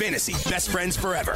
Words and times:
Fantasy 0.00 0.32
Best 0.48 0.70
Friends 0.70 0.96
Forever. 0.96 1.34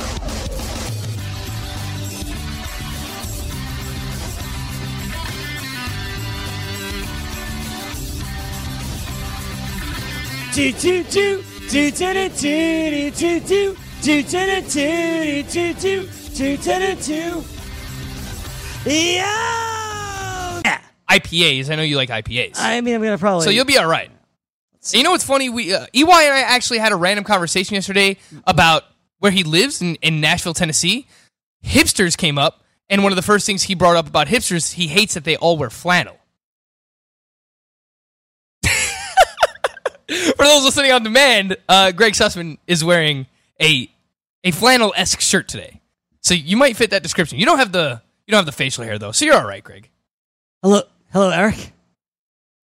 Yeah. 18.86 20.80
IPAs. 21.10 21.68
I 21.68 21.74
know 21.74 21.82
you 21.82 21.96
like 21.96 22.08
IPAs. 22.08 22.54
I 22.56 22.80
mean, 22.80 22.94
I'm 22.94 23.02
gonna 23.02 23.18
probably. 23.18 23.44
so 23.44 23.50
you'll 23.50 23.66
be 23.66 23.76
all 23.76 23.86
right. 23.86 24.10
And 24.92 24.98
you 24.98 25.02
know 25.02 25.12
what's 25.12 25.24
funny? 25.24 25.48
We 25.48 25.74
uh, 25.74 25.86
EY 25.94 26.02
and 26.02 26.10
I 26.10 26.40
actually 26.40 26.78
had 26.78 26.92
a 26.92 26.96
random 26.96 27.24
conversation 27.24 27.74
yesterday 27.74 28.18
about 28.46 28.84
where 29.18 29.32
he 29.32 29.42
lives 29.42 29.80
in, 29.80 29.94
in 29.96 30.20
Nashville, 30.20 30.52
Tennessee. 30.52 31.06
Hipsters 31.64 32.16
came 32.16 32.36
up, 32.36 32.62
and 32.90 33.02
one 33.02 33.10
of 33.10 33.16
the 33.16 33.22
first 33.22 33.46
things 33.46 33.62
he 33.62 33.74
brought 33.74 33.96
up 33.96 34.06
about 34.06 34.26
hipsters, 34.26 34.74
he 34.74 34.88
hates 34.88 35.14
that 35.14 35.24
they 35.24 35.36
all 35.36 35.56
wear 35.56 35.70
flannel. 35.70 36.18
For 38.66 40.44
those 40.44 40.64
listening 40.64 40.92
on 40.92 41.02
demand, 41.02 41.56
uh, 41.66 41.92
Greg 41.92 42.12
Sussman 42.12 42.58
is 42.66 42.84
wearing 42.84 43.26
a 43.60 43.90
a 44.46 44.50
flannel 44.50 44.92
esque 44.94 45.22
shirt 45.22 45.48
today, 45.48 45.80
so 46.20 46.34
you 46.34 46.58
might 46.58 46.76
fit 46.76 46.90
that 46.90 47.02
description. 47.02 47.38
You 47.38 47.46
don't 47.46 47.58
have 47.58 47.72
the 47.72 48.02
you 48.26 48.32
don't 48.32 48.38
have 48.38 48.46
the 48.46 48.52
facial 48.52 48.84
hair 48.84 48.98
though, 48.98 49.12
so 49.12 49.24
you're 49.24 49.36
all 49.36 49.46
right, 49.46 49.64
Greg. 49.64 49.88
hello, 50.62 50.82
hello, 51.10 51.30
Eric. 51.30 51.72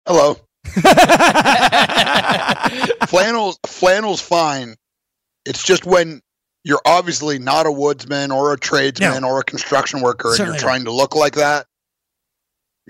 Hello. 0.06 0.38
flannels 3.08 3.60
flannel's 3.66 4.22
fine. 4.22 4.76
It's 5.46 5.64
just 5.64 5.86
when 5.86 6.22
you're 6.64 6.82
obviously 6.86 7.40
not 7.40 7.68
a 7.68 7.72
woodsman 7.72 8.32
or 8.32 8.54
a 8.54 8.58
tradesman 8.58 9.22
No. 9.22 9.30
or 9.30 9.40
a 9.40 9.44
construction 9.44 10.02
worker 10.02 10.30
and 10.30 10.40
you're 10.40 10.58
trying 10.58 10.86
to 10.86 10.92
look 10.92 11.16
like 11.16 11.36
that. 11.36 11.68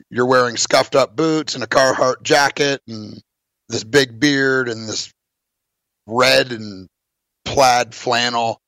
You're 0.10 0.26
wearing 0.26 0.58
scuffed 0.58 0.96
up 0.96 1.16
boots 1.16 1.56
and 1.56 1.64
a 1.64 1.68
Carhartt 1.68 2.24
jacket 2.24 2.82
and 2.88 3.22
this 3.70 3.84
big 3.84 4.20
beard 4.20 4.70
and 4.70 4.88
this 4.88 5.12
red 6.08 6.52
and 6.52 6.88
plaid 7.44 7.94
flannel. 7.94 8.60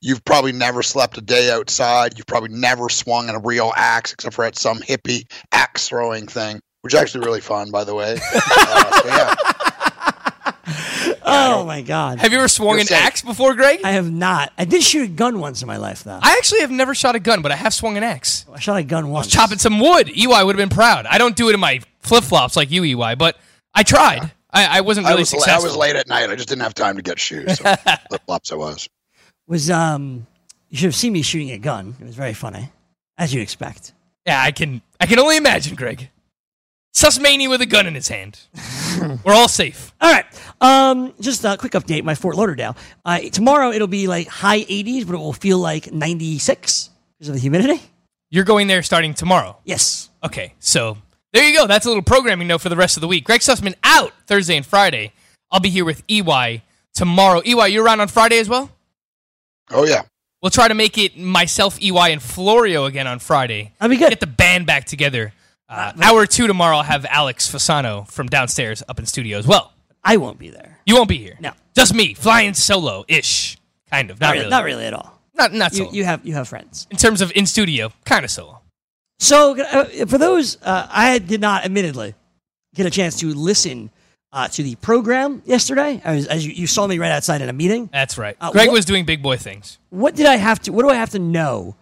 You've 0.00 0.24
probably 0.24 0.52
never 0.52 0.82
slept 0.82 1.18
a 1.18 1.20
day 1.20 1.50
outside. 1.50 2.16
You've 2.16 2.26
probably 2.26 2.56
never 2.56 2.88
swung 2.88 3.28
a 3.28 3.38
real 3.40 3.72
axe 3.76 4.12
except 4.12 4.34
for 4.34 4.44
at 4.44 4.56
some 4.56 4.78
hippie 4.78 5.24
axe 5.50 5.88
throwing 5.88 6.28
thing, 6.28 6.60
which 6.82 6.94
is 6.94 7.00
actually 7.00 7.24
really 7.26 7.40
fun, 7.40 7.70
by 7.70 7.84
the 7.84 7.94
way. 7.94 8.18
Uh, 8.34 9.00
so 9.02 9.08
yeah. 9.08 9.34
Oh 11.30 11.64
my 11.64 11.82
God, 11.82 12.18
Have 12.18 12.32
you 12.32 12.38
ever 12.38 12.48
swung 12.48 12.74
You're 12.74 12.80
an 12.80 12.86
safe. 12.86 12.98
axe 12.98 13.22
before, 13.22 13.54
Greg? 13.54 13.80
I 13.84 13.92
have 13.92 14.10
not. 14.10 14.52
I 14.58 14.64
did 14.64 14.82
shoot 14.82 15.04
a 15.04 15.08
gun 15.08 15.40
once 15.40 15.62
in 15.62 15.66
my 15.68 15.76
life, 15.76 16.04
though. 16.04 16.18
I 16.22 16.32
actually 16.38 16.60
have 16.60 16.70
never 16.70 16.94
shot 16.94 17.14
a 17.14 17.20
gun, 17.20 17.42
but 17.42 17.52
I 17.52 17.56
have 17.56 17.74
swung 17.74 17.96
an 17.96 18.02
axe. 18.02 18.44
I 18.52 18.58
shot 18.58 18.76
a 18.78 18.82
gun 18.82 19.10
once. 19.10 19.26
Chopping 19.28 19.58
some 19.58 19.78
wood. 19.78 20.08
EY 20.08 20.26
would 20.26 20.56
have 20.56 20.56
been 20.56 20.74
proud. 20.74 21.06
I 21.06 21.18
don't 21.18 21.36
do 21.36 21.48
it 21.50 21.54
in 21.54 21.60
my 21.60 21.80
flip 22.00 22.24
flops 22.24 22.56
like 22.56 22.70
you, 22.70 22.82
EY, 22.84 23.14
but 23.16 23.36
I 23.74 23.82
tried. 23.82 24.30
I, 24.50 24.78
I 24.78 24.80
wasn't 24.80 25.06
I 25.06 25.10
really 25.10 25.22
was, 25.22 25.34
I 25.46 25.58
was 25.58 25.76
late 25.76 25.96
at 25.96 26.08
night. 26.08 26.30
I 26.30 26.34
just 26.34 26.48
didn't 26.48 26.62
have 26.62 26.74
time 26.74 26.96
to 26.96 27.02
get 27.02 27.18
shoes. 27.18 27.58
So 27.58 27.64
flip 28.08 28.22
flops 28.26 28.52
I 28.52 28.56
was. 28.56 28.88
Was 29.46 29.70
um, 29.70 30.26
you 30.70 30.78
should 30.78 30.86
have 30.86 30.94
seen 30.94 31.12
me 31.12 31.22
shooting 31.22 31.50
a 31.50 31.58
gun. 31.58 31.94
It 32.00 32.04
was 32.06 32.14
very 32.14 32.34
funny, 32.34 32.70
as 33.18 33.32
you'd 33.34 33.42
expect. 33.42 33.92
Yeah, 34.26 34.42
I 34.42 34.50
can. 34.50 34.80
I 35.00 35.06
can 35.06 35.18
only 35.18 35.36
imagine, 35.36 35.74
Greg. 35.76 36.10
Sussmania 36.98 37.48
with 37.48 37.60
a 37.60 37.66
gun 37.66 37.86
in 37.86 37.94
his 37.94 38.08
hand. 38.08 38.40
We're 39.24 39.32
all 39.32 39.46
safe. 39.46 39.92
All 40.00 40.12
right. 40.12 40.24
Um, 40.60 41.14
just 41.20 41.44
a 41.44 41.56
quick 41.56 41.72
update. 41.72 42.02
My 42.02 42.16
Fort 42.16 42.34
Lauderdale. 42.34 42.76
Uh, 43.04 43.20
tomorrow 43.20 43.70
it'll 43.70 43.86
be 43.86 44.08
like 44.08 44.26
high 44.26 44.62
80s, 44.62 45.06
but 45.06 45.14
it 45.14 45.18
will 45.18 45.32
feel 45.32 45.58
like 45.58 45.92
96 45.92 46.90
because 47.16 47.28
of 47.28 47.34
the 47.34 47.40
humidity. 47.40 47.80
You're 48.30 48.44
going 48.44 48.66
there 48.66 48.82
starting 48.82 49.14
tomorrow. 49.14 49.56
Yes. 49.64 50.10
Okay, 50.24 50.54
so 50.58 50.98
there 51.32 51.48
you 51.48 51.54
go. 51.54 51.68
That's 51.68 51.86
a 51.86 51.88
little 51.88 52.02
programming 52.02 52.48
note 52.48 52.62
for 52.62 52.68
the 52.68 52.76
rest 52.76 52.96
of 52.96 53.00
the 53.00 53.06
week. 53.06 53.24
Greg 53.24 53.42
Sussman 53.42 53.74
out 53.84 54.12
Thursday 54.26 54.56
and 54.56 54.66
Friday. 54.66 55.12
I'll 55.52 55.60
be 55.60 55.70
here 55.70 55.84
with 55.84 56.02
EY 56.08 56.62
tomorrow. 56.94 57.40
EY, 57.46 57.68
you're 57.68 57.84
around 57.84 58.00
on 58.00 58.08
Friday 58.08 58.40
as 58.40 58.48
well? 58.48 58.72
Oh 59.70 59.86
yeah. 59.86 60.02
We'll 60.42 60.50
try 60.50 60.66
to 60.66 60.74
make 60.74 60.98
it 60.98 61.16
myself, 61.16 61.80
EY, 61.80 62.12
and 62.12 62.20
Florio 62.22 62.86
again 62.86 63.06
on 63.06 63.20
Friday. 63.20 63.72
That'd 63.78 63.96
be 63.96 64.02
good. 64.02 64.10
Get 64.10 64.20
the 64.20 64.26
band 64.26 64.66
back 64.66 64.84
together. 64.84 65.32
Uh, 65.68 65.92
hour 66.02 66.26
two 66.26 66.46
tomorrow, 66.46 66.78
I'll 66.78 66.82
have 66.82 67.04
Alex 67.06 67.50
Fasano 67.50 68.10
from 68.10 68.26
downstairs 68.28 68.82
up 68.88 68.98
in 68.98 69.06
studio 69.06 69.38
as 69.38 69.46
well. 69.46 69.72
I 70.02 70.16
won't 70.16 70.38
be 70.38 70.48
there. 70.48 70.78
You 70.86 70.94
won't 70.96 71.08
be 71.08 71.18
here. 71.18 71.36
No. 71.40 71.52
Just 71.76 71.94
me, 71.94 72.14
flying 72.14 72.54
solo 72.54 73.04
ish. 73.08 73.58
Kind 73.90 74.10
of. 74.10 74.20
Not, 74.20 74.32
really. 74.34 74.48
Not 74.48 74.64
really 74.64 74.86
at 74.86 74.94
all. 74.94 75.20
Not, 75.34 75.52
not 75.52 75.72
You, 75.72 75.78
solo. 75.78 75.90
you 75.92 76.04
have 76.04 76.24
you 76.26 76.34
have 76.34 76.48
friends. 76.48 76.86
in 76.90 76.96
terms 76.96 77.20
of 77.20 77.30
in 77.34 77.46
studio, 77.46 77.92
kind 78.04 78.24
of 78.24 78.30
solo. 78.30 78.60
So 79.18 79.60
uh, 79.60 80.06
for 80.06 80.16
those, 80.18 80.56
uh, 80.62 80.86
I 80.90 81.18
did 81.18 81.40
not, 81.40 81.64
admittedly, 81.64 82.14
get 82.74 82.86
a 82.86 82.90
chance 82.90 83.18
to 83.20 83.34
listen 83.34 83.90
uh, 84.32 84.48
to 84.48 84.62
the 84.62 84.74
program 84.76 85.42
yesterday. 85.44 86.00
I 86.04 86.14
was, 86.16 86.26
as 86.26 86.46
you, 86.46 86.52
you 86.52 86.66
saw 86.66 86.86
me 86.86 86.98
right 86.98 87.10
outside 87.10 87.40
in 87.42 87.48
a 87.48 87.52
meeting. 87.52 87.88
That's 87.92 88.16
right. 88.16 88.36
Uh, 88.40 88.52
Greg 88.52 88.68
what- 88.68 88.74
was 88.74 88.84
doing 88.84 89.04
big 89.04 89.22
boy 89.22 89.36
things. 89.36 89.78
What 89.90 90.14
did 90.14 90.26
I 90.26 90.36
have 90.36 90.60
to? 90.60 90.72
What 90.72 90.82
do 90.84 90.88
I 90.90 90.94
have 90.94 91.10
to 91.10 91.18
know 91.18 91.76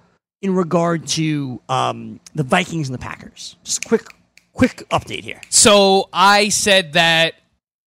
in 0.47 0.55
regard 0.55 1.07
to 1.09 1.61
um, 1.69 2.21
the 2.37 2.45
Vikings 2.45 2.89
and 2.89 2.95
the 2.95 3.03
Packers? 3.03 3.57
Just 3.65 3.85
a 3.85 3.89
quick, 3.89 4.07
quick 4.53 4.85
update 4.91 5.25
here. 5.25 5.41
So 5.51 6.09
I 6.13 6.51
said 6.51 6.93
that 6.93 7.35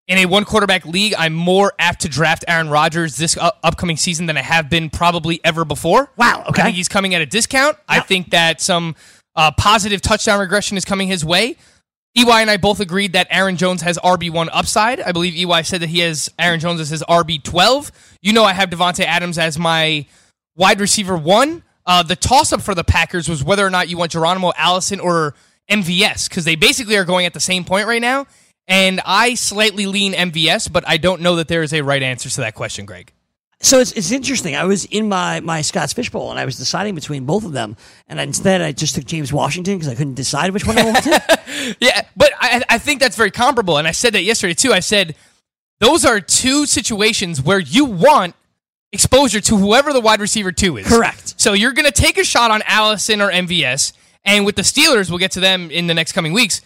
in 0.06 0.18
a 0.18 0.26
one 0.26 0.44
quarterback 0.44 0.84
league, 0.84 1.14
I'm 1.16 1.32
more 1.32 1.72
apt 1.78 2.02
to 2.02 2.08
draft 2.08 2.44
Aaron 2.46 2.68
Rodgers 2.68 3.16
this 3.16 3.34
u- 3.36 3.50
upcoming 3.62 3.96
season 3.96 4.26
than 4.26 4.36
I 4.36 4.42
have 4.42 4.68
been 4.68 4.90
probably 4.90 5.40
ever 5.42 5.64
before. 5.64 6.10
Wow, 6.18 6.44
okay. 6.50 6.60
I 6.60 6.64
think 6.66 6.76
he's 6.76 6.88
coming 6.88 7.14
at 7.14 7.22
a 7.22 7.26
discount. 7.26 7.78
I 7.88 8.00
think 8.00 8.30
that 8.30 8.60
some 8.60 8.94
uh, 9.34 9.52
positive 9.52 10.02
touchdown 10.02 10.38
regression 10.38 10.76
is 10.76 10.84
coming 10.84 11.08
his 11.08 11.24
way. 11.24 11.56
EY 12.14 12.42
and 12.42 12.50
I 12.50 12.58
both 12.58 12.80
agreed 12.80 13.14
that 13.14 13.28
Aaron 13.30 13.56
Jones 13.56 13.82
has 13.82 13.96
RB1 13.98 14.48
upside. 14.52 15.00
I 15.00 15.12
believe 15.12 15.34
EY 15.34 15.62
said 15.62 15.80
that 15.80 15.88
he 15.88 16.00
has 16.00 16.28
Aaron 16.38 16.60
Jones 16.60 16.80
as 16.80 16.90
his 16.90 17.02
RB12. 17.04 17.90
You 18.20 18.32
know, 18.34 18.44
I 18.44 18.52
have 18.52 18.68
Davante 18.68 19.04
Adams 19.04 19.38
as 19.38 19.58
my 19.58 20.06
wide 20.56 20.80
receiver 20.80 21.16
one. 21.16 21.62
Uh, 21.90 22.04
the 22.04 22.14
toss 22.14 22.52
up 22.52 22.62
for 22.62 22.72
the 22.72 22.84
Packers 22.84 23.28
was 23.28 23.42
whether 23.42 23.66
or 23.66 23.70
not 23.70 23.88
you 23.88 23.98
want 23.98 24.12
Geronimo 24.12 24.52
Allison 24.56 25.00
or 25.00 25.34
MVS 25.68 26.28
because 26.28 26.44
they 26.44 26.54
basically 26.54 26.96
are 26.96 27.04
going 27.04 27.26
at 27.26 27.34
the 27.34 27.40
same 27.40 27.64
point 27.64 27.88
right 27.88 28.00
now. 28.00 28.28
And 28.68 29.00
I 29.04 29.34
slightly 29.34 29.86
lean 29.86 30.12
MVS, 30.12 30.72
but 30.72 30.84
I 30.86 30.98
don't 30.98 31.20
know 31.20 31.34
that 31.34 31.48
there 31.48 31.64
is 31.64 31.72
a 31.72 31.82
right 31.82 32.00
answer 32.00 32.28
to 32.28 32.42
that 32.42 32.54
question, 32.54 32.86
Greg. 32.86 33.12
So 33.58 33.80
it's, 33.80 33.90
it's 33.90 34.12
interesting. 34.12 34.54
I 34.54 34.66
was 34.66 34.84
in 34.84 35.08
my, 35.08 35.40
my 35.40 35.62
Scott's 35.62 35.92
Fishbowl 35.92 36.30
and 36.30 36.38
I 36.38 36.44
was 36.44 36.56
deciding 36.56 36.94
between 36.94 37.24
both 37.24 37.44
of 37.44 37.50
them. 37.50 37.76
And 38.06 38.20
instead, 38.20 38.62
I 38.62 38.70
just 38.70 38.94
took 38.94 39.04
James 39.04 39.32
Washington 39.32 39.74
because 39.76 39.88
I 39.88 39.96
couldn't 39.96 40.14
decide 40.14 40.52
which 40.52 40.64
one 40.64 40.78
I 40.78 40.84
wanted. 40.84 41.20
Yeah, 41.80 42.02
but 42.16 42.32
I, 42.38 42.62
I 42.68 42.78
think 42.78 43.00
that's 43.00 43.16
very 43.16 43.32
comparable. 43.32 43.78
And 43.78 43.88
I 43.88 43.90
said 43.90 44.12
that 44.12 44.22
yesterday 44.22 44.54
too. 44.54 44.72
I 44.72 44.78
said 44.78 45.16
those 45.80 46.04
are 46.04 46.20
two 46.20 46.66
situations 46.66 47.42
where 47.42 47.58
you 47.58 47.84
want 47.84 48.36
exposure 48.92 49.40
to 49.40 49.56
whoever 49.56 49.92
the 49.92 50.00
wide 50.00 50.20
receiver 50.20 50.52
two 50.52 50.76
is. 50.76 50.86
Correct. 50.86 51.34
So 51.40 51.52
you're 51.52 51.72
going 51.72 51.86
to 51.86 51.92
take 51.92 52.18
a 52.18 52.24
shot 52.24 52.50
on 52.50 52.62
Allison 52.66 53.20
or 53.20 53.30
MVS, 53.30 53.92
and 54.24 54.44
with 54.44 54.56
the 54.56 54.62
Steelers, 54.62 55.08
we'll 55.10 55.18
get 55.18 55.32
to 55.32 55.40
them 55.40 55.70
in 55.70 55.86
the 55.86 55.94
next 55.94 56.12
coming 56.12 56.32
weeks. 56.32 56.60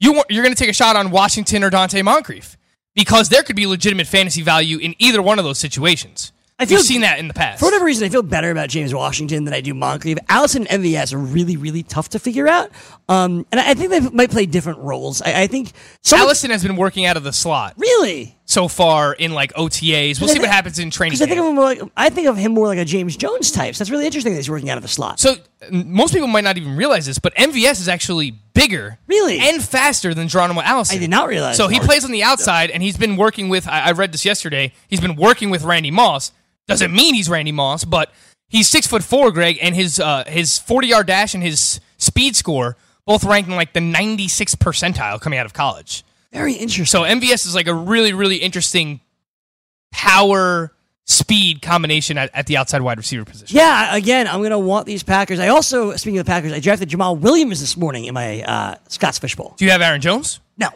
You 0.00 0.22
you're 0.28 0.42
going 0.42 0.54
to 0.54 0.58
take 0.60 0.70
a 0.70 0.74
shot 0.74 0.96
on 0.96 1.10
Washington 1.10 1.62
or 1.64 1.70
Donte 1.70 2.02
Moncrief 2.04 2.56
because 2.94 3.28
there 3.28 3.42
could 3.42 3.56
be 3.56 3.66
legitimate 3.66 4.06
fantasy 4.06 4.42
value 4.42 4.78
in 4.78 4.94
either 4.98 5.22
one 5.22 5.38
of 5.38 5.44
those 5.44 5.58
situations. 5.58 6.32
I 6.56 6.66
feel- 6.66 6.78
You've 6.78 6.86
seen 6.86 7.00
that 7.00 7.18
in 7.18 7.26
the 7.26 7.34
past. 7.34 7.58
For 7.58 7.64
whatever 7.66 7.84
reason, 7.84 8.06
I 8.06 8.08
feel 8.10 8.22
better 8.22 8.52
about 8.52 8.68
James 8.68 8.94
Washington 8.94 9.44
than 9.44 9.52
I 9.52 9.60
do 9.60 9.74
Moncrief. 9.74 10.18
Allison 10.28 10.68
and 10.68 10.84
MVS 10.84 11.12
are 11.12 11.18
really, 11.18 11.56
really 11.56 11.82
tough 11.82 12.10
to 12.10 12.20
figure 12.20 12.46
out. 12.46 12.70
Um, 13.08 13.44
and 13.50 13.60
I 13.60 13.70
I 13.70 13.74
think 13.74 13.90
they 13.90 14.00
might 14.00 14.30
play 14.30 14.46
different 14.46 14.78
roles. 14.78 15.20
I, 15.20 15.42
I 15.42 15.46
think 15.48 15.72
Allison 16.12 16.50
has 16.52 16.62
been 16.62 16.76
working 16.76 17.06
out 17.06 17.16
of 17.16 17.24
the 17.24 17.32
slot 17.32 17.74
really. 17.76 18.36
So 18.46 18.68
far 18.68 19.12
in 19.14 19.32
like 19.32 19.52
OTAs. 19.54 20.20
We'll 20.20 20.28
see 20.28 20.38
what 20.38 20.50
happens 20.50 20.78
in 20.78 20.90
training. 20.90 21.12
Because 21.16 21.22
I 21.22 21.26
think 21.26 21.40
of 21.40 21.46
him 21.46 21.54
more 21.54 21.64
like 21.64 21.80
I 21.96 22.10
think 22.10 22.28
of 22.28 22.36
him 22.36 22.52
more 22.52 22.66
like 22.66 22.78
a 22.78 22.84
James 22.84 23.16
Jones 23.16 23.50
type. 23.50 23.74
So 23.74 23.78
that's 23.82 23.90
really 23.90 24.06
interesting 24.06 24.32
that 24.34 24.38
he's 24.38 24.50
working 24.50 24.70
out 24.70 24.76
of 24.76 24.82
the 24.82 24.88
slot. 24.88 25.18
So 25.18 25.36
most 25.70 26.12
people 26.12 26.28
might 26.28 26.44
not 26.44 26.56
even 26.56 26.76
realize 26.76 27.06
this, 27.06 27.18
but 27.18 27.34
MVS 27.36 27.80
is 27.80 27.88
actually 27.88 28.32
bigger, 28.52 28.98
Really? 29.06 29.38
and 29.40 29.62
faster 29.62 30.12
than 30.14 30.28
Geronimo 30.28 30.60
Allison. 30.60 30.96
I 30.96 31.00
did 31.00 31.10
not 31.10 31.28
realize. 31.28 31.56
So 31.56 31.68
he 31.68 31.78
that. 31.78 31.86
plays 31.86 32.04
on 32.04 32.10
the 32.12 32.22
outside, 32.22 32.70
and 32.70 32.82
he's 32.82 32.96
been 32.98 33.16
working 33.16 33.48
with. 33.48 33.66
I, 33.66 33.80
I 33.88 33.92
read 33.92 34.12
this 34.12 34.24
yesterday. 34.24 34.72
He's 34.88 35.00
been 35.00 35.16
working 35.16 35.48
with 35.50 35.62
Randy 35.62 35.90
Moss. 35.90 36.32
Doesn't 36.66 36.92
mean 36.92 37.14
he's 37.14 37.28
Randy 37.30 37.52
Moss, 37.52 37.84
but 37.84 38.12
he's 38.48 38.68
six 38.68 38.86
foot 38.86 39.02
four, 39.02 39.30
Greg, 39.32 39.58
and 39.62 39.74
his 39.74 39.98
uh, 39.98 40.24
his 40.26 40.58
forty 40.58 40.88
yard 40.88 41.06
dash 41.06 41.34
and 41.34 41.42
his 41.42 41.80
speed 41.96 42.36
score 42.36 42.76
both 43.06 43.24
ranked 43.24 43.48
in 43.48 43.56
like 43.56 43.72
the 43.72 43.80
ninety 43.80 44.28
six 44.28 44.54
percentile 44.54 45.20
coming 45.20 45.38
out 45.38 45.46
of 45.46 45.54
college. 45.54 46.04
Very 46.34 46.52
interesting. 46.52 46.84
So 46.84 47.02
MVS 47.02 47.46
is 47.46 47.54
like 47.54 47.68
a 47.68 47.74
really 47.74 48.12
really 48.12 48.36
interesting 48.36 49.00
power 49.92 50.74
speed 51.06 51.62
combination 51.62 52.18
at, 52.18 52.30
at 52.34 52.46
the 52.46 52.56
outside 52.56 52.82
wide 52.82 52.98
receiver 52.98 53.24
position. 53.24 53.56
Yeah, 53.56 53.94
again, 53.94 54.26
I'm 54.26 54.40
going 54.40 54.50
to 54.50 54.58
want 54.58 54.86
these 54.86 55.02
Packers. 55.02 55.38
I 55.38 55.48
also, 55.48 55.94
speaking 55.96 56.18
of 56.18 56.26
the 56.26 56.30
Packers, 56.30 56.52
I 56.52 56.60
drafted 56.60 56.88
Jamaal 56.88 57.18
Williams 57.18 57.60
this 57.60 57.76
morning 57.76 58.06
in 58.06 58.14
my 58.14 58.42
uh, 58.42 58.76
Scott's 58.88 59.18
Fishbowl. 59.18 59.54
Do 59.56 59.64
you 59.64 59.70
have 59.70 59.82
Aaron 59.82 60.00
Jones? 60.00 60.40
No. 60.56 60.68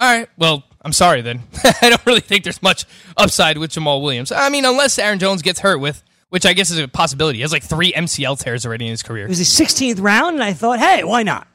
All 0.00 0.18
right. 0.18 0.28
Well, 0.36 0.64
I'm 0.84 0.92
sorry 0.92 1.22
then. 1.22 1.42
I 1.80 1.90
don't 1.90 2.04
really 2.06 2.20
think 2.20 2.44
there's 2.44 2.62
much 2.62 2.84
upside 3.16 3.56
with 3.56 3.70
Jamaal 3.70 4.02
Williams. 4.02 4.32
I 4.32 4.48
mean, 4.48 4.64
unless 4.64 4.98
Aaron 4.98 5.20
Jones 5.20 5.42
gets 5.42 5.60
hurt 5.60 5.78
with, 5.78 6.02
which 6.30 6.44
I 6.44 6.54
guess 6.54 6.70
is 6.70 6.78
a 6.78 6.88
possibility. 6.88 7.38
He 7.38 7.42
has 7.42 7.52
like 7.52 7.62
three 7.62 7.92
MCL 7.92 8.40
tears 8.40 8.66
already 8.66 8.86
in 8.86 8.90
his 8.90 9.02
career. 9.02 9.26
It 9.26 9.28
was 9.28 9.38
the 9.38 9.64
16th 9.64 10.00
round, 10.02 10.34
and 10.34 10.42
I 10.42 10.54
thought, 10.54 10.78
hey, 10.78 11.04
why 11.04 11.22
not? 11.22 11.46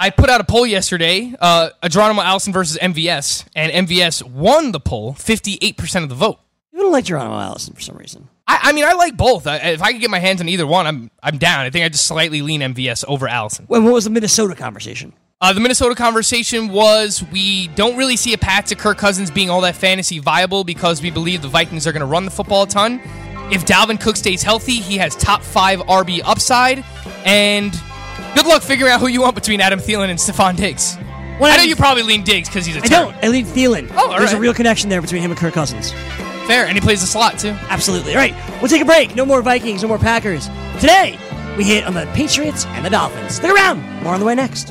I 0.00 0.10
put 0.10 0.30
out 0.30 0.40
a 0.40 0.44
poll 0.44 0.64
yesterday, 0.64 1.34
uh, 1.40 1.70
Geronimo 1.88 2.22
Allison 2.22 2.52
versus 2.52 2.78
MVS, 2.80 3.46
and 3.56 3.88
MVS 3.88 4.22
won 4.22 4.70
the 4.70 4.78
poll, 4.78 5.14
58% 5.14 6.04
of 6.04 6.08
the 6.08 6.14
vote. 6.14 6.38
You 6.72 6.78
don't 6.78 6.92
like 6.92 7.06
Geronimo 7.06 7.40
Allison 7.40 7.74
for 7.74 7.80
some 7.80 7.96
reason. 7.96 8.28
I, 8.46 8.60
I 8.62 8.72
mean, 8.72 8.84
I 8.84 8.92
like 8.92 9.16
both. 9.16 9.48
I, 9.48 9.56
if 9.56 9.82
I 9.82 9.90
could 9.90 10.00
get 10.00 10.10
my 10.10 10.20
hands 10.20 10.40
on 10.40 10.48
either 10.48 10.66
one, 10.66 10.86
I'm 10.86 11.10
I'm 11.20 11.36
down. 11.38 11.66
I 11.66 11.70
think 11.70 11.84
I 11.84 11.88
just 11.88 12.06
slightly 12.06 12.40
lean 12.42 12.60
MVS 12.60 13.04
over 13.08 13.26
Allison. 13.26 13.64
When 13.66 13.82
what 13.82 13.92
was 13.92 14.04
the 14.04 14.10
Minnesota 14.10 14.54
conversation? 14.54 15.12
Uh, 15.40 15.52
the 15.52 15.60
Minnesota 15.60 15.96
conversation 15.96 16.68
was 16.68 17.24
we 17.32 17.68
don't 17.68 17.96
really 17.96 18.16
see 18.16 18.32
a 18.34 18.38
path 18.38 18.66
to 18.66 18.76
Kirk 18.76 18.98
Cousins 18.98 19.30
being 19.30 19.50
all 19.50 19.60
that 19.62 19.76
fantasy 19.76 20.20
viable 20.20 20.62
because 20.62 21.02
we 21.02 21.10
believe 21.10 21.42
the 21.42 21.48
Vikings 21.48 21.86
are 21.86 21.92
going 21.92 22.00
to 22.00 22.06
run 22.06 22.24
the 22.24 22.30
football 22.30 22.62
a 22.62 22.66
ton. 22.68 23.00
If 23.50 23.64
Dalvin 23.64 24.00
Cook 24.00 24.16
stays 24.16 24.42
healthy, 24.42 24.74
he 24.74 24.98
has 24.98 25.16
top 25.16 25.42
five 25.42 25.80
RB 25.80 26.20
upside, 26.24 26.84
and 27.24 27.72
good 28.34 28.46
luck 28.46 28.62
figuring 28.62 28.92
out 28.92 29.00
who 29.00 29.08
you 29.08 29.22
want 29.22 29.34
between 29.34 29.60
Adam 29.60 29.78
Thielen 29.78 30.08
and 30.10 30.18
Stefon 30.18 30.56
Diggs. 30.56 30.96
Well, 31.40 31.52
I 31.52 31.56
know 31.56 31.62
you 31.62 31.76
probably 31.76 32.02
lean 32.02 32.24
Diggs 32.24 32.48
because 32.48 32.66
he's 32.66 32.76
a 32.76 32.80
I 32.80 32.86
don't. 32.86 33.14
I 33.22 33.28
lean 33.28 33.44
Thielen. 33.46 33.90
Oh, 33.92 34.10
all 34.10 34.18
There's 34.18 34.32
a 34.32 34.40
real 34.40 34.54
connection 34.54 34.90
there 34.90 35.00
between 35.00 35.22
him 35.22 35.30
and 35.30 35.38
Kirk 35.38 35.54
Cousins. 35.54 35.92
Fair, 36.48 36.66
and 36.66 36.72
he 36.72 36.80
plays 36.80 37.00
the 37.00 37.06
slot 37.06 37.38
too. 37.38 37.50
Absolutely. 37.68 38.12
All 38.12 38.18
right, 38.18 38.34
we'll 38.60 38.68
take 38.68 38.82
a 38.82 38.86
break. 38.86 39.14
No 39.14 39.24
more 39.24 39.42
Vikings, 39.42 39.82
no 39.82 39.88
more 39.88 39.98
Packers. 39.98 40.48
Today, 40.80 41.18
we 41.56 41.64
hit 41.64 41.84
on 41.84 41.94
the 41.94 42.06
Patriots 42.14 42.64
and 42.66 42.84
the 42.84 42.90
Dolphins. 42.90 43.36
Stick 43.36 43.50
around. 43.50 43.82
More 44.02 44.14
on 44.14 44.20
the 44.20 44.26
way 44.26 44.34
next. 44.34 44.70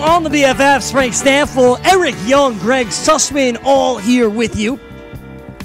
On 0.00 0.22
the 0.22 0.30
BFFs, 0.30 0.90
Frank 0.92 1.12
Stampfel, 1.12 1.78
Eric 1.84 2.14
Young, 2.24 2.58
Greg 2.58 2.86
Sussman, 2.86 3.60
all 3.64 3.98
here 3.98 4.30
with 4.30 4.56
you. 4.56 4.80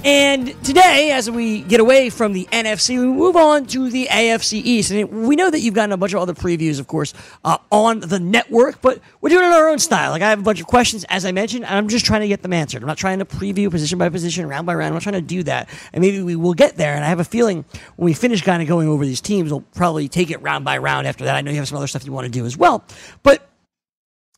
And 0.03 0.61
today, 0.61 1.11
as 1.11 1.31
we 1.31 1.61
get 1.61 1.79
away 1.79 2.09
from 2.09 2.33
the 2.33 2.45
NFC, 2.51 2.99
we 2.99 3.07
move 3.07 3.37
on 3.37 3.65
to 3.67 3.89
the 3.89 4.07
AFC 4.11 4.61
East. 4.61 4.91
And 4.91 5.25
we 5.25 5.37
know 5.37 5.49
that 5.49 5.61
you've 5.61 5.73
gotten 5.73 5.93
a 5.93 5.97
bunch 5.97 6.11
of 6.11 6.19
other 6.19 6.33
previews, 6.33 6.81
of 6.81 6.87
course, 6.87 7.13
uh, 7.45 7.59
on 7.71 8.01
the 8.01 8.19
network, 8.19 8.81
but 8.81 8.99
we're 9.21 9.29
doing 9.29 9.45
it 9.45 9.47
in 9.47 9.53
our 9.53 9.69
own 9.69 9.79
style. 9.79 10.11
Like, 10.11 10.21
I 10.21 10.29
have 10.29 10.39
a 10.39 10.43
bunch 10.43 10.59
of 10.59 10.67
questions, 10.67 11.05
as 11.05 11.25
I 11.25 11.31
mentioned, 11.31 11.63
and 11.63 11.73
I'm 11.73 11.87
just 11.87 12.05
trying 12.05 12.21
to 12.21 12.27
get 12.27 12.41
them 12.41 12.51
answered. 12.51 12.83
I'm 12.83 12.87
not 12.87 12.97
trying 12.97 13.19
to 13.19 13.25
preview 13.25 13.71
position 13.71 13.97
by 13.97 14.09
position, 14.09 14.47
round 14.49 14.67
by 14.67 14.75
round. 14.75 14.89
I'm 14.89 14.95
not 14.95 15.03
trying 15.03 15.13
to 15.13 15.21
do 15.21 15.43
that. 15.43 15.69
And 15.93 16.01
maybe 16.01 16.21
we 16.21 16.35
will 16.35 16.53
get 16.53 16.75
there. 16.75 16.93
And 16.93 17.05
I 17.05 17.07
have 17.07 17.21
a 17.21 17.23
feeling 17.23 17.63
when 17.95 18.05
we 18.07 18.13
finish 18.13 18.41
kind 18.41 18.61
of 18.61 18.67
going 18.67 18.89
over 18.89 19.05
these 19.05 19.21
teams, 19.21 19.49
we'll 19.49 19.61
probably 19.61 20.09
take 20.09 20.29
it 20.29 20.41
round 20.41 20.65
by 20.65 20.77
round 20.77 21.07
after 21.07 21.23
that. 21.23 21.37
I 21.37 21.41
know 21.41 21.51
you 21.51 21.57
have 21.57 21.69
some 21.69 21.77
other 21.77 21.87
stuff 21.87 22.05
you 22.05 22.11
want 22.11 22.25
to 22.25 22.31
do 22.31 22.45
as 22.45 22.57
well. 22.57 22.83
But 23.23 23.49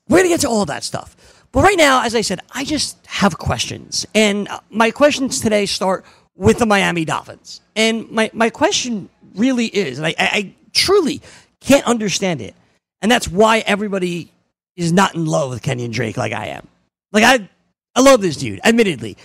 we're 0.10 0.18
going 0.18 0.30
to 0.30 0.34
get 0.34 0.42
to 0.42 0.50
all 0.50 0.66
that 0.66 0.84
stuff. 0.84 1.16
But 1.52 1.64
right 1.64 1.78
now, 1.78 2.04
as 2.04 2.16
I 2.16 2.22
said, 2.22 2.42
I 2.52 2.64
just 2.64 2.98
have 3.08 3.38
questions. 3.38 4.06
And 4.14 4.48
uh, 4.48 4.60
my 4.70 4.92
questions 4.92 5.40
today 5.40 5.66
start 5.66 6.06
with 6.36 6.60
the 6.60 6.66
Miami 6.66 7.06
Dolphins. 7.06 7.62
And 7.76 8.10
my, 8.12 8.30
my 8.34 8.50
question 8.50 9.10
really 9.36 9.66
is, 9.66 9.98
and 9.98 10.08
I, 10.08 10.16
I, 10.18 10.54
truly 10.74 11.22
can't 11.60 11.86
understand 11.88 12.42
it. 12.42 12.54
And 13.02 13.12
that's 13.12 13.28
why 13.28 13.60
everybody 13.60 14.32
is 14.76 14.94
not 14.94 15.16
in 15.16 15.26
love 15.26 15.50
with 15.50 15.64
Kenyan 15.64 15.92
Drake 15.92 16.18
like 16.18 16.34
I 16.34 16.48
am. 16.48 16.68
Like, 17.12 17.24
I, 17.24 17.50
I 17.96 18.02
love 18.02 18.22
this 18.22 18.38
dude, 18.38 18.60
admittedly. 18.64 19.18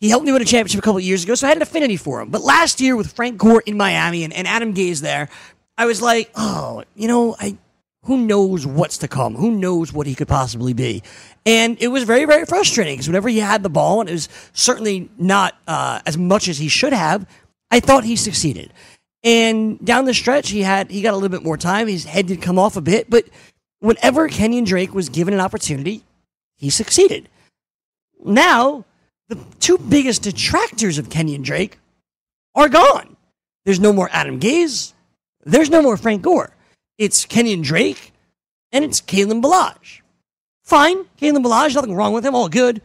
He 0.00 0.10
helped 0.10 0.26
me 0.26 0.32
win 0.32 0.42
a 0.42 0.44
championship 0.44 0.80
a 0.80 0.82
couple 0.82 1.00
years 1.00 1.24
ago, 1.24 1.34
so 1.34 1.46
I 1.46 1.48
had 1.48 1.56
an 1.56 1.62
affinity 1.62 1.96
for 1.96 2.20
him. 2.20 2.30
But 2.30 2.42
last 2.42 2.80
year 2.80 2.96
with 2.96 3.12
Frank 3.12 3.38
Gore 3.38 3.62
in 3.64 3.76
Miami 3.76 4.24
and, 4.24 4.32
and 4.32 4.46
Adam 4.46 4.74
Gase 4.74 5.00
there, 5.00 5.28
I 5.78 5.86
was 5.86 6.02
like, 6.02 6.30
oh, 6.34 6.84
you 6.94 7.08
know, 7.08 7.36
I 7.38 7.56
who 8.04 8.16
knows 8.18 8.66
what's 8.66 8.98
to 8.98 9.08
come? 9.08 9.34
Who 9.34 9.50
knows 9.50 9.92
what 9.92 10.06
he 10.06 10.14
could 10.14 10.28
possibly 10.28 10.72
be? 10.72 11.02
And 11.44 11.76
it 11.80 11.88
was 11.88 12.04
very, 12.04 12.24
very 12.24 12.44
frustrating 12.44 12.94
because 12.94 13.08
whenever 13.08 13.28
he 13.28 13.38
had 13.38 13.62
the 13.62 13.70
ball, 13.70 14.00
and 14.00 14.08
it 14.08 14.12
was 14.12 14.28
certainly 14.52 15.10
not 15.18 15.56
uh, 15.66 16.00
as 16.06 16.16
much 16.16 16.48
as 16.48 16.58
he 16.58 16.68
should 16.68 16.92
have, 16.92 17.26
I 17.70 17.80
thought 17.80 18.04
he 18.04 18.16
succeeded. 18.16 18.72
And 19.24 19.84
down 19.84 20.04
the 20.04 20.14
stretch, 20.14 20.50
he 20.50 20.62
had 20.62 20.90
he 20.90 21.02
got 21.02 21.12
a 21.12 21.16
little 21.16 21.28
bit 21.28 21.42
more 21.42 21.56
time. 21.56 21.88
His 21.88 22.04
head 22.04 22.26
did 22.26 22.40
come 22.40 22.58
off 22.58 22.76
a 22.76 22.80
bit, 22.80 23.10
but 23.10 23.24
whenever 23.80 24.28
Kenyan 24.28 24.64
Drake 24.64 24.94
was 24.94 25.08
given 25.08 25.34
an 25.34 25.40
opportunity, 25.40 26.04
he 26.56 26.70
succeeded. 26.70 27.28
Now, 28.24 28.84
the 29.28 29.38
two 29.60 29.76
biggest 29.76 30.22
detractors 30.22 30.98
of 30.98 31.08
Kenyan 31.08 31.42
Drake 31.42 31.78
are 32.54 32.68
gone. 32.68 33.16
There's 33.64 33.80
no 33.80 33.92
more 33.92 34.08
Adam 34.12 34.40
Gase. 34.40 34.92
There's 35.44 35.70
no 35.70 35.82
more 35.82 35.96
Frank 35.96 36.22
Gore. 36.22 36.54
It's 36.98 37.24
Kenyan 37.24 37.62
Drake 37.62 38.12
and 38.72 38.84
it's 38.84 39.00
Kalen 39.00 39.40
Ballage. 39.40 40.00
Fine, 40.64 41.04
Kalen 41.20 41.44
Ballage, 41.44 41.74
nothing 41.74 41.94
wrong 41.94 42.12
with 42.12 42.26
him, 42.26 42.34
all 42.34 42.48
good. 42.48 42.82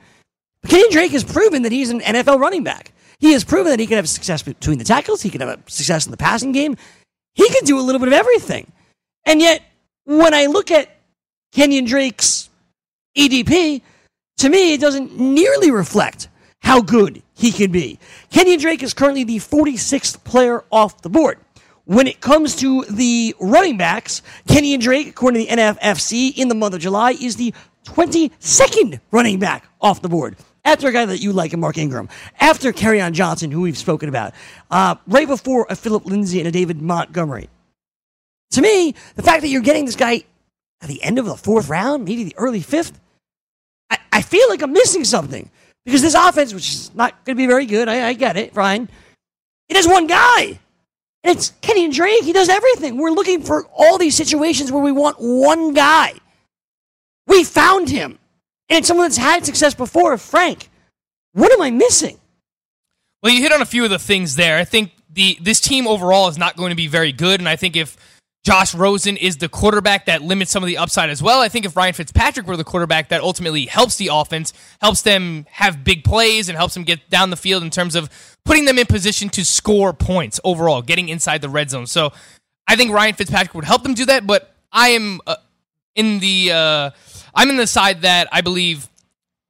But 0.62 0.72
Kenyan 0.72 0.92
Drake 0.92 1.12
has 1.12 1.24
proven 1.24 1.64
that 1.64 1.72
he's 1.72 1.90
an 1.90 2.00
NFL 2.00 2.40
running 2.40 2.64
back. 2.64 2.92
He 3.20 3.34
has 3.34 3.44
proven 3.44 3.72
that 3.72 3.80
he 3.80 3.88
can 3.88 3.98
have 3.98 4.08
success 4.08 4.44
between 4.44 4.78
the 4.78 4.84
tackles, 4.84 5.22
he 5.22 5.30
can 5.30 5.42
have 5.42 5.64
success 5.68 6.06
in 6.06 6.12
the 6.12 6.18
passing 6.18 6.52
game. 6.52 6.78
He 7.36 7.50
can 7.50 7.66
do 7.66 7.80
a 7.80 7.82
little 7.82 8.00
bit 8.00 8.08
of 8.08 8.14
everything. 8.14 8.72
And 9.26 9.42
yet, 9.42 9.64
when 10.06 10.34
I 10.34 10.46
look 10.46 10.70
at 10.70 10.96
Kenyan 11.56 11.88
Drake's 11.88 12.50
ADP, 13.18 13.82
to 14.38 14.50
me, 14.50 14.74
it 14.74 14.82
doesn't 14.82 15.20
nearly 15.20 15.72
reflect 15.72 16.28
how 16.62 16.82
good 16.82 17.22
he 17.34 17.52
can 17.52 17.72
be. 17.72 18.00
Kenyan 18.32 18.60
Drake 18.60 18.84
is 18.84 18.94
currently 18.94 19.24
the 19.24 19.38
46th 19.38 20.24
player 20.24 20.64
off 20.72 21.02
the 21.02 21.10
board. 21.10 21.40
When 21.86 22.08
it 22.08 22.22
comes 22.22 22.56
to 22.58 22.84
the 22.86 23.36
running 23.42 23.78
backs, 23.78 24.22
Kenyan 24.48 24.80
Drake, 24.80 25.08
according 25.08 25.46
to 25.46 25.50
the 25.50 25.62
NFFC, 25.62 26.38
in 26.38 26.48
the 26.48 26.56
month 26.56 26.74
of 26.76 26.80
July, 26.80 27.12
is 27.12 27.36
the 27.36 27.54
22nd 27.86 29.02
running 29.12 29.40
back 29.40 29.68
off 29.82 30.02
the 30.02 30.08
board. 30.08 30.38
After 30.66 30.88
a 30.88 30.94
guy 30.94 31.06
that 31.06 31.20
you 31.20 31.34
like, 31.34 31.52
and 31.52 31.60
Mark 31.60 31.78
Ingram. 31.78 32.08
After 32.40 32.70
on 33.02 33.14
Johnson, 33.14 33.52
who 33.52 33.62
we've 33.62 33.78
spoken 33.78 34.08
about. 34.08 34.34
Uh, 34.72 34.96
right 35.08 35.28
before 35.28 35.68
a 35.70 35.76
Phillip 35.76 36.06
Lindsay 36.06 36.40
and 36.40 36.48
a 36.48 36.52
David 36.52 36.82
Montgomery. 36.82 37.50
To 38.52 38.62
me, 38.62 38.96
the 39.16 39.24
fact 39.24 39.42
that 39.42 39.50
you're 39.50 39.62
getting 39.62 39.86
this 39.86 39.98
guy 39.98 40.24
at 40.82 40.88
the 40.88 41.04
end 41.04 41.20
of 41.20 41.26
the 41.26 41.36
fourth 41.36 41.68
round, 41.68 42.06
maybe 42.06 42.24
the 42.24 42.36
early 42.38 42.62
fifth, 42.62 42.98
I, 43.90 43.98
I 44.14 44.22
feel 44.22 44.48
like 44.48 44.62
I'm 44.62 44.72
missing 44.72 45.04
something. 45.04 45.50
Because 45.84 46.02
this 46.02 46.14
offense, 46.14 46.54
which 46.54 46.72
is 46.72 46.96
not 46.96 47.26
going 47.26 47.36
to 47.36 47.42
be 47.42 47.48
very 47.48 47.66
good, 47.66 47.90
I, 47.90 48.08
I 48.08 48.14
get 48.14 48.38
it, 48.38 48.56
Ryan, 48.56 48.88
it 49.68 49.76
has 49.76 49.88
one 49.88 50.08
guy. 50.08 50.60
It's 51.24 51.54
Kenyan 51.62 51.94
Drake. 51.94 52.24
He 52.24 52.34
does 52.34 52.50
everything. 52.50 52.98
We're 52.98 53.12
looking 53.12 53.42
for 53.42 53.66
all 53.74 53.98
these 53.98 54.16
situations 54.16 54.72
where 54.72 54.84
we 54.84 54.92
want 54.92 55.18
one 55.20 55.74
guy. 55.74 56.14
We 57.28 57.44
found 57.44 57.90
him. 57.90 58.20
And 58.70 58.80
it's 58.80 58.88
someone 58.88 59.06
that's 59.06 59.18
had 59.18 59.46
success 59.46 59.74
before, 59.74 60.18
Frank. 60.18 60.70
What 61.32 61.52
am 61.52 61.62
I 61.62 61.72
missing? 61.72 62.20
Well, 63.22 63.32
you 63.32 63.42
hit 63.42 63.54
on 63.54 63.62
a 63.62 63.66
few 63.66 63.84
of 63.86 63.90
the 63.90 64.00
things 64.00 64.36
there. 64.36 64.58
I 64.58 64.66
think 64.66 64.92
the 65.10 65.38
this 65.42 65.62
team 65.62 65.88
overall 65.88 66.28
is 66.28 66.38
not 66.38 66.58
going 66.58 66.72
to 66.72 66.76
be 66.76 66.88
very 66.88 67.12
good, 67.12 67.40
and 67.40 67.48
I 67.48 67.56
think 67.56 67.76
if 67.76 67.96
Josh 68.44 68.76
Rosen 68.76 69.16
is 69.16 69.38
the 69.38 69.48
quarterback 69.48 70.06
that 70.06 70.22
limits 70.22 70.52
some 70.52 70.64
of 70.64 70.68
the 70.68 70.78
upside 70.78 71.10
as 71.10 71.24
well. 71.24 71.40
I 71.40 71.48
think 71.48 71.66
if 71.66 71.78
Ryan 71.78 71.94
Fitzpatrick 71.94 72.46
were 72.46 72.58
the 72.58 72.66
quarterback 72.66 73.08
that 73.08 73.22
ultimately 73.22 73.66
helps 73.68 73.96
the 73.96 74.10
offense, 74.12 74.52
helps 74.82 75.02
them 75.02 75.46
have 75.50 75.86
big 75.86 76.04
plays, 76.04 76.50
and 76.50 76.58
helps 76.58 76.74
them 76.74 76.84
get 76.84 77.10
down 77.10 77.30
the 77.30 77.38
field 77.38 77.64
in 77.64 77.70
terms 77.70 77.96
of 77.96 78.10
putting 78.44 78.66
them 78.66 78.78
in 78.78 78.86
position 78.86 79.30
to 79.30 79.46
score 79.46 79.94
points 79.94 80.42
overall, 80.44 80.82
getting 80.82 81.08
inside 81.08 81.42
the 81.42 81.48
red 81.48 81.70
zone. 81.70 81.88
So 81.88 82.12
I 82.68 82.76
think 82.76 82.92
Ryan 82.92 83.16
Fitzpatrick 83.16 83.56
would 83.56 83.64
help 83.64 83.84
them 83.84 83.94
do 83.94 84.06
that, 84.08 84.28
but 84.28 84.54
I 84.74 84.90
am 84.90 85.22
uh, 85.26 85.38
in 85.96 86.20
the 86.20 86.52
uh, 86.52 86.90
I'm 87.34 87.50
in 87.50 87.56
the 87.56 87.68
side 87.68 88.02
that 88.02 88.28
I 88.32 88.42
believe 88.42 88.90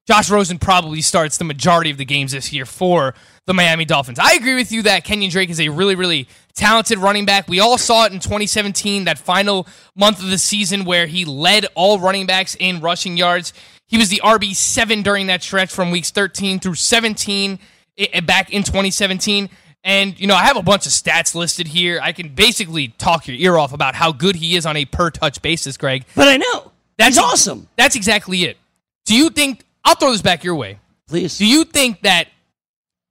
Josh 0.05 0.29
Rosen 0.29 0.59
probably 0.59 1.01
starts 1.01 1.37
the 1.37 1.45
majority 1.45 1.89
of 1.89 1.97
the 1.97 2.05
games 2.05 2.33
this 2.33 2.53
year 2.53 2.65
for 2.65 3.15
the 3.45 3.53
Miami 3.53 3.85
Dolphins. 3.85 4.19
I 4.19 4.33
agree 4.33 4.55
with 4.55 4.71
you 4.71 4.83
that 4.83 5.05
Kenyan 5.05 5.31
Drake 5.31 5.49
is 5.49 5.59
a 5.59 5.69
really, 5.69 5.95
really 5.95 6.27
talented 6.55 6.97
running 6.99 7.25
back. 7.25 7.47
We 7.47 7.59
all 7.59 7.77
saw 7.77 8.05
it 8.05 8.13
in 8.13 8.19
2017, 8.19 9.05
that 9.05 9.17
final 9.19 9.67
month 9.95 10.19
of 10.19 10.29
the 10.29 10.37
season 10.37 10.85
where 10.85 11.07
he 11.07 11.25
led 11.25 11.65
all 11.75 11.99
running 11.99 12.25
backs 12.25 12.55
in 12.59 12.79
rushing 12.81 13.17
yards. 13.17 13.53
He 13.87 13.97
was 13.97 14.09
the 14.09 14.21
RB7 14.23 15.03
during 15.03 15.27
that 15.27 15.43
stretch 15.43 15.71
from 15.71 15.91
weeks 15.91 16.11
13 16.11 16.59
through 16.59 16.75
17. 16.75 17.59
i- 17.99 18.19
back 18.21 18.49
in 18.51 18.63
2017. 18.63 19.49
And, 19.83 20.19
you 20.19 20.25
know, 20.27 20.33
I 20.35 20.45
have 20.45 20.57
a 20.57 20.63
bunch 20.63 20.85
of 20.87 20.91
stats 20.93 21.35
listed 21.35 21.67
here. 21.67 21.99
I 22.01 22.11
can 22.11 22.29
basically 22.29 22.87
talk 22.97 23.27
your 23.27 23.37
ear 23.37 23.57
off 23.57 23.71
about 23.73 23.93
how 23.95 24.11
good 24.11 24.35
he 24.37 24.55
is 24.55 24.65
on 24.65 24.77
a 24.77 24.85
per 24.85 25.11
touch 25.11 25.41
basis, 25.43 25.77
Greg. 25.77 26.05
But 26.15 26.27
I 26.27 26.37
know. 26.37 26.71
That's 26.97 27.17
He's 27.17 27.23
awesome. 27.23 27.67
That's 27.75 27.95
exactly 27.95 28.45
it. 28.45 28.57
Do 29.05 29.13
you 29.15 29.29
think, 29.29 29.63
I'll 29.83 29.93
throw 29.95 30.11
this 30.11 30.21
back 30.21 30.43
your 30.43 30.55
way. 30.55 30.79
Please. 31.07 31.37
Do 31.37 31.45
you 31.45 31.65
think 31.65 32.01
that 32.03 32.29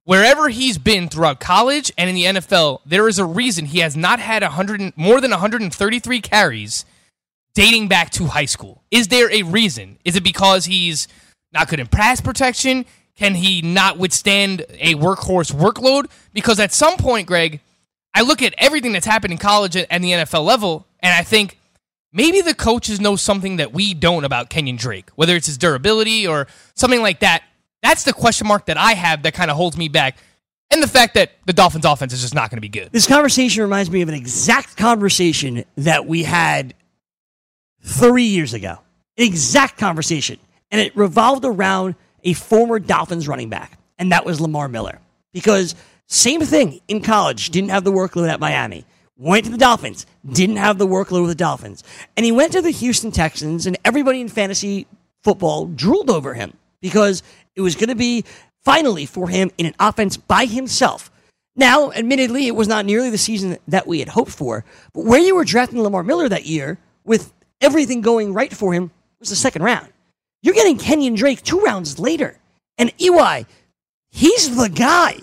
wherever 0.05 0.49
he's 0.49 0.77
been 0.77 1.09
throughout 1.09 1.39
college 1.39 1.91
and 1.97 2.09
in 2.09 2.15
the 2.15 2.41
NFL, 2.41 2.79
there 2.85 3.07
is 3.07 3.19
a 3.19 3.25
reason 3.25 3.65
he 3.65 3.79
has 3.79 3.95
not 3.95 4.19
had 4.19 4.43
100 4.43 4.97
more 4.97 5.21
than 5.21 5.31
133 5.31 6.21
carries 6.21 6.85
dating 7.53 7.87
back 7.87 8.09
to 8.11 8.25
high 8.25 8.45
school? 8.45 8.83
Is 8.91 9.07
there 9.07 9.31
a 9.31 9.43
reason? 9.43 9.97
Is 10.03 10.15
it 10.15 10.23
because 10.23 10.65
he's 10.65 11.07
not 11.51 11.67
good 11.67 11.79
in 11.79 11.87
pass 11.87 12.19
protection? 12.21 12.85
Can 13.15 13.35
he 13.35 13.61
not 13.61 13.97
withstand 13.97 14.65
a 14.69 14.95
workhorse 14.95 15.53
workload? 15.53 16.09
Because 16.33 16.59
at 16.59 16.73
some 16.73 16.97
point, 16.97 17.27
Greg, 17.27 17.61
I 18.15 18.21
look 18.21 18.41
at 18.41 18.55
everything 18.57 18.91
that's 18.91 19.05
happened 19.05 19.33
in 19.33 19.39
college 19.39 19.75
and 19.75 20.03
the 20.03 20.11
NFL 20.11 20.45
level, 20.45 20.87
and 20.99 21.13
I 21.13 21.23
think 21.23 21.59
maybe 22.11 22.41
the 22.41 22.53
coaches 22.53 22.99
know 22.99 23.15
something 23.15 23.57
that 23.57 23.73
we 23.73 23.93
don't 23.93 24.23
about 24.23 24.49
Kenyan 24.49 24.77
Drake, 24.77 25.09
whether 25.15 25.35
it's 25.35 25.47
his 25.47 25.57
durability 25.57 26.27
or 26.27 26.47
something 26.75 27.01
like 27.01 27.19
that. 27.19 27.43
That's 27.83 28.03
the 28.03 28.13
question 28.13 28.47
mark 28.47 28.65
that 28.67 28.77
I 28.77 28.93
have 28.93 29.23
that 29.23 29.33
kind 29.35 29.51
of 29.51 29.57
holds 29.57 29.77
me 29.77 29.89
back. 29.89 30.17
And 30.71 30.81
the 30.81 30.87
fact 30.87 31.13
that 31.13 31.33
the 31.45 31.53
Dolphins' 31.53 31.85
offense 31.85 32.13
is 32.13 32.21
just 32.21 32.33
not 32.33 32.49
going 32.49 32.57
to 32.57 32.61
be 32.61 32.69
good. 32.69 32.91
This 32.91 33.05
conversation 33.05 33.61
reminds 33.61 33.91
me 33.91 34.01
of 34.01 34.09
an 34.09 34.15
exact 34.15 34.77
conversation 34.77 35.65
that 35.77 36.07
we 36.07 36.23
had 36.23 36.73
three 37.83 38.23
years 38.23 38.53
ago. 38.55 38.79
An 39.17 39.25
exact 39.25 39.77
conversation. 39.77 40.39
And 40.71 40.81
it 40.81 40.95
revolved 40.95 41.45
around 41.45 41.93
a 42.23 42.33
former 42.33 42.79
Dolphins 42.79 43.27
running 43.27 43.49
back, 43.49 43.77
and 43.99 44.11
that 44.11 44.25
was 44.25 44.41
Lamar 44.41 44.67
Miller. 44.69 44.99
Because 45.33 45.75
same 46.07 46.41
thing 46.41 46.79
in 46.87 47.01
college, 47.01 47.49
didn't 47.49 47.69
have 47.69 47.83
the 47.83 47.91
workload 47.91 48.29
at 48.29 48.39
Miami. 48.39 48.85
Went 49.17 49.45
to 49.45 49.51
the 49.51 49.57
Dolphins, 49.57 50.07
didn't 50.27 50.55
have 50.55 50.77
the 50.77 50.87
workload 50.87 51.21
with 51.21 51.29
the 51.29 51.35
Dolphins. 51.35 51.83
And 52.17 52.25
he 52.25 52.31
went 52.31 52.53
to 52.53 52.61
the 52.61 52.71
Houston 52.71 53.11
Texans, 53.11 53.67
and 53.67 53.77
everybody 53.85 54.21
in 54.21 54.29
fantasy 54.29 54.87
football 55.21 55.65
drooled 55.67 56.09
over 56.09 56.33
him 56.33 56.53
because 56.81 57.23
it 57.55 57.61
was 57.61 57.75
going 57.75 57.89
to 57.89 57.95
be 57.95 58.23
finally 58.63 59.05
for 59.05 59.29
him 59.29 59.51
in 59.57 59.65
an 59.65 59.75
offense 59.79 60.17
by 60.17 60.45
himself. 60.45 61.11
Now, 61.55 61.91
admittedly, 61.91 62.47
it 62.47 62.55
was 62.55 62.67
not 62.67 62.85
nearly 62.85 63.09
the 63.09 63.17
season 63.17 63.57
that 63.67 63.85
we 63.85 63.99
had 63.99 64.09
hoped 64.09 64.31
for, 64.31 64.65
but 64.93 65.05
where 65.05 65.19
you 65.19 65.35
were 65.35 65.45
drafting 65.45 65.81
Lamar 65.81 66.03
Miller 66.03 66.27
that 66.29 66.45
year 66.45 66.79
with 67.03 67.31
everything 67.61 68.01
going 68.01 68.33
right 68.33 68.51
for 68.51 68.73
him 68.73 68.91
was 69.19 69.29
the 69.29 69.35
second 69.35 69.61
round. 69.61 69.87
You're 70.41 70.55
getting 70.55 70.77
Kenyan 70.77 71.15
Drake 71.15 71.43
two 71.43 71.59
rounds 71.59 71.99
later. 71.99 72.39
And 72.77 72.91
EY, 72.99 73.45
he's 74.09 74.55
the 74.57 74.69
guy. 74.69 75.17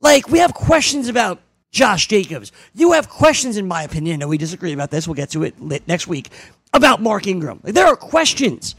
Like, 0.00 0.28
we 0.28 0.38
have 0.38 0.54
questions 0.54 1.08
about 1.08 1.40
Josh 1.72 2.08
Jacobs. 2.08 2.52
You 2.74 2.92
have 2.92 3.08
questions, 3.08 3.56
in 3.56 3.66
my 3.66 3.82
opinion. 3.82 4.20
Know 4.20 4.28
we 4.28 4.38
disagree 4.38 4.72
about 4.72 4.90
this. 4.90 5.08
We'll 5.08 5.14
get 5.14 5.30
to 5.30 5.44
it 5.44 5.54
next 5.88 6.06
week. 6.06 6.28
About 6.72 7.02
Mark 7.02 7.26
Ingram. 7.26 7.60
Like, 7.62 7.74
there 7.74 7.86
are 7.86 7.96
questions. 7.96 8.74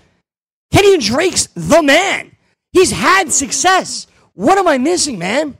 Kenyan 0.74 1.04
Drake's 1.04 1.48
the 1.56 1.82
man. 1.82 2.32
He's 2.74 2.92
had 2.92 3.32
success. 3.32 4.08
What 4.34 4.58
am 4.58 4.68
I 4.68 4.78
missing, 4.78 5.20
man? 5.20 5.58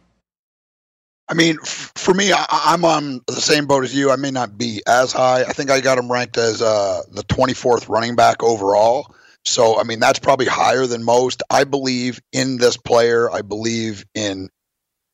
I 1.28 1.34
mean, 1.34 1.58
f- 1.62 1.92
for 1.96 2.14
me, 2.14 2.32
I, 2.34 2.46
I'm 2.50 2.84
on 2.84 3.22
the 3.28 3.34
same 3.42 3.66
boat 3.66 3.84
as 3.84 3.96
you. 3.96 4.12
I 4.12 4.16
may 4.16 4.32
not 4.32 4.58
be 4.58 4.82
as 4.88 5.14
high. 5.14 5.42
I 5.44 5.54
think 5.54 5.70
I 5.70 5.80
got 5.80 5.98
him 5.98 6.12
ranked 6.12 6.38
as 6.38 6.62
uh, 6.62 7.02
the 7.12 7.24
24th 7.24 7.90
running 7.90 8.16
back 8.16 8.44
overall. 8.44 9.14
So, 9.46 9.80
I 9.80 9.84
mean, 9.84 10.00
that's 10.00 10.20
probably 10.20 10.46
higher 10.46 10.86
than 10.86 11.04
most. 11.04 11.42
I 11.50 11.64
believe 11.64 12.22
in 12.32 12.58
this 12.58 12.78
player. 12.78 13.32
I 13.32 13.42
believe 13.42 14.06
in 14.14 14.50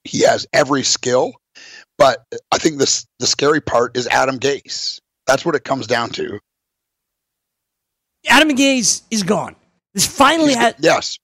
he 0.04 0.22
has 0.22 0.48
every 0.54 0.84
skill. 0.84 1.34
But 1.98 2.24
I 2.52 2.58
think 2.58 2.78
this 2.78 3.06
the 3.20 3.28
scary 3.28 3.62
part 3.62 3.98
is 3.98 4.08
Adam 4.08 4.40
Gase. 4.40 5.00
That's 5.26 5.46
what 5.46 5.56
it 5.56 5.64
comes 5.64 5.88
down 5.88 6.10
to. 6.12 6.40
Adam 8.28 8.50
Gase 8.50 9.02
is 9.10 9.24
gone. 9.24 9.56
This 9.94 10.06
finally 10.06 10.54
has. 10.54 10.76
yes, 10.80 11.18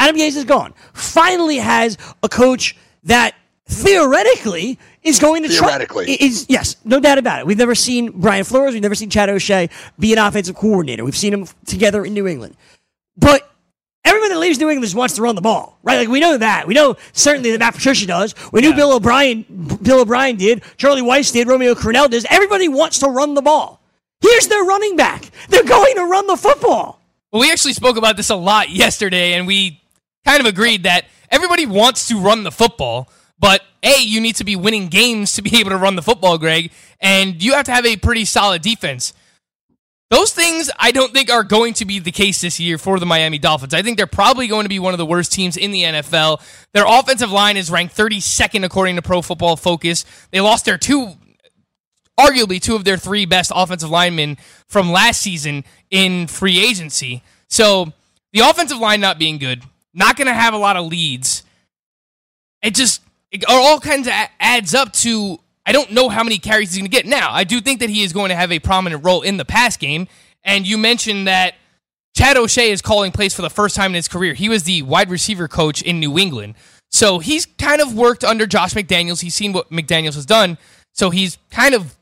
Adam 0.00 0.16
Gase 0.16 0.36
is 0.36 0.44
gone. 0.44 0.72
Finally 0.94 1.58
has 1.58 1.98
a 2.22 2.28
coach 2.28 2.74
that 3.04 3.34
theoretically 3.66 4.78
is 5.02 5.18
going 5.18 5.42
to 5.42 5.48
Theoretically. 5.48 6.06
try. 6.06 6.16
Is 6.26 6.46
yes, 6.48 6.76
no 6.84 7.00
doubt 7.00 7.18
about 7.18 7.40
it. 7.40 7.46
We've 7.46 7.58
never 7.58 7.74
seen 7.74 8.10
Brian 8.10 8.44
Flores. 8.44 8.72
We've 8.72 8.82
never 8.82 8.94
seen 8.94 9.10
Chad 9.10 9.28
O'Shea 9.28 9.68
be 9.98 10.12
an 10.12 10.18
offensive 10.18 10.56
coordinator. 10.56 11.04
We've 11.04 11.16
seen 11.16 11.30
them 11.32 11.46
together 11.66 12.04
in 12.04 12.14
New 12.14 12.26
England, 12.26 12.56
but. 13.16 13.46
Everyone 14.02 14.30
that 14.30 14.38
leaves 14.38 14.58
New 14.58 14.70
England 14.70 14.86
just 14.86 14.96
wants 14.96 15.14
to 15.16 15.22
run 15.22 15.34
the 15.34 15.42
ball, 15.42 15.78
right? 15.82 15.98
Like 15.98 16.08
we 16.08 16.20
know 16.20 16.38
that. 16.38 16.66
We 16.66 16.72
know 16.72 16.96
certainly 17.12 17.50
that 17.52 17.58
Matt 17.58 17.74
Patricia 17.74 18.06
does. 18.06 18.34
We 18.50 18.62
knew 18.62 18.74
Bill 18.74 18.92
O'Brien. 18.94 19.44
Bill 19.82 20.00
O'Brien 20.00 20.36
did. 20.36 20.62
Charlie 20.78 21.02
Weis 21.02 21.30
did. 21.30 21.46
Romeo 21.46 21.74
Crennel 21.74 22.08
does. 22.08 22.24
Everybody 22.30 22.66
wants 22.66 22.98
to 23.00 23.08
run 23.08 23.34
the 23.34 23.42
ball. 23.42 23.82
Here's 24.22 24.48
their 24.48 24.64
running 24.64 24.96
back. 24.96 25.30
They're 25.50 25.64
going 25.64 25.96
to 25.96 26.06
run 26.06 26.26
the 26.26 26.36
football. 26.38 26.98
Well, 27.30 27.42
we 27.42 27.52
actually 27.52 27.74
spoke 27.74 27.98
about 27.98 28.16
this 28.16 28.30
a 28.30 28.34
lot 28.36 28.70
yesterday, 28.70 29.34
and 29.34 29.46
we 29.46 29.82
kind 30.24 30.40
of 30.40 30.46
agreed 30.46 30.84
that 30.84 31.06
everybody 31.30 31.66
wants 31.66 32.08
to 32.08 32.18
run 32.18 32.44
the 32.44 32.52
football, 32.52 33.08
but 33.38 33.62
A, 33.82 34.00
you 34.00 34.20
need 34.20 34.36
to 34.36 34.44
be 34.44 34.56
winning 34.56 34.88
games 34.88 35.34
to 35.34 35.42
be 35.42 35.56
able 35.60 35.70
to 35.70 35.76
run 35.76 35.96
the 35.96 36.02
football, 36.02 36.38
Greg, 36.38 36.70
and 37.00 37.42
you 37.42 37.54
have 37.54 37.66
to 37.66 37.72
have 37.72 37.86
a 37.86 37.96
pretty 37.96 38.24
solid 38.24 38.62
defense. 38.62 39.12
Those 40.10 40.34
things 40.34 40.70
I 40.76 40.90
don't 40.90 41.12
think 41.12 41.30
are 41.30 41.44
going 41.44 41.74
to 41.74 41.84
be 41.84 42.00
the 42.00 42.10
case 42.10 42.40
this 42.40 42.58
year 42.58 42.78
for 42.78 42.98
the 42.98 43.06
Miami 43.06 43.38
Dolphins. 43.38 43.72
I 43.72 43.82
think 43.82 43.96
they're 43.96 44.08
probably 44.08 44.48
going 44.48 44.64
to 44.64 44.68
be 44.68 44.80
one 44.80 44.92
of 44.92 44.98
the 44.98 45.06
worst 45.06 45.32
teams 45.32 45.56
in 45.56 45.70
the 45.70 45.84
NFL. 45.84 46.42
Their 46.72 46.84
offensive 46.84 47.30
line 47.30 47.56
is 47.56 47.70
ranked 47.70 47.96
32nd 47.96 48.64
according 48.64 48.96
to 48.96 49.02
Pro 49.02 49.22
Football 49.22 49.54
Focus. 49.54 50.04
They 50.32 50.40
lost 50.40 50.64
their 50.64 50.78
two 50.78 51.14
arguably 52.18 52.60
two 52.60 52.74
of 52.74 52.84
their 52.84 52.96
three 52.96 53.24
best 53.24 53.52
offensive 53.54 53.88
linemen 53.88 54.36
from 54.66 54.90
last 54.90 55.22
season 55.22 55.64
in 55.90 56.26
free 56.26 56.58
agency. 56.58 57.22
So 57.48 57.92
the 58.32 58.40
offensive 58.40 58.78
line 58.78 59.00
not 59.00 59.18
being 59.18 59.38
good, 59.38 59.62
not 59.94 60.16
going 60.16 60.26
to 60.26 60.34
have 60.34 60.54
a 60.54 60.58
lot 60.58 60.76
of 60.76 60.86
leads. 60.86 61.42
It 62.62 62.74
just 62.74 63.02
it 63.30 63.44
all 63.48 63.80
kinds 63.80 64.06
of 64.06 64.14
adds 64.38 64.74
up 64.74 64.92
to 64.94 65.38
I 65.66 65.72
don't 65.72 65.92
know 65.92 66.08
how 66.08 66.24
many 66.24 66.38
carries 66.38 66.70
he's 66.70 66.78
going 66.78 66.90
to 66.90 66.96
get. 66.96 67.06
Now 67.06 67.32
I 67.32 67.44
do 67.44 67.60
think 67.60 67.80
that 67.80 67.90
he 67.90 68.02
is 68.02 68.12
going 68.12 68.30
to 68.30 68.34
have 68.34 68.52
a 68.52 68.58
prominent 68.58 69.04
role 69.04 69.22
in 69.22 69.36
the 69.36 69.44
pass 69.44 69.76
game. 69.76 70.08
And 70.42 70.66
you 70.66 70.78
mentioned 70.78 71.26
that 71.26 71.54
Chad 72.16 72.36
O'Shea 72.36 72.70
is 72.70 72.82
calling 72.82 73.12
plays 73.12 73.34
for 73.34 73.42
the 73.42 73.50
first 73.50 73.76
time 73.76 73.92
in 73.92 73.94
his 73.94 74.08
career. 74.08 74.34
He 74.34 74.48
was 74.48 74.64
the 74.64 74.82
wide 74.82 75.10
receiver 75.10 75.48
coach 75.48 75.82
in 75.82 76.00
New 76.00 76.18
England. 76.18 76.54
So 76.90 77.18
he's 77.18 77.46
kind 77.46 77.80
of 77.80 77.94
worked 77.94 78.24
under 78.24 78.46
Josh 78.46 78.74
McDaniels. 78.74 79.20
He's 79.20 79.34
seen 79.34 79.52
what 79.52 79.70
McDaniels 79.70 80.14
has 80.14 80.26
done. 80.26 80.58
So 80.92 81.10
he's 81.10 81.38
kind 81.50 81.74
of 81.74 81.96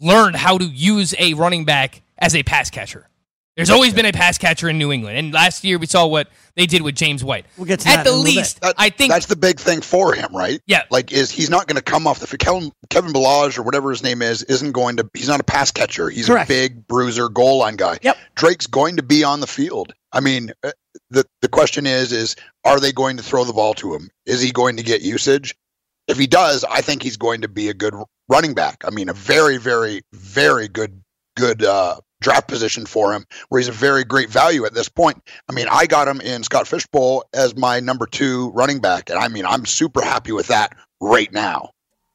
learned 0.00 0.36
how 0.36 0.58
to 0.58 0.64
use 0.64 1.14
a 1.18 1.34
running 1.34 1.64
back 1.64 2.02
as 2.18 2.34
a 2.34 2.42
pass 2.42 2.70
catcher. 2.70 3.08
There's 3.56 3.70
always 3.70 3.92
been 3.92 4.06
a 4.06 4.12
pass 4.12 4.38
catcher 4.38 4.68
in 4.70 4.78
New 4.78 4.92
England. 4.92 5.18
And 5.18 5.32
last 5.34 5.62
year 5.62 5.78
we 5.78 5.86
saw 5.86 6.06
what 6.06 6.28
they 6.56 6.64
did 6.64 6.80
with 6.80 6.94
James 6.94 7.22
White. 7.22 7.44
We'll 7.58 7.66
get 7.66 7.80
to 7.80 7.88
At 7.88 7.96
that 7.96 8.04
the 8.04 8.10
in 8.10 8.14
a 8.14 8.18
little 8.18 8.34
least, 8.36 8.60
That- 8.62 8.74
I 8.78 8.88
think 8.88 9.12
that's 9.12 9.26
the 9.26 9.36
big 9.36 9.60
thing 9.60 9.82
for 9.82 10.14
him, 10.14 10.34
right? 10.34 10.60
Yeah. 10.66 10.84
Like, 10.90 11.12
is 11.12 11.30
he's 11.30 11.50
not 11.50 11.66
going 11.66 11.76
to 11.76 11.82
come 11.82 12.06
off 12.06 12.20
the 12.20 12.38
Kevin 12.38 12.72
Kevin 12.88 13.12
Ballage 13.12 13.58
or 13.58 13.62
whatever 13.62 13.90
his 13.90 14.02
name 14.02 14.22
is 14.22 14.42
isn't 14.44 14.72
going 14.72 14.96
to. 14.96 15.08
He's 15.14 15.28
not 15.28 15.40
a 15.40 15.44
pass 15.44 15.70
catcher. 15.70 16.08
He's 16.08 16.26
Correct. 16.26 16.48
a 16.48 16.52
big 16.52 16.86
bruiser, 16.86 17.28
goal 17.28 17.58
line 17.58 17.76
guy. 17.76 17.98
Yep. 18.02 18.16
Drake's 18.34 18.66
going 18.66 18.96
to 18.96 19.02
be 19.02 19.22
on 19.22 19.40
the 19.40 19.46
field. 19.46 19.92
I 20.12 20.20
mean, 20.20 20.52
uh, 20.62 20.72
the 21.10 21.24
the 21.42 21.48
question 21.48 21.86
is, 21.86 22.12
is 22.12 22.36
are 22.64 22.80
they 22.80 22.92
going 22.92 23.18
to 23.18 23.22
throw 23.22 23.44
the 23.44 23.52
ball 23.52 23.74
to 23.74 23.94
him? 23.94 24.08
Is 24.24 24.40
he 24.40 24.50
going 24.50 24.78
to 24.78 24.82
get 24.82 25.02
usage? 25.02 25.54
If 26.08 26.18
he 26.18 26.26
does, 26.26 26.64
I 26.64 26.80
think 26.80 27.02
he's 27.02 27.16
going 27.16 27.42
to 27.42 27.48
be 27.48 27.68
a 27.68 27.74
good 27.74 27.94
running 28.28 28.54
back. 28.54 28.82
I 28.84 28.90
mean, 28.90 29.08
a 29.08 29.14
very, 29.14 29.56
very, 29.56 30.02
very 30.12 30.68
good, 30.68 31.00
good 31.36 31.62
uh, 31.64 32.00
draft 32.22 32.48
position 32.48 32.86
for 32.86 33.12
him, 33.12 33.26
where 33.48 33.60
he's 33.60 33.68
a 33.68 33.72
very 33.72 34.04
great 34.04 34.30
value 34.30 34.64
at 34.64 34.72
this 34.74 34.88
point. 34.88 35.22
I 35.48 35.52
mean, 35.52 35.66
I 35.70 35.86
got 35.86 36.08
him 36.08 36.20
in 36.20 36.42
Scott 36.42 36.66
Fishbowl 36.66 37.24
as 37.34 37.54
my 37.56 37.80
number 37.80 38.06
two 38.06 38.50
running 38.52 38.80
back, 38.80 39.10
and 39.10 39.18
I 39.18 39.28
mean, 39.28 39.44
I'm 39.44 39.66
super 39.66 40.02
happy 40.02 40.32
with 40.32 40.46
that 40.46 40.74
right 41.00 41.30
now. 41.32 41.70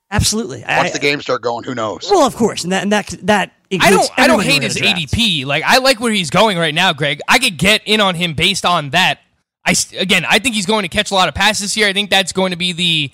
Absolutely. 0.10 0.60
Once 0.68 0.90
I- 0.90 0.94
the 0.94 1.00
games 1.00 1.24
start 1.24 1.42
going, 1.42 1.64
who 1.64 1.76
knows? 1.76 2.08
Well, 2.10 2.26
of 2.26 2.36
course, 2.36 2.64
and 2.64 2.72
that 2.72 2.84
and 2.84 2.92
that 2.94 3.08
that 3.24 3.52
I 3.80 3.90
don't 3.92 4.10
I 4.18 4.28
don't 4.28 4.42
hate 4.44 4.64
his 4.64 4.76
draft. 4.76 4.98
ADP. 5.00 5.46
Like 5.46 5.64
I 5.66 5.80
like 5.80 6.00
where 6.00 6.14
he's 6.14 6.30
going 6.30 6.58
right 6.58 6.74
now, 6.74 6.94
Greg. 6.94 7.20
I 7.28 7.40
could 7.40 7.58
get 7.58 7.82
in 7.86 8.00
on 8.00 8.16
him 8.16 8.34
based 8.34 8.66
on 8.66 8.92
that. 8.92 9.20
I 9.66 9.76
again, 9.98 10.26
I 10.28 10.40
think 10.40 10.56
he's 10.56 10.66
going 10.66 10.84
to 10.84 10.88
catch 10.88 11.12
a 11.12 11.14
lot 11.14 11.28
of 11.28 11.36
passes 11.36 11.74
here. 11.74 11.88
I 11.88 11.94
think 11.94 12.10
that's 12.10 12.32
going 12.32 12.52
to 12.52 12.58
be 12.58 12.72
the 12.72 13.12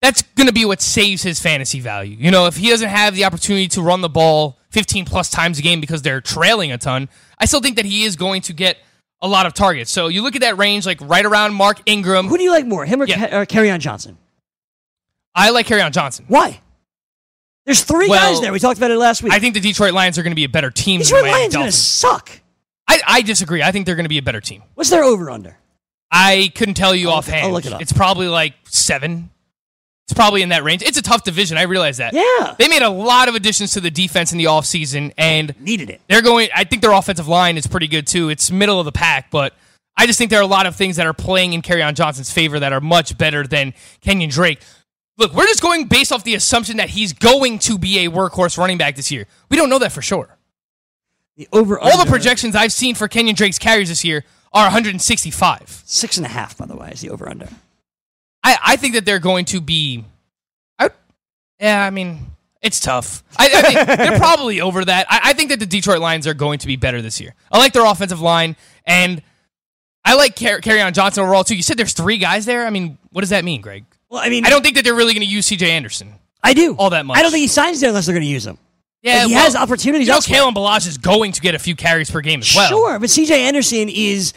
that's 0.00 0.22
going 0.22 0.46
to 0.46 0.52
be 0.52 0.64
what 0.64 0.80
saves 0.80 1.22
his 1.22 1.38
fantasy 1.40 1.80
value. 1.80 2.16
You 2.18 2.30
know, 2.30 2.46
if 2.46 2.56
he 2.56 2.70
doesn't 2.70 2.88
have 2.88 3.14
the 3.14 3.24
opportunity 3.24 3.68
to 3.68 3.82
run 3.82 4.00
the 4.00 4.08
ball 4.08 4.58
15 4.76 5.06
plus 5.06 5.30
times 5.30 5.58
a 5.58 5.62
game 5.62 5.80
because 5.80 6.02
they're 6.02 6.20
trailing 6.20 6.70
a 6.70 6.76
ton, 6.76 7.08
I 7.38 7.46
still 7.46 7.60
think 7.60 7.76
that 7.76 7.86
he 7.86 8.04
is 8.04 8.14
going 8.14 8.42
to 8.42 8.52
get 8.52 8.76
a 9.22 9.26
lot 9.26 9.46
of 9.46 9.54
targets. 9.54 9.90
So 9.90 10.08
you 10.08 10.20
look 10.20 10.34
at 10.34 10.42
that 10.42 10.58
range, 10.58 10.84
like 10.84 11.00
right 11.00 11.24
around 11.24 11.54
Mark 11.54 11.80
Ingram. 11.86 12.26
Who 12.26 12.36
do 12.36 12.42
you 12.44 12.50
like 12.50 12.66
more, 12.66 12.84
him 12.84 13.00
or, 13.00 13.06
Yeah. 13.06 13.26
Ca- 13.26 13.38
or 13.38 13.46
Kerryon 13.46 13.78
Johnson? 13.78 14.18
I 15.34 15.48
like 15.48 15.70
on 15.70 15.92
Johnson. 15.92 16.26
Why? 16.28 16.60
There's 17.64 17.84
three 17.84 18.10
Well, 18.10 18.34
guys 18.34 18.42
there. 18.42 18.52
We 18.52 18.58
talked 18.58 18.76
about 18.76 18.90
it 18.90 18.98
last 18.98 19.22
week. 19.22 19.32
I 19.32 19.38
think 19.38 19.54
the 19.54 19.60
Detroit 19.60 19.94
Lions 19.94 20.18
are 20.18 20.22
going 20.22 20.32
to 20.32 20.36
be 20.36 20.44
a 20.44 20.48
better 20.48 20.70
team 20.70 20.98
These 20.98 21.08
than 21.08 21.16
the 21.16 21.22
Detroit 21.22 21.40
Lions 21.40 21.54
are 21.54 21.58
going 21.58 21.70
to 21.70 21.76
suck. 21.76 22.30
I, 22.86 23.00
I 23.06 23.22
disagree. 23.22 23.62
I 23.62 23.72
think 23.72 23.86
they're 23.86 23.96
going 23.96 24.04
to 24.04 24.10
be 24.10 24.18
a 24.18 24.22
better 24.22 24.42
team. 24.42 24.62
What's 24.74 24.90
their 24.90 25.04
over 25.04 25.30
under? 25.30 25.56
I 26.12 26.52
couldn't 26.54 26.74
tell 26.74 26.94
you 26.94 27.08
I'll 27.08 27.16
offhand. 27.16 27.46
I'll 27.46 27.52
look 27.52 27.64
it 27.64 27.72
up. 27.72 27.80
It's 27.80 27.94
probably 27.94 28.28
like 28.28 28.52
seven. 28.64 29.30
It's 30.06 30.14
probably 30.14 30.42
in 30.42 30.50
that 30.50 30.62
range. 30.62 30.82
It's 30.82 30.96
a 30.98 31.02
tough 31.02 31.24
division. 31.24 31.58
I 31.58 31.62
realize 31.62 31.96
that. 31.96 32.12
Yeah. 32.14 32.54
They 32.58 32.68
made 32.68 32.82
a 32.82 32.88
lot 32.88 33.28
of 33.28 33.34
additions 33.34 33.72
to 33.72 33.80
the 33.80 33.90
defense 33.90 34.30
in 34.30 34.38
the 34.38 34.44
offseason, 34.44 35.12
and 35.18 35.52
Needed 35.60 35.90
it. 35.90 36.00
they're 36.08 36.22
going. 36.22 36.48
I 36.54 36.62
think 36.62 36.80
their 36.82 36.92
offensive 36.92 37.26
line 37.26 37.56
is 37.56 37.66
pretty 37.66 37.88
good 37.88 38.06
too. 38.06 38.28
It's 38.28 38.50
middle 38.50 38.78
of 38.78 38.84
the 38.84 38.92
pack, 38.92 39.32
but 39.32 39.52
I 39.96 40.06
just 40.06 40.16
think 40.16 40.30
there 40.30 40.38
are 40.38 40.44
a 40.44 40.46
lot 40.46 40.66
of 40.66 40.76
things 40.76 40.94
that 40.96 41.06
are 41.06 41.12
playing 41.12 41.54
in 41.54 41.82
on 41.82 41.94
Johnson's 41.96 42.32
favor 42.32 42.60
that 42.60 42.72
are 42.72 42.80
much 42.80 43.18
better 43.18 43.44
than 43.48 43.74
Kenyan 44.04 44.30
Drake. 44.30 44.60
Look, 45.18 45.32
we're 45.32 45.46
just 45.46 45.62
going 45.62 45.86
based 45.86 46.12
off 46.12 46.22
the 46.22 46.34
assumption 46.36 46.76
that 46.76 46.90
he's 46.90 47.12
going 47.12 47.58
to 47.60 47.76
be 47.76 48.04
a 48.04 48.10
workhorse 48.10 48.56
running 48.58 48.78
back 48.78 48.94
this 48.94 49.10
year. 49.10 49.26
We 49.48 49.56
don't 49.56 49.70
know 49.70 49.78
that 49.80 49.90
for 49.90 50.02
sure. 50.02 50.36
The 51.36 51.48
over 51.52 51.80
All 51.80 51.98
the 51.98 52.08
projections 52.08 52.54
I've 52.54 52.72
seen 52.72 52.94
for 52.94 53.08
Kenyan 53.08 53.34
Drake's 53.34 53.58
carries 53.58 53.88
this 53.88 54.04
year 54.04 54.24
are 54.52 54.66
165. 54.66 55.82
six 55.84 56.16
and 56.16 56.24
a 56.26 56.28
half, 56.28 56.56
by 56.56 56.66
the 56.66 56.76
way, 56.76 56.90
is 56.92 57.00
the 57.00 57.10
over 57.10 57.28
under. 57.28 57.48
I, 58.46 58.58
I 58.64 58.76
think 58.76 58.94
that 58.94 59.04
they're 59.04 59.18
going 59.18 59.44
to 59.46 59.60
be. 59.60 60.04
I, 60.78 60.90
yeah, 61.58 61.84
I 61.84 61.90
mean, 61.90 62.26
it's 62.62 62.78
tough. 62.78 63.24
I, 63.36 63.50
I 63.52 63.62
think 63.62 63.86
they're 63.98 64.18
probably 64.18 64.60
over 64.60 64.84
that. 64.84 65.06
I, 65.10 65.20
I 65.24 65.32
think 65.32 65.50
that 65.50 65.58
the 65.58 65.66
Detroit 65.66 65.98
Lions 65.98 66.28
are 66.28 66.34
going 66.34 66.60
to 66.60 66.68
be 66.68 66.76
better 66.76 67.02
this 67.02 67.20
year. 67.20 67.34
I 67.50 67.58
like 67.58 67.72
their 67.72 67.84
offensive 67.84 68.20
line, 68.20 68.54
and 68.84 69.20
I 70.04 70.14
like 70.14 70.38
Car- 70.38 70.60
on 70.80 70.92
Johnson 70.92 71.24
overall 71.24 71.42
too. 71.42 71.56
You 71.56 71.62
said 71.64 71.76
there's 71.76 71.92
three 71.92 72.18
guys 72.18 72.46
there. 72.46 72.66
I 72.66 72.70
mean, 72.70 72.98
what 73.10 73.22
does 73.22 73.30
that 73.30 73.44
mean, 73.44 73.62
Greg? 73.62 73.84
Well, 74.08 74.22
I 74.22 74.28
mean, 74.28 74.46
I 74.46 74.50
don't 74.50 74.62
think 74.62 74.76
that 74.76 74.84
they're 74.84 74.94
really 74.94 75.14
going 75.14 75.26
to 75.26 75.32
use 75.32 75.46
C.J. 75.46 75.68
Anderson. 75.68 76.14
I 76.40 76.54
do 76.54 76.76
all 76.76 76.90
that 76.90 77.04
much. 77.04 77.18
I 77.18 77.22
don't 77.22 77.32
think 77.32 77.40
he 77.40 77.48
signs 77.48 77.80
there 77.80 77.88
unless 77.88 78.06
they're 78.06 78.14
going 78.14 78.22
to 78.24 78.30
use 78.30 78.46
him. 78.46 78.58
Yeah, 79.02 79.26
he 79.26 79.34
well, 79.34 79.42
has 79.42 79.56
opportunities 79.56 80.06
You 80.06 80.12
know, 80.12 80.16
elsewhere. 80.16 80.40
Kalen 80.40 80.54
Ballage 80.54 80.86
is 80.86 80.98
going 80.98 81.32
to 81.32 81.40
get 81.40 81.56
a 81.56 81.58
few 81.58 81.74
carries 81.74 82.10
per 82.10 82.20
game 82.20 82.40
as 82.40 82.54
well. 82.54 82.68
Sure, 82.68 82.98
but 83.00 83.10
C.J. 83.10 83.48
Anderson 83.48 83.88
is 83.88 84.32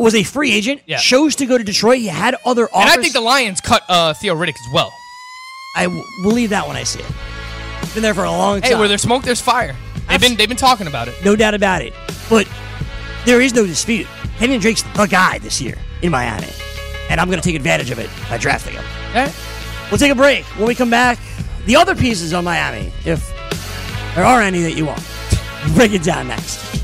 was 0.00 0.14
a 0.14 0.22
free 0.22 0.52
agent. 0.52 0.82
Yeah. 0.86 0.98
Chose 0.98 1.36
to 1.36 1.46
go 1.46 1.58
to 1.58 1.64
Detroit. 1.64 1.98
He 1.98 2.06
had 2.06 2.36
other 2.44 2.64
offers. 2.72 2.90
And 2.92 3.00
I 3.00 3.02
think 3.02 3.12
the 3.14 3.20
Lions 3.20 3.60
cut 3.60 3.82
uh, 3.88 4.14
Theo 4.14 4.34
Riddick 4.34 4.50
as 4.54 4.72
well. 4.72 4.92
I 5.76 5.86
will 5.86 6.04
believe 6.22 6.50
that 6.50 6.66
when 6.66 6.76
I 6.76 6.84
see 6.84 7.00
it. 7.00 7.12
Been 7.94 8.02
there 8.02 8.14
for 8.14 8.24
a 8.24 8.30
long 8.30 8.60
time. 8.60 8.72
Hey, 8.72 8.78
where 8.78 8.88
there's 8.88 9.02
smoke, 9.02 9.22
there's 9.22 9.40
fire. 9.40 9.76
They've 10.08 10.20
been 10.20 10.36
they've 10.36 10.48
been 10.48 10.56
talking 10.56 10.86
about 10.86 11.08
it. 11.08 11.14
no 11.24 11.36
doubt 11.36 11.54
about 11.54 11.82
it. 11.82 11.92
But 12.28 12.48
there 13.24 13.40
is 13.40 13.54
no 13.54 13.66
dispute. 13.66 14.06
Kenyan 14.38 14.60
Drake's 14.60 14.82
the 14.82 15.06
guy 15.06 15.38
this 15.38 15.60
year 15.60 15.76
in 16.02 16.10
Miami, 16.10 16.48
and 17.08 17.20
I'm 17.20 17.28
going 17.28 17.40
to 17.40 17.44
take 17.44 17.54
advantage 17.56 17.90
of 17.90 17.98
it 17.98 18.10
by 18.28 18.36
drafting 18.38 18.74
him. 18.74 18.84
Okay? 19.10 19.32
We'll 19.90 19.98
take 19.98 20.10
a 20.12 20.16
break. 20.16 20.44
When 20.58 20.66
we 20.66 20.74
come 20.74 20.90
back, 20.90 21.18
the 21.66 21.76
other 21.76 21.94
pieces 21.94 22.32
on 22.32 22.44
Miami, 22.44 22.92
if 23.04 23.28
there 24.14 24.24
are 24.24 24.42
any 24.42 24.62
that 24.62 24.72
you 24.76 24.86
want, 24.86 25.02
break 25.74 25.92
it 25.92 26.02
down 26.02 26.28
next. 26.28 26.83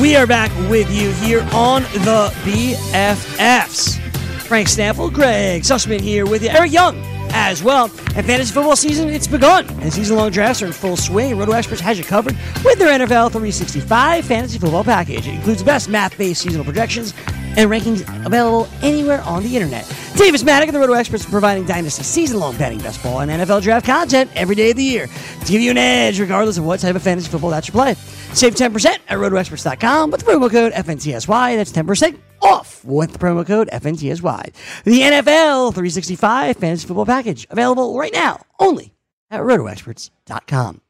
We 0.00 0.16
are 0.16 0.26
back 0.26 0.50
with 0.68 0.92
you 0.92 1.12
here 1.12 1.40
on 1.52 1.82
the 1.82 2.32
BFFs. 2.44 3.98
Frank 4.42 4.68
Stampfel, 4.68 5.12
Greg 5.12 5.62
Sussman 5.62 6.00
here 6.00 6.26
with 6.26 6.42
you. 6.42 6.50
Eric 6.50 6.72
Young 6.72 7.13
as 7.34 7.62
well. 7.62 7.90
And 8.14 8.24
fantasy 8.24 8.54
football 8.54 8.76
season, 8.76 9.08
it's 9.08 9.26
begun. 9.26 9.68
And 9.80 9.92
season-long 9.92 10.30
drafts 10.30 10.62
are 10.62 10.66
in 10.66 10.72
full 10.72 10.96
swing. 10.96 11.36
Roto 11.36 11.52
Experts 11.52 11.80
has 11.80 11.98
you 11.98 12.04
covered 12.04 12.36
with 12.64 12.78
their 12.78 12.98
NFL 12.98 13.32
365 13.32 14.24
fantasy 14.24 14.58
football 14.58 14.84
package. 14.84 15.26
It 15.26 15.34
includes 15.34 15.58
the 15.58 15.66
best 15.66 15.88
math-based 15.88 16.40
seasonal 16.40 16.64
projections 16.64 17.12
and 17.56 17.70
rankings 17.70 18.02
available 18.24 18.68
anywhere 18.82 19.20
on 19.22 19.42
the 19.42 19.54
internet. 19.54 19.84
Davis 20.16 20.44
Mattek 20.44 20.66
and 20.66 20.74
the 20.74 20.80
Roto 20.80 20.92
Experts 20.92 21.26
are 21.26 21.30
providing 21.30 21.66
Dynasty 21.66 22.04
season-long 22.04 22.56
betting, 22.56 22.78
best 22.78 23.02
ball, 23.02 23.20
and 23.20 23.30
NFL 23.30 23.62
draft 23.62 23.84
content 23.84 24.30
every 24.36 24.54
day 24.54 24.70
of 24.70 24.76
the 24.76 24.84
year 24.84 25.06
to 25.06 25.52
give 25.52 25.60
you 25.60 25.72
an 25.72 25.78
edge 25.78 26.20
regardless 26.20 26.56
of 26.56 26.64
what 26.64 26.80
type 26.80 26.94
of 26.94 27.02
fantasy 27.02 27.28
football 27.28 27.50
that 27.50 27.66
you 27.66 27.72
play. 27.72 27.96
Save 28.34 28.56
10% 28.56 28.86
at 28.86 29.00
rotoexperts.com 29.08 30.10
with 30.10 30.24
the 30.24 30.30
promo 30.30 30.50
code 30.50 30.72
FNTSY. 30.72 31.56
That's 31.56 31.72
10% 31.72 32.18
off 32.42 32.84
with 32.84 33.12
the 33.12 33.18
promo 33.18 33.46
code 33.46 33.68
FNTSY. 33.72 34.52
The 34.84 35.00
NFL 35.00 35.72
365 35.72 36.56
fantasy 36.56 36.86
football 36.86 37.06
package 37.06 37.46
available 37.50 37.96
right 37.96 38.12
now 38.12 38.44
only 38.58 38.92
at 39.30 39.40
rotoexperts.com. 39.40 40.80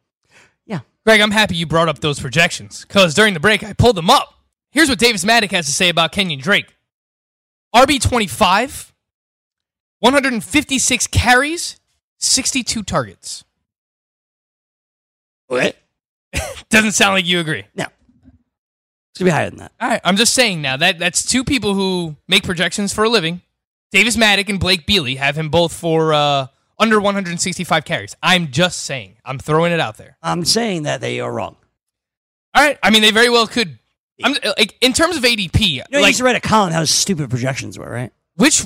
Yeah. 0.66 0.80
Greg, 1.04 1.20
I'm 1.20 1.30
happy 1.30 1.56
you 1.56 1.66
brought 1.66 1.88
up 1.88 2.00
those 2.00 2.18
projections 2.18 2.84
because 2.84 3.14
during 3.14 3.34
the 3.34 3.40
break 3.40 3.62
I 3.62 3.74
pulled 3.74 3.96
them 3.96 4.10
up. 4.10 4.34
Here's 4.70 4.88
what 4.88 4.98
Davis 4.98 5.24
Mattek 5.24 5.52
has 5.52 5.66
to 5.66 5.72
say 5.72 5.88
about 5.88 6.12
Kenyan 6.12 6.40
Drake. 6.40 6.74
RB25, 7.74 8.92
156 10.00 11.06
carries, 11.08 11.78
62 12.18 12.82
targets. 12.82 13.44
What? 15.46 15.76
Doesn't 16.70 16.92
sound 16.92 17.14
like 17.14 17.26
you 17.26 17.40
agree. 17.40 17.64
No. 17.74 17.84
It's 17.84 19.18
to 19.18 19.24
be 19.24 19.30
higher 19.30 19.48
than 19.48 19.58
that. 19.60 19.72
All 19.80 19.88
right, 19.88 20.00
I'm 20.04 20.16
just 20.16 20.34
saying 20.34 20.60
now 20.60 20.76
that 20.76 20.98
that's 20.98 21.24
two 21.24 21.44
people 21.44 21.74
who 21.74 22.16
make 22.26 22.42
projections 22.42 22.92
for 22.92 23.04
a 23.04 23.08
living. 23.08 23.42
Davis 23.92 24.16
Mattek 24.16 24.48
and 24.48 24.58
Blake 24.58 24.86
Bealey 24.86 25.16
have 25.18 25.36
him 25.38 25.50
both 25.50 25.72
for 25.72 26.12
uh, 26.12 26.48
under 26.78 27.00
165 27.00 27.84
carries. 27.84 28.16
I'm 28.22 28.50
just 28.50 28.82
saying. 28.82 29.16
I'm 29.24 29.38
throwing 29.38 29.72
it 29.72 29.78
out 29.78 29.96
there. 29.98 30.16
I'm 30.20 30.44
saying 30.44 30.82
that 30.82 31.00
they 31.00 31.20
are 31.20 31.32
wrong. 31.32 31.56
All 32.54 32.62
right. 32.64 32.76
I 32.82 32.90
mean, 32.90 33.02
they 33.02 33.12
very 33.12 33.30
well 33.30 33.46
could. 33.46 33.78
I'm 34.22 34.36
like 34.58 34.76
in 34.80 34.92
terms 34.92 35.16
of 35.16 35.22
ADP, 35.22 35.60
You 35.60 35.78
know, 35.90 35.98
you 35.98 36.02
like 36.02 36.08
used 36.08 36.18
to 36.18 36.24
write 36.24 36.36
a 36.36 36.40
column 36.40 36.72
how 36.72 36.84
stupid 36.84 37.30
projections 37.30 37.78
were, 37.78 37.88
right? 37.90 38.12
which. 38.36 38.64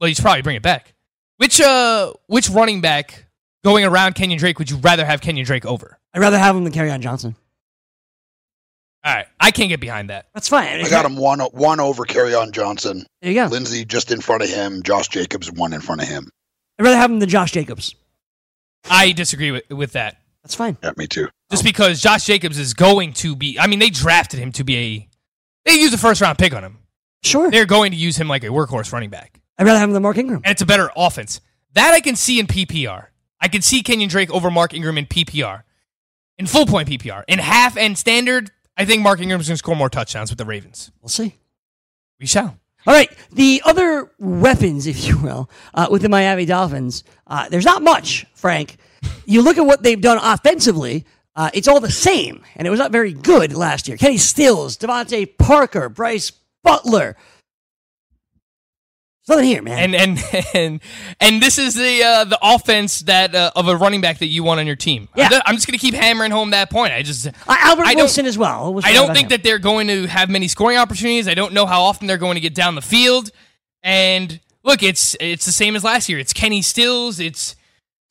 Well, 0.00 0.08
you 0.08 0.14
should 0.16 0.22
probably 0.24 0.42
bring 0.42 0.56
it 0.56 0.62
back. 0.62 0.92
Which 1.36 1.60
uh, 1.60 2.12
which 2.26 2.50
running 2.50 2.80
back 2.80 3.26
going 3.62 3.84
around 3.84 4.14
Kenyan 4.16 4.38
Drake 4.38 4.58
would 4.58 4.70
you 4.70 4.76
rather 4.78 5.04
have 5.04 5.20
Kenyan 5.20 5.44
Drake 5.44 5.64
over? 5.64 5.98
I'd 6.14 6.20
rather 6.20 6.38
have 6.38 6.56
him 6.56 6.64
than 6.64 6.72
Kerryon 6.72 7.00
Johnson. 7.00 7.34
All 9.04 9.14
right, 9.14 9.26
I 9.38 9.50
can't 9.50 9.68
get 9.68 9.80
behind 9.80 10.08
that. 10.08 10.28
That's 10.32 10.48
fine. 10.48 10.66
I 10.82 10.88
got 10.88 11.04
him 11.04 11.16
one 11.16 11.40
one 11.40 11.78
over 11.78 12.04
Kerryon 12.04 12.52
Johnson. 12.52 13.04
There 13.20 13.32
you 13.32 13.42
go. 13.42 13.46
Lindsey 13.48 13.84
just 13.84 14.10
in 14.10 14.20
front 14.22 14.42
of 14.42 14.48
him. 14.48 14.82
Josh 14.82 15.08
Jacobs 15.08 15.52
one 15.52 15.74
in 15.74 15.80
front 15.82 16.02
of 16.02 16.08
him. 16.08 16.30
I'd 16.78 16.84
rather 16.84 16.96
have 16.96 17.10
him 17.10 17.18
than 17.18 17.28
Josh 17.28 17.52
Jacobs. 17.52 17.94
I 18.88 19.12
disagree 19.12 19.50
with 19.50 19.68
with 19.70 19.92
that. 19.92 20.18
That's 20.42 20.54
fine. 20.54 20.78
Yeah, 20.82 20.92
me 20.96 21.06
too. 21.06 21.28
Just 21.50 21.64
because 21.64 22.00
Josh 22.00 22.24
Jacobs 22.24 22.58
is 22.58 22.72
going 22.72 23.12
to 23.14 23.36
be. 23.36 23.58
I 23.58 23.66
mean, 23.66 23.78
they 23.78 23.90
drafted 23.90 24.40
him 24.40 24.52
to 24.52 24.64
be 24.64 24.76
a. 24.76 25.08
They 25.66 25.78
used 25.78 25.92
a 25.94 25.98
first 25.98 26.20
round 26.22 26.38
pick 26.38 26.54
on 26.54 26.64
him. 26.64 26.78
Sure. 27.22 27.50
They're 27.50 27.64
going 27.66 27.90
to 27.92 27.96
use 27.96 28.16
him 28.16 28.28
like 28.28 28.44
a 28.44 28.48
workhorse 28.48 28.92
running 28.92 29.08
back, 29.10 29.40
I'd 29.58 29.64
rather 29.64 29.78
have 29.78 29.88
him 29.88 29.94
than 29.94 30.02
Mark 30.02 30.18
Ingram. 30.18 30.42
and 30.44 30.52
it's 30.52 30.60
a 30.62 30.66
better 30.66 30.90
offense. 30.96 31.40
That 31.72 31.92
I 31.94 32.00
can 32.00 32.16
see 32.16 32.38
in 32.38 32.46
PPR. 32.46 33.06
I 33.40 33.48
can 33.48 33.62
see 33.62 33.82
Kenyan 33.82 34.08
Drake 34.08 34.30
over 34.30 34.50
Mark 34.50 34.72
Ingram 34.74 34.96
in 34.98 35.06
PPR, 35.06 35.62
in 36.38 36.46
full 36.46 36.66
point 36.66 36.88
PPR. 36.88 37.24
In 37.28 37.38
half 37.38 37.76
and 37.76 37.96
standard, 37.96 38.50
I 38.76 38.84
think 38.84 39.02
Mark 39.02 39.20
Ingram's 39.20 39.48
going 39.48 39.54
to 39.54 39.58
score 39.58 39.76
more 39.76 39.90
touchdowns 39.90 40.30
with 40.30 40.38
the 40.38 40.44
Ravens. 40.44 40.90
We'll 41.00 41.08
see. 41.08 41.36
We 42.20 42.26
shall. 42.26 42.58
All 42.86 42.92
right, 42.92 43.10
the 43.32 43.62
other 43.64 44.10
weapons, 44.18 44.86
if 44.86 45.06
you 45.06 45.18
will, 45.18 45.50
uh, 45.72 45.88
with 45.90 46.02
the 46.02 46.08
Miami 46.08 46.44
Dolphins, 46.44 47.04
uh, 47.26 47.48
there's 47.48 47.64
not 47.64 47.82
much, 47.82 48.26
Frank. 48.34 48.76
You 49.24 49.42
look 49.42 49.58
at 49.58 49.66
what 49.66 49.82
they've 49.82 50.00
done 50.00 50.18
offensively, 50.22 51.04
uh, 51.36 51.50
it's 51.52 51.66
all 51.66 51.80
the 51.80 51.90
same, 51.90 52.42
and 52.56 52.66
it 52.66 52.70
was 52.70 52.78
not 52.78 52.92
very 52.92 53.12
good 53.12 53.54
last 53.54 53.88
year. 53.88 53.96
Kenny 53.96 54.18
Stills, 54.18 54.76
DeVante 54.76 55.36
Parker, 55.36 55.88
Brice 55.88 56.32
Butler. 56.62 57.16
There's 59.26 59.36
nothing 59.38 59.48
here, 59.50 59.62
man. 59.62 59.94
And 59.94 60.18
and 60.18 60.44
and 60.54 60.80
and 61.20 61.42
this 61.42 61.58
is 61.58 61.74
the 61.74 62.02
uh, 62.02 62.24
the 62.24 62.38
offense 62.42 63.00
that 63.00 63.34
uh, 63.34 63.52
of 63.56 63.68
a 63.68 63.76
running 63.76 64.00
back 64.00 64.18
that 64.18 64.26
you 64.26 64.42
want 64.44 64.60
on 64.60 64.66
your 64.66 64.76
team. 64.76 65.08
Yeah. 65.16 65.24
I'm, 65.24 65.30
ju- 65.30 65.40
I'm 65.46 65.54
just 65.54 65.66
going 65.66 65.78
to 65.78 65.82
keep 65.82 65.94
hammering 65.94 66.30
home 66.30 66.50
that 66.50 66.70
point. 66.70 66.92
I 66.92 67.02
just 67.02 67.26
Uh, 67.26 67.30
Albert 67.48 67.86
I 67.86 67.94
Wilson 67.94 68.26
as 68.26 68.36
well. 68.36 68.74
Was 68.74 68.84
I 68.84 68.92
don't 68.92 69.14
think 69.14 69.26
him? 69.26 69.28
that 69.30 69.42
they're 69.42 69.58
going 69.58 69.88
to 69.88 70.06
have 70.06 70.28
many 70.28 70.48
scoring 70.48 70.76
opportunities. 70.76 71.26
I 71.28 71.34
don't 71.34 71.54
know 71.54 71.64
how 71.66 71.82
often 71.82 72.06
they're 72.06 72.18
going 72.18 72.34
to 72.34 72.40
get 72.40 72.54
down 72.54 72.74
the 72.74 72.82
field. 72.82 73.30
And 73.82 74.40
look, 74.62 74.82
it's 74.82 75.16
it's 75.20 75.46
the 75.46 75.52
same 75.52 75.76
as 75.76 75.84
last 75.84 76.08
year. 76.08 76.18
It's 76.18 76.32
Kenny 76.32 76.62
Stills, 76.62 77.18
it's 77.20 77.56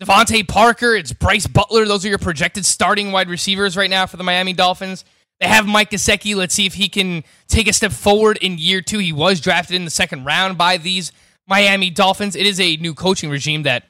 DeVante 0.01 0.47
Parker, 0.47 0.95
it's 0.95 1.13
Brice 1.13 1.47
Butler. 1.47 1.85
Those 1.85 2.05
are 2.05 2.09
your 2.09 2.17
projected 2.17 2.65
starting 2.65 3.11
wide 3.11 3.29
receivers 3.29 3.77
right 3.77 3.89
now 3.89 4.05
for 4.05 4.17
the 4.17 4.23
Miami 4.23 4.53
Dolphins. 4.53 5.05
Have 5.43 5.67
Mike 5.67 5.91
Gesicki. 5.91 6.35
Let's 6.35 6.55
see 6.55 6.65
if 6.65 6.73
he 6.73 6.89
can 6.89 7.23
take 7.47 7.67
a 7.67 7.73
step 7.73 7.91
forward 7.91 8.37
in 8.37 8.57
year 8.57 8.81
two. 8.81 8.99
He 8.99 9.13
was 9.13 9.39
drafted 9.39 9.75
in 9.75 9.85
the 9.85 9.91
second 9.91 10.25
round 10.25 10.57
by 10.57 10.77
these 10.77 11.11
Miami 11.47 11.89
Dolphins. 11.89 12.35
It 12.35 12.45
is 12.45 12.59
a 12.59 12.77
new 12.77 12.93
coaching 12.93 13.29
regime 13.29 13.63
that 13.63 13.83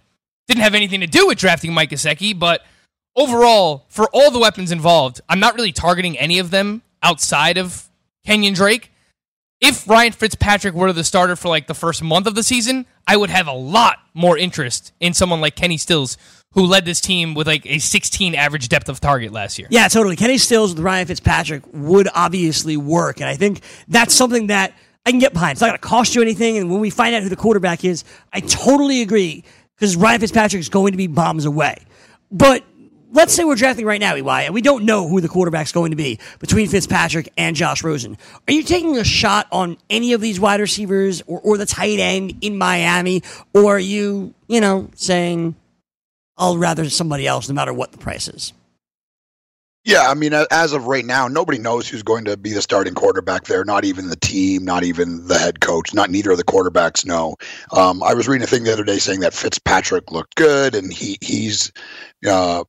didn't 0.47 0.63
have 0.63 0.75
anything 0.75 0.99
to 1.01 1.07
do 1.07 1.27
with 1.27 1.37
drafting 1.37 1.73
Mike 1.73 1.89
Gesicki, 1.89 2.37
but 2.37 2.65
overall, 3.15 3.85
for 3.87 4.09
all 4.13 4.31
the 4.31 4.39
weapons 4.39 4.71
involved, 4.71 5.21
I'm 5.29 5.39
not 5.39 5.55
really 5.55 5.71
targeting 5.71 6.17
any 6.17 6.39
of 6.39 6.51
them 6.51 6.81
outside 7.01 7.57
of 7.57 7.89
Kenyan 8.27 8.55
Drake. 8.55 8.91
If 9.61 9.87
Ryan 9.87 10.11
Fitzpatrick 10.11 10.73
were 10.73 10.91
the 10.91 11.05
starter 11.05 11.35
for 11.35 11.47
like 11.47 11.67
the 11.67 11.73
first 11.73 12.03
month 12.03 12.27
of 12.27 12.35
the 12.35 12.43
season, 12.43 12.85
I 13.07 13.15
would 13.15 13.29
have 13.29 13.47
a 13.47 13.53
lot 13.53 13.99
more 14.13 14.37
interest 14.37 14.91
in 14.99 15.13
someone 15.13 15.39
like 15.39 15.55
Kenny 15.55 15.77
Stills, 15.77 16.17
who 16.53 16.65
led 16.65 16.85
this 16.85 17.01
team 17.01 17.33
with 17.33 17.47
like 17.47 17.65
a 17.65 17.79
16 17.79 18.35
average 18.35 18.69
depth 18.69 18.89
of 18.89 18.99
target 18.99 19.31
last 19.31 19.57
year. 19.57 19.67
Yeah, 19.71 19.87
totally. 19.87 20.15
Kenny 20.15 20.37
Stills 20.37 20.73
with 20.73 20.83
Ryan 20.83 21.07
Fitzpatrick 21.07 21.63
would 21.73 22.07
obviously 22.13 22.77
work. 22.77 23.19
And 23.19 23.29
I 23.29 23.35
think 23.35 23.61
that's 23.87 24.13
something 24.13 24.47
that 24.47 24.73
I 25.05 25.11
can 25.11 25.19
get 25.19 25.33
behind. 25.33 25.53
It's 25.53 25.61
not 25.61 25.67
going 25.67 25.79
to 25.79 25.87
cost 25.87 26.15
you 26.15 26.21
anything. 26.21 26.57
And 26.57 26.71
when 26.71 26.79
we 26.79 26.89
find 26.89 27.15
out 27.15 27.23
who 27.23 27.29
the 27.29 27.35
quarterback 27.35 27.83
is, 27.83 28.03
I 28.31 28.39
totally 28.41 29.01
agree 29.01 29.43
because 29.75 29.95
Ryan 29.95 30.21
Fitzpatrick 30.21 30.59
is 30.59 30.69
going 30.69 30.91
to 30.91 30.97
be 30.97 31.07
bombs 31.07 31.45
away. 31.45 31.77
But 32.31 32.63
let's 33.11 33.33
say 33.33 33.43
we're 33.43 33.55
drafting 33.55 33.85
right 33.85 33.99
now, 33.99 34.15
EY, 34.15 34.45
and 34.45 34.53
we 34.53 34.61
don't 34.61 34.85
know 34.85 35.07
who 35.07 35.21
the 35.21 35.27
quarterback's 35.27 35.71
going 35.71 35.91
to 35.91 35.97
be 35.97 36.19
between 36.39 36.67
Fitzpatrick 36.67 37.31
and 37.37 37.55
Josh 37.55 37.83
Rosen. 37.83 38.17
Are 38.47 38.53
you 38.53 38.63
taking 38.63 38.97
a 38.97 39.03
shot 39.03 39.47
on 39.51 39.77
any 39.89 40.13
of 40.13 40.21
these 40.21 40.39
wide 40.39 40.59
receivers 40.59 41.21
or, 41.27 41.39
or 41.41 41.57
the 41.57 41.65
tight 41.65 41.99
end 41.99 42.37
in 42.41 42.57
Miami? 42.57 43.23
Or 43.53 43.75
are 43.75 43.79
you, 43.79 44.33
you 44.47 44.61
know, 44.61 44.89
saying, 44.95 45.55
I'll 46.37 46.57
rather 46.57 46.89
somebody 46.89 47.27
else 47.27 47.47
no 47.47 47.55
matter 47.55 47.73
what 47.73 47.91
the 47.91 47.97
price 47.97 48.27
is? 48.27 48.53
Yeah, 49.85 50.09
I 50.09 50.13
mean, 50.13 50.31
as 50.33 50.71
of 50.71 50.87
right 50.87 51.03
now, 51.03 51.27
nobody 51.27 51.57
knows 51.57 51.89
who's 51.89 52.03
going 52.03 52.23
to 52.25 52.37
be 52.37 52.53
the 52.53 52.61
starting 52.61 52.93
quarterback 52.93 53.45
there. 53.45 53.65
Not 53.65 53.83
even 53.83 54.07
the 54.07 54.15
team, 54.15 54.63
not 54.63 54.85
even 54.85 55.27
the 55.27 55.37
head 55.37 55.59
coach, 55.59 55.93
not 55.93 56.09
neither 56.09 56.31
of 56.31 56.37
the 56.37 56.45
quarterbacks 56.45 57.05
know. 57.05 57.35
Um, 57.73 58.01
I 58.01 58.13
was 58.13 58.29
reading 58.29 58.43
a 58.43 58.47
thing 58.47 58.63
the 58.63 58.71
other 58.71 58.85
day 58.85 58.97
saying 58.97 59.19
that 59.19 59.33
Fitzpatrick 59.33 60.09
looked 60.09 60.35
good, 60.35 60.73
and 60.73 60.91
he 60.91 61.17
he's 61.19 61.73
uh, 62.25 62.63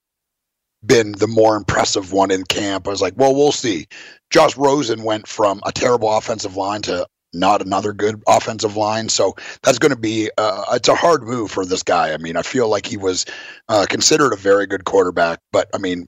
been 0.84 1.12
the 1.12 1.28
more 1.28 1.54
impressive 1.54 2.12
one 2.12 2.32
in 2.32 2.42
camp. 2.42 2.88
I 2.88 2.90
was 2.90 3.02
like, 3.02 3.14
well, 3.16 3.34
we'll 3.34 3.52
see. 3.52 3.86
Josh 4.30 4.56
Rosen 4.56 5.04
went 5.04 5.28
from 5.28 5.60
a 5.64 5.70
terrible 5.70 6.12
offensive 6.16 6.56
line 6.56 6.82
to 6.82 7.06
not 7.34 7.62
another 7.62 7.92
good 7.92 8.22
offensive 8.26 8.76
line. 8.76 9.08
So 9.08 9.34
that's 9.62 9.78
going 9.78 9.92
to 9.92 9.98
be 9.98 10.30
uh, 10.38 10.64
it's 10.72 10.88
a 10.88 10.94
hard 10.94 11.24
move 11.24 11.50
for 11.50 11.64
this 11.64 11.82
guy. 11.82 12.12
I 12.12 12.16
mean, 12.16 12.36
I 12.36 12.42
feel 12.42 12.68
like 12.68 12.86
he 12.86 12.96
was 12.96 13.26
uh, 13.68 13.86
considered 13.88 14.32
a 14.32 14.36
very 14.36 14.66
good 14.66 14.84
quarterback, 14.84 15.40
but 15.52 15.68
I 15.74 15.78
mean, 15.78 16.06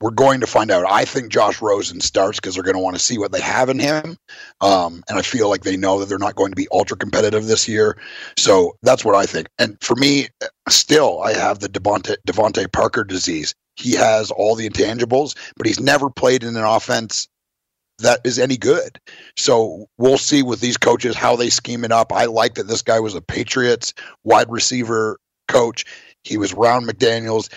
we're 0.00 0.10
going 0.10 0.40
to 0.40 0.46
find 0.46 0.70
out. 0.70 0.84
I 0.90 1.04
think 1.04 1.30
Josh 1.32 1.62
Rosen 1.62 2.00
starts 2.00 2.38
because 2.38 2.54
they're 2.54 2.64
going 2.64 2.76
to 2.76 2.82
want 2.82 2.96
to 2.96 3.02
see 3.02 3.16
what 3.16 3.32
they 3.32 3.40
have 3.40 3.70
in 3.70 3.78
him. 3.78 4.18
Um, 4.60 5.02
and 5.08 5.18
I 5.18 5.22
feel 5.22 5.48
like 5.48 5.62
they 5.62 5.78
know 5.78 5.98
that 5.98 6.10
they're 6.10 6.18
not 6.18 6.34
going 6.34 6.50
to 6.52 6.56
be 6.56 6.68
ultra 6.72 6.96
competitive 6.96 7.46
this 7.46 7.66
year. 7.68 7.96
So 8.36 8.76
that's 8.82 9.04
what 9.04 9.14
I 9.14 9.24
think. 9.24 9.48
And 9.58 9.78
for 9.80 9.94
me, 9.96 10.28
still, 10.68 11.22
I 11.22 11.32
have 11.32 11.60
the 11.60 11.68
Devonte, 11.68 12.16
DeVante 12.28 12.70
Parker 12.70 13.04
disease. 13.04 13.54
He 13.76 13.92
has 13.92 14.30
all 14.30 14.54
the 14.54 14.68
intangibles, 14.68 15.36
but 15.56 15.66
he's 15.66 15.80
never 15.80 16.10
played 16.10 16.42
in 16.44 16.56
an 16.56 16.64
offense 16.64 17.26
that 17.98 18.20
is 18.24 18.38
any 18.38 18.56
good. 18.56 18.98
So 19.36 19.86
we'll 19.98 20.18
see 20.18 20.42
with 20.42 20.60
these 20.60 20.76
coaches 20.76 21.16
how 21.16 21.36
they 21.36 21.50
scheme 21.50 21.84
it 21.84 21.92
up. 21.92 22.12
I 22.12 22.26
like 22.26 22.54
that 22.54 22.68
this 22.68 22.82
guy 22.82 23.00
was 23.00 23.14
a 23.14 23.20
Patriots 23.22 23.94
wide 24.24 24.50
receiver 24.50 25.18
coach. 25.48 25.84
He 26.24 26.38
was 26.38 26.54
Ron 26.54 26.84
McDaniels 26.84 27.50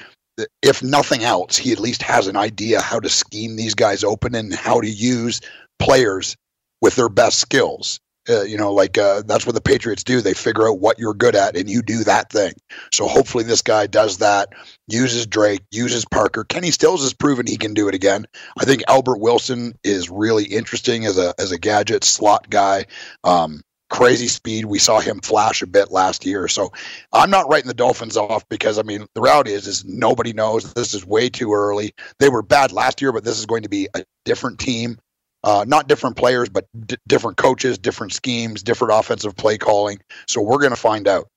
if 0.62 0.84
nothing 0.84 1.24
else, 1.24 1.58
he 1.58 1.72
at 1.72 1.80
least 1.80 2.02
has 2.04 2.28
an 2.28 2.36
idea 2.36 2.82
how 2.82 3.00
to 3.00 3.10
scheme 3.10 3.56
these 3.56 3.74
guys 3.74 4.04
open 4.04 4.36
and 4.36 4.54
how 4.54 4.82
to 4.82 4.90
use 4.90 5.42
players 5.80 6.36
with 6.82 6.96
their 6.96 7.10
best 7.10 7.40
skills. 7.40 8.00
Uh, 8.30 8.44
you 8.44 8.58
know, 8.58 8.74
like 8.74 8.98
uh, 8.98 9.22
that's 9.26 9.46
what 9.46 9.56
the 9.56 9.62
Patriots 9.62 10.04
do. 10.04 10.22
They 10.22 10.34
figure 10.34 10.68
out 10.68 10.80
what 10.80 11.00
you're 11.00 11.14
good 11.14 11.36
at 11.36 11.56
and 11.56 11.70
you 11.70 11.82
do 11.82 12.04
that 12.04 12.32
thing. 12.32 12.54
So 12.92 13.08
hopefully 13.08 13.44
this 13.44 13.62
guy 13.62 13.88
does 13.88 14.18
that, 14.18 14.50
uses 14.88 15.26
Drake, 15.26 15.62
uses 15.72 16.06
Parker. 16.06 16.44
Kenny 16.44 16.72
Stills 16.72 17.04
has 17.04 17.14
proven 17.14 17.48
he 17.48 17.58
can 17.58 17.74
do 17.74 17.88
it 17.88 17.96
again. 17.96 18.26
I 18.60 18.66
think 18.66 18.84
Albert 18.88 19.20
Wilson 19.20 19.74
is 19.84 20.10
really 20.10 20.46
interesting 20.46 21.06
as 21.06 21.18
a 21.18 21.34
as 21.40 21.52
a 21.52 21.60
gadget 21.60 22.04
slot 22.04 22.50
guy. 22.50 22.86
Um, 23.24 23.62
crazy 23.90 24.28
speed. 24.28 24.66
We 24.66 24.80
saw 24.80 25.00
him 25.00 25.20
flash 25.22 25.62
a 25.62 25.68
bit 25.68 25.92
last 25.92 26.26
year. 26.26 26.48
So 26.48 26.72
I'm 27.14 27.30
not 27.30 27.50
writing 27.50 27.68
the 27.68 27.74
Dolphins 27.74 28.18
off 28.18 28.48
because 28.50 28.78
I 28.78 28.84
mean 28.84 29.08
the 29.16 29.22
reality 29.22 29.52
is 29.52 29.68
is 29.68 29.86
nobody 29.86 30.34
knows. 30.34 30.74
This 30.74 30.94
is 30.94 31.06
way 31.06 31.30
too 31.30 31.54
early. 31.54 31.94
They 32.20 32.30
were 32.30 32.42
bad 32.42 32.72
last 32.72 33.02
year, 33.02 33.12
but 33.12 33.24
this 33.24 33.40
is 33.40 33.46
going 33.46 33.64
to 33.64 33.70
be 33.70 33.88
a 33.94 34.04
different 34.26 34.60
team. 34.60 35.00
Uh, 35.44 35.64
not 35.68 35.88
different 35.88 36.18
players, 36.18 36.50
but 36.50 36.66
d- 36.86 36.98
different 37.08 37.38
coaches, 37.38 37.78
different 37.78 38.12
schemes, 38.12 38.64
different 38.64 38.94
offensive 38.94 39.36
play 39.36 39.58
calling. 39.58 40.00
So 40.28 40.42
we're 40.42 40.58
going 40.58 40.72
to 40.72 40.76
find 40.76 41.08
out. 41.08 41.28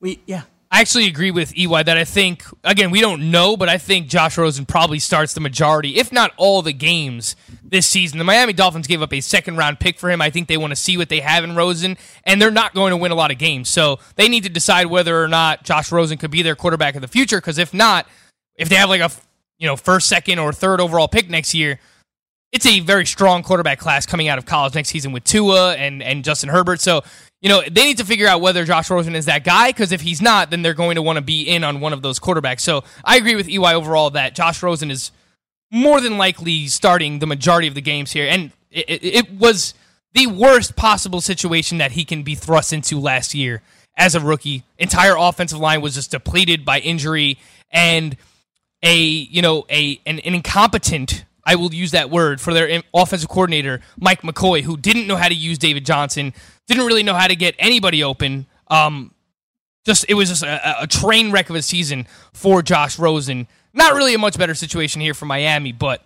We 0.00 0.20
yeah, 0.26 0.42
I 0.74 0.80
actually 0.80 1.06
agree 1.06 1.30
with 1.30 1.56
EY 1.56 1.84
that 1.84 1.96
I 1.96 2.04
think, 2.04 2.42
again, 2.64 2.90
we 2.90 3.00
don't 3.00 3.30
know, 3.30 3.56
but 3.56 3.68
I 3.68 3.78
think 3.78 4.08
Josh 4.08 4.36
Rosen 4.36 4.66
probably 4.66 4.98
starts 4.98 5.32
the 5.32 5.40
majority, 5.40 5.98
if 5.98 6.10
not 6.10 6.32
all 6.36 6.62
the 6.62 6.72
games 6.72 7.36
this 7.62 7.86
season. 7.86 8.18
The 8.18 8.24
Miami 8.24 8.52
Dolphins 8.54 8.88
gave 8.88 9.00
up 9.00 9.12
a 9.12 9.20
second 9.20 9.56
round 9.56 9.78
pick 9.78 10.00
for 10.00 10.10
him. 10.10 10.20
I 10.20 10.30
think 10.30 10.48
they 10.48 10.56
want 10.56 10.72
to 10.72 10.76
see 10.76 10.96
what 10.96 11.10
they 11.10 11.20
have 11.20 11.44
in 11.44 11.54
Rosen, 11.54 11.96
and 12.24 12.42
they're 12.42 12.50
not 12.50 12.74
going 12.74 12.90
to 12.90 12.96
win 12.96 13.12
a 13.12 13.14
lot 13.14 13.30
of 13.30 13.38
games. 13.38 13.68
So 13.68 14.00
they 14.16 14.28
need 14.28 14.42
to 14.42 14.48
decide 14.48 14.86
whether 14.86 15.22
or 15.22 15.28
not 15.28 15.62
Josh 15.62 15.92
Rosen 15.92 16.18
could 16.18 16.32
be 16.32 16.42
their 16.42 16.56
quarterback 16.56 16.96
in 16.96 17.02
the 17.02 17.08
future, 17.08 17.38
because 17.38 17.58
if 17.58 17.72
not, 17.72 18.08
if 18.56 18.68
they 18.68 18.74
have 18.74 18.88
like 18.88 19.00
a 19.00 19.12
you 19.58 19.68
know 19.68 19.76
first, 19.76 20.08
second, 20.08 20.40
or 20.40 20.52
third 20.52 20.80
overall 20.80 21.06
pick 21.06 21.30
next 21.30 21.54
year, 21.54 21.78
it's 22.52 22.66
a 22.66 22.80
very 22.80 23.06
strong 23.06 23.42
quarterback 23.42 23.78
class 23.78 24.06
coming 24.06 24.28
out 24.28 24.38
of 24.38 24.46
college 24.46 24.74
next 24.74 24.88
season 24.90 25.12
with 25.12 25.24
Tua 25.24 25.74
and, 25.74 26.02
and 26.02 26.24
Justin 26.24 26.48
Herbert. 26.48 26.80
So 26.80 27.02
you 27.44 27.50
know, 27.50 27.60
they 27.60 27.84
need 27.84 27.98
to 27.98 28.06
figure 28.06 28.26
out 28.26 28.40
whether 28.40 28.64
Josh 28.64 28.88
Rosen 28.88 29.14
is 29.14 29.26
that 29.26 29.44
guy 29.44 29.68
because 29.68 29.92
if 29.92 30.00
he's 30.00 30.22
not, 30.22 30.48
then 30.48 30.62
they're 30.62 30.72
going 30.72 30.94
to 30.94 31.02
want 31.02 31.18
to 31.18 31.22
be 31.22 31.42
in 31.42 31.62
on 31.62 31.78
one 31.78 31.92
of 31.92 32.00
those 32.00 32.18
quarterbacks. 32.18 32.60
So 32.60 32.84
I 33.04 33.18
agree 33.18 33.36
with 33.36 33.50
EY 33.50 33.74
overall 33.74 34.08
that 34.10 34.34
Josh 34.34 34.62
Rosen 34.62 34.90
is 34.90 35.12
more 35.70 36.00
than 36.00 36.16
likely 36.16 36.68
starting 36.68 37.18
the 37.18 37.26
majority 37.26 37.68
of 37.68 37.74
the 37.74 37.82
games 37.82 38.12
here. 38.12 38.26
And 38.26 38.50
it, 38.70 38.88
it, 38.88 39.04
it 39.04 39.30
was 39.32 39.74
the 40.14 40.26
worst 40.26 40.74
possible 40.74 41.20
situation 41.20 41.76
that 41.76 41.92
he 41.92 42.06
can 42.06 42.22
be 42.22 42.34
thrust 42.34 42.72
into 42.72 42.98
last 42.98 43.34
year 43.34 43.60
as 43.94 44.14
a 44.14 44.20
rookie. 44.20 44.62
Entire 44.78 45.14
offensive 45.14 45.58
line 45.58 45.82
was 45.82 45.96
just 45.96 46.12
depleted 46.12 46.64
by 46.64 46.78
injury 46.78 47.36
and 47.70 48.16
a, 48.82 48.96
you 48.96 49.42
know, 49.42 49.66
a 49.68 50.00
an, 50.06 50.18
an 50.20 50.34
incompetent 50.34 51.26
I 51.46 51.56
will 51.56 51.72
use 51.72 51.90
that 51.92 52.10
word 52.10 52.40
for 52.40 52.54
their 52.54 52.82
offensive 52.94 53.28
coordinator, 53.28 53.80
Mike 53.98 54.22
McCoy, 54.22 54.62
who 54.62 54.76
didn't 54.76 55.06
know 55.06 55.16
how 55.16 55.28
to 55.28 55.34
use 55.34 55.58
David 55.58 55.84
Johnson, 55.84 56.32
didn't 56.66 56.86
really 56.86 57.02
know 57.02 57.14
how 57.14 57.26
to 57.26 57.36
get 57.36 57.54
anybody 57.58 58.02
open. 58.02 58.46
Um, 58.68 59.12
just 59.84 60.06
it 60.08 60.14
was 60.14 60.30
just 60.30 60.42
a, 60.42 60.82
a 60.82 60.86
train 60.86 61.30
wreck 61.30 61.50
of 61.50 61.56
a 61.56 61.62
season 61.62 62.06
for 62.32 62.62
Josh 62.62 62.98
Rosen. 62.98 63.46
Not 63.72 63.94
really 63.94 64.14
a 64.14 64.18
much 64.18 64.38
better 64.38 64.54
situation 64.54 65.00
here 65.00 65.14
for 65.14 65.26
Miami, 65.26 65.72
but 65.72 66.02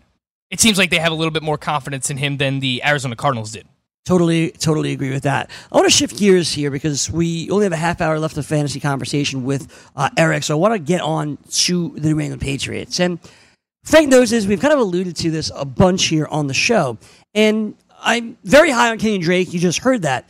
it 0.50 0.60
seems 0.60 0.78
like 0.78 0.90
they 0.90 0.98
have 0.98 1.12
a 1.12 1.14
little 1.14 1.30
bit 1.30 1.42
more 1.42 1.58
confidence 1.58 2.10
in 2.10 2.16
him 2.16 2.38
than 2.38 2.60
the 2.60 2.82
Arizona 2.84 3.14
Cardinals 3.14 3.52
did. 3.52 3.68
Totally, 4.04 4.52
totally 4.52 4.92
agree 4.92 5.10
with 5.10 5.24
that. 5.24 5.50
I 5.70 5.76
want 5.76 5.86
to 5.86 5.90
shift 5.90 6.16
gears 6.16 6.50
here 6.50 6.70
because 6.70 7.10
we 7.10 7.50
only 7.50 7.64
have 7.64 7.74
a 7.74 7.76
half 7.76 8.00
hour 8.00 8.18
left 8.18 8.38
of 8.38 8.46
fantasy 8.46 8.80
conversation 8.80 9.44
with 9.44 9.90
uh, 9.94 10.08
Eric, 10.16 10.44
so 10.44 10.56
I 10.56 10.58
want 10.58 10.72
to 10.72 10.78
get 10.78 11.02
on 11.02 11.36
to 11.50 11.90
the 11.90 12.08
New 12.08 12.18
England 12.18 12.40
Patriots. 12.40 13.00
And 13.00 13.18
Frank 13.88 14.08
knows 14.10 14.32
is 14.32 14.46
We've 14.46 14.60
kind 14.60 14.74
of 14.74 14.80
alluded 14.80 15.16
to 15.16 15.30
this 15.30 15.50
a 15.54 15.64
bunch 15.64 16.04
here 16.04 16.26
on 16.26 16.46
the 16.46 16.54
show, 16.54 16.98
and 17.34 17.74
I'm 17.98 18.36
very 18.44 18.70
high 18.70 18.90
on 18.90 18.98
Kenyan 18.98 19.22
Drake. 19.22 19.52
You 19.52 19.58
just 19.58 19.78
heard 19.78 20.02
that. 20.02 20.28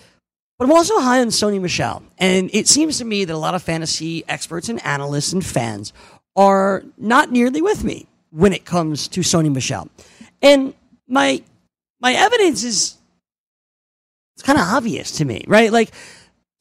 But 0.59 0.64
I'm 0.64 0.73
also 0.73 0.99
high 0.99 1.21
on 1.21 1.29
Sony 1.29 1.61
Michel. 1.61 2.03
And 2.18 2.51
it 2.53 2.66
seems 2.66 2.99
to 2.99 3.05
me 3.05 3.25
that 3.25 3.33
a 3.33 3.38
lot 3.38 3.55
of 3.55 3.62
fantasy 3.62 4.25
experts 4.29 4.68
and 4.68 4.85
analysts 4.85 5.33
and 5.33 5.44
fans 5.44 5.92
are 6.35 6.83
not 6.97 7.31
nearly 7.31 7.62
with 7.62 7.85
me 7.85 8.07
when 8.31 8.53
it 8.53 8.64
comes 8.64 9.07
to 9.09 9.21
Sony 9.21 9.53
Michel. 9.53 9.88
And 10.42 10.75
my 11.09 11.42
my 12.01 12.14
evidence 12.14 12.64
is 12.64 12.97
it's 14.37 14.42
kind 14.42 14.59
of 14.59 14.66
obvious 14.66 15.12
to 15.18 15.25
me, 15.25 15.44
right? 15.47 15.73
Like 15.73 15.90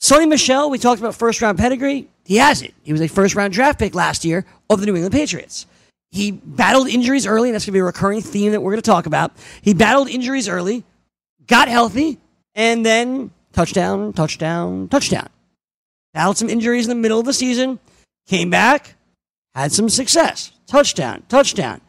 Sony 0.02 0.28
Michel, 0.28 0.70
we 0.70 0.78
talked 0.78 1.00
about 1.00 1.16
first 1.16 1.42
round 1.42 1.58
pedigree. 1.58 2.08
He 2.26 2.38
has 2.38 2.62
it. 2.62 2.74
He 2.84 2.92
was 2.92 3.02
a 3.02 3.08
first 3.08 3.36
round 3.36 3.54
draft 3.54 3.80
pick 3.80 3.96
last 3.96 4.26
year 4.26 4.46
of 4.70 4.80
the 4.80 4.86
New 4.86 4.96
England 4.96 5.14
Patriots. 5.14 5.66
He 6.12 6.32
battled 6.32 6.88
injuries 6.88 7.28
early, 7.28 7.50
and 7.50 7.56
that's 7.56 7.66
going 7.66 7.74
to 7.74 7.78
be 7.78 7.80
a 7.80 7.84
recurring 7.84 8.22
theme 8.22 8.52
that 8.54 8.62
we're 8.62 8.72
going 8.72 8.82
to 8.82 8.90
talk 8.90 9.06
about. 9.06 9.34
He 9.62 9.74
battled 9.74 10.10
injuries 10.10 10.48
early, 10.48 10.84
got 11.48 11.68
healthy, 11.68 12.18
and 12.56 12.86
then 12.86 13.32
touchdown, 13.52 14.14
touchdown, 14.14 14.88
touchdown. 14.88 15.30
Battled 16.14 16.38
some 16.38 16.50
injuries 16.50 16.86
in 16.86 16.90
the 16.90 16.96
middle 16.96 17.20
of 17.20 17.26
the 17.26 17.34
season, 17.34 17.80
came 18.28 18.50
back, 18.50 18.96
had 19.54 19.72
some 19.72 19.90
success. 19.90 20.52
Touchdown, 20.66 21.24
touchdown. 21.30 21.82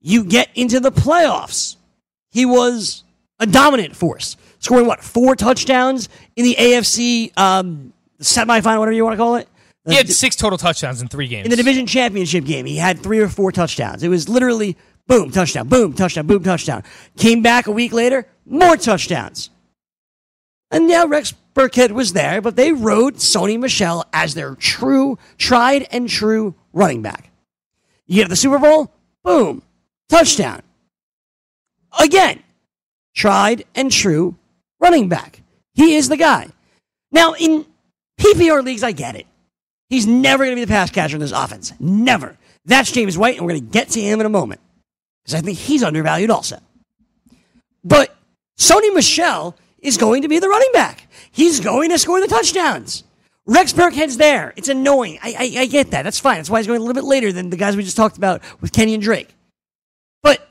You 0.00 0.24
get 0.24 0.48
into 0.54 0.80
the 0.80 0.92
playoffs. 0.92 1.76
He 2.30 2.46
was 2.46 3.04
a 3.38 3.46
dominant 3.46 3.96
force, 3.96 4.36
scoring 4.58 4.86
what, 4.86 5.02
four 5.02 5.34
touchdowns 5.34 6.08
in 6.36 6.44
the 6.44 6.54
AFC 6.58 7.36
um, 7.38 7.92
semifinal, 8.20 8.78
whatever 8.78 8.92
you 8.92 9.04
want 9.04 9.14
to 9.14 9.18
call 9.18 9.36
it? 9.36 9.48
He 9.88 9.96
had 9.96 10.08
six 10.10 10.36
total 10.36 10.58
touchdowns 10.58 11.00
in 11.00 11.08
three 11.08 11.26
games. 11.26 11.46
In 11.46 11.50
the 11.50 11.56
division 11.56 11.86
championship 11.86 12.44
game, 12.44 12.66
he 12.66 12.76
had 12.76 13.00
three 13.00 13.18
or 13.18 13.28
four 13.28 13.50
touchdowns. 13.50 14.02
It 14.02 14.08
was 14.08 14.28
literally 14.28 14.76
Boom, 15.10 15.32
touchdown, 15.32 15.66
boom, 15.66 15.92
touchdown, 15.92 16.28
boom, 16.28 16.44
touchdown. 16.44 16.84
Came 17.16 17.42
back 17.42 17.66
a 17.66 17.72
week 17.72 17.92
later, 17.92 18.28
more 18.46 18.76
touchdowns. 18.76 19.50
And 20.70 20.88
yeah, 20.88 21.04
Rex 21.04 21.34
Burkhead 21.52 21.90
was 21.90 22.12
there, 22.12 22.40
but 22.40 22.54
they 22.54 22.70
rode 22.70 23.16
Sony 23.16 23.58
Michel 23.58 24.04
as 24.12 24.34
their 24.34 24.54
true, 24.54 25.18
tried 25.36 25.88
and 25.90 26.08
true 26.08 26.54
running 26.72 27.02
back. 27.02 27.32
You 28.06 28.18
get 28.18 28.22
to 28.22 28.28
the 28.28 28.36
Super 28.36 28.60
Bowl, 28.60 28.94
boom, 29.24 29.62
touchdown. 30.08 30.62
Again, 31.98 32.40
tried 33.12 33.64
and 33.74 33.90
true 33.90 34.36
running 34.78 35.08
back. 35.08 35.42
He 35.74 35.96
is 35.96 36.08
the 36.08 36.16
guy. 36.16 36.50
Now, 37.10 37.32
in 37.32 37.66
PPR 38.16 38.62
leagues, 38.62 38.84
I 38.84 38.92
get 38.92 39.16
it. 39.16 39.26
He's 39.90 40.06
never 40.06 40.44
going 40.44 40.56
to 40.56 40.60
be 40.60 40.64
the 40.64 40.72
pass 40.72 40.90
catcher 40.90 41.16
in 41.16 41.20
this 41.20 41.32
offense. 41.32 41.72
Never. 41.78 42.38
That's 42.64 42.92
James 42.92 43.18
White, 43.18 43.36
and 43.36 43.44
we're 43.44 43.52
going 43.52 43.66
to 43.66 43.72
get 43.72 43.88
to 43.90 44.00
him 44.00 44.20
in 44.20 44.26
a 44.26 44.30
moment 44.30 44.60
because 45.22 45.34
I 45.34 45.42
think 45.42 45.58
he's 45.58 45.82
undervalued 45.82 46.30
also. 46.30 46.58
But 47.84 48.16
Sony 48.58 48.94
Michel 48.94 49.56
is 49.80 49.96
going 49.96 50.22
to 50.22 50.28
be 50.28 50.38
the 50.38 50.48
running 50.48 50.70
back. 50.72 51.08
He's 51.32 51.60
going 51.60 51.90
to 51.90 51.98
score 51.98 52.20
the 52.20 52.28
touchdowns. 52.28 53.04
Rex 53.46 53.72
Burkhead's 53.72 54.16
there. 54.16 54.52
It's 54.56 54.68
annoying. 54.68 55.18
I, 55.22 55.34
I, 55.56 55.60
I 55.62 55.66
get 55.66 55.90
that. 55.90 56.02
That's 56.02 56.20
fine. 56.20 56.36
That's 56.36 56.50
why 56.50 56.60
he's 56.60 56.66
going 56.66 56.78
a 56.78 56.84
little 56.84 56.94
bit 56.94 57.08
later 57.08 57.32
than 57.32 57.50
the 57.50 57.56
guys 57.56 57.76
we 57.76 57.82
just 57.82 57.96
talked 57.96 58.16
about 58.16 58.42
with 58.60 58.72
Kenyan 58.72 59.00
Drake. 59.00 59.34
But 60.22 60.46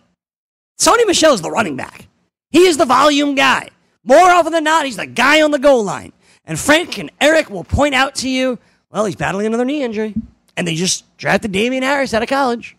Sony 0.79 1.05
Michel 1.07 1.33
is 1.33 1.41
the 1.41 1.51
running 1.51 1.77
back. 1.77 2.07
He 2.51 2.65
is 2.65 2.77
the 2.77 2.85
volume 2.85 3.35
guy. 3.35 3.69
More 4.03 4.29
often 4.29 4.51
than 4.51 4.63
not, 4.63 4.85
he's 4.85 4.97
the 4.97 5.05
guy 5.05 5.41
on 5.41 5.51
the 5.51 5.59
goal 5.59 5.83
line. 5.83 6.11
And 6.45 6.59
Frank 6.59 6.97
and 6.97 7.11
Eric 7.21 7.49
will 7.49 7.63
point 7.63 7.93
out 7.93 8.15
to 8.15 8.29
you, 8.29 8.57
well, 8.91 9.05
he's 9.05 9.15
battling 9.15 9.45
another 9.45 9.65
knee 9.65 9.83
injury. 9.83 10.15
And 10.57 10.67
they 10.67 10.75
just 10.75 11.05
drafted 11.17 11.51
Damien 11.51 11.83
Harris 11.83 12.13
out 12.13 12.23
of 12.23 12.29
college. 12.29 12.75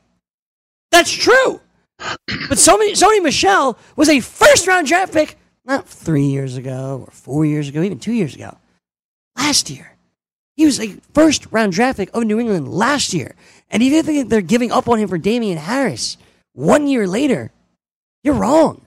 That's 0.90 1.10
true. 1.10 1.60
But 1.98 2.58
Sony, 2.58 2.92
Sony 2.92 3.22
Michel 3.22 3.78
was 3.96 4.08
a 4.08 4.20
first 4.20 4.66
round 4.66 4.86
draft 4.86 5.12
pick 5.12 5.36
not 5.64 5.86
three 5.88 6.26
years 6.26 6.56
ago 6.56 7.04
or 7.06 7.10
four 7.12 7.44
years 7.44 7.68
ago, 7.68 7.82
even 7.82 7.98
two 7.98 8.12
years 8.12 8.34
ago. 8.34 8.56
Last 9.36 9.70
year. 9.70 9.96
He 10.56 10.66
was 10.66 10.80
a 10.80 10.96
first 11.14 11.46
round 11.50 11.72
draft 11.72 11.98
pick 11.98 12.14
of 12.14 12.24
New 12.24 12.38
England 12.40 12.68
last 12.68 13.14
year. 13.14 13.34
And 13.70 13.82
even 13.82 14.14
if 14.14 14.28
they're 14.28 14.40
giving 14.40 14.72
up 14.72 14.88
on 14.88 14.98
him 14.98 15.08
for 15.08 15.18
Damien 15.18 15.58
Harris 15.58 16.16
one 16.52 16.86
year 16.86 17.06
later, 17.06 17.50
you're 18.24 18.34
wrong. 18.34 18.84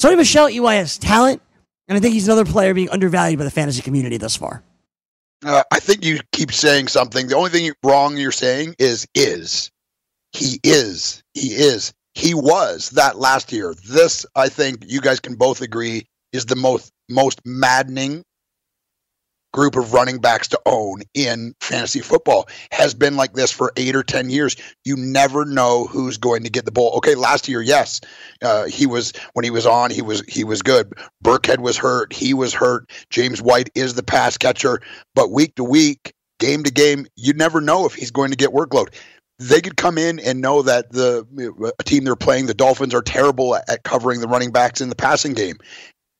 Sony 0.00 0.16
Michel 0.16 0.48
EY 0.48 0.76
has 0.76 0.96
talent, 0.96 1.42
and 1.88 1.98
I 1.98 2.00
think 2.00 2.14
he's 2.14 2.28
another 2.28 2.44
player 2.44 2.72
being 2.72 2.88
undervalued 2.88 3.38
by 3.38 3.44
the 3.44 3.50
fantasy 3.50 3.82
community 3.82 4.16
thus 4.16 4.36
far. 4.36 4.62
Uh, 5.44 5.62
I 5.70 5.80
think 5.80 6.04
you 6.04 6.20
keep 6.32 6.52
saying 6.52 6.88
something. 6.88 7.28
The 7.28 7.36
only 7.36 7.50
thing 7.50 7.72
wrong 7.84 8.16
you're 8.16 8.32
saying 8.32 8.74
is 8.78 9.06
is. 9.14 9.70
He 10.32 10.60
is. 10.64 11.22
He 11.34 11.48
is. 11.48 11.92
He 12.14 12.34
was 12.34 12.90
that 12.90 13.18
last 13.18 13.52
year. 13.52 13.74
This, 13.88 14.26
I 14.34 14.48
think, 14.48 14.84
you 14.88 15.00
guys 15.00 15.20
can 15.20 15.36
both 15.36 15.62
agree, 15.62 16.06
is 16.32 16.46
the 16.46 16.56
most 16.56 16.92
most 17.08 17.40
maddening 17.44 18.24
group 19.52 19.76
of 19.76 19.92
running 19.92 20.18
backs 20.18 20.48
to 20.48 20.60
own 20.66 21.02
in 21.14 21.54
fantasy 21.60 22.00
football 22.00 22.48
has 22.70 22.94
been 22.94 23.16
like 23.16 23.32
this 23.32 23.50
for 23.50 23.72
eight 23.76 23.96
or 23.96 24.02
ten 24.02 24.30
years. 24.30 24.56
You 24.84 24.96
never 24.96 25.44
know 25.44 25.86
who's 25.86 26.18
going 26.18 26.44
to 26.44 26.50
get 26.50 26.64
the 26.64 26.72
ball. 26.72 26.96
Okay 26.98 27.14
last 27.14 27.48
year 27.48 27.62
yes 27.62 28.00
uh, 28.42 28.66
he 28.66 28.86
was 28.86 29.12
when 29.32 29.44
he 29.44 29.50
was 29.50 29.66
on 29.66 29.90
he 29.90 30.02
was 30.02 30.22
he 30.28 30.44
was 30.44 30.62
good. 30.62 30.92
Burkhead 31.24 31.58
was 31.58 31.76
hurt. 31.76 32.12
He 32.12 32.34
was 32.34 32.52
hurt. 32.52 32.90
James 33.10 33.40
white 33.40 33.70
is 33.74 33.94
the 33.94 34.02
pass 34.02 34.36
catcher. 34.36 34.80
But 35.14 35.30
week 35.30 35.54
to 35.56 35.64
week 35.64 36.12
game 36.38 36.62
to 36.62 36.70
game 36.70 37.06
you 37.16 37.32
never 37.32 37.60
know 37.60 37.86
if 37.86 37.94
he's 37.94 38.10
going 38.10 38.30
to 38.30 38.36
get 38.36 38.50
workload. 38.50 38.94
They 39.40 39.60
could 39.60 39.76
come 39.76 39.98
in 39.98 40.18
and 40.18 40.40
know 40.40 40.62
that 40.62 40.90
the 40.90 41.24
a 41.78 41.84
team 41.84 42.04
they're 42.04 42.16
playing, 42.16 42.46
the 42.46 42.54
Dolphins, 42.54 42.92
are 42.92 43.02
terrible 43.02 43.54
at 43.54 43.84
covering 43.84 44.20
the 44.20 44.26
running 44.26 44.50
backs 44.50 44.80
in 44.80 44.88
the 44.88 44.96
passing 44.96 45.32
game. 45.32 45.58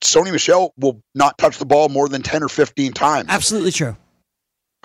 Sony 0.03 0.33
Michel 0.33 0.73
will 0.77 1.03
not 1.15 1.39
touch 1.39 1.59
the 1.59 1.67
ball 1.67 1.89
more 1.89 2.09
than 2.09 2.23
10 2.23 2.43
or 2.43 2.49
15 2.49 2.93
times. 2.93 3.29
Absolutely 3.29 3.73
true. 3.73 3.97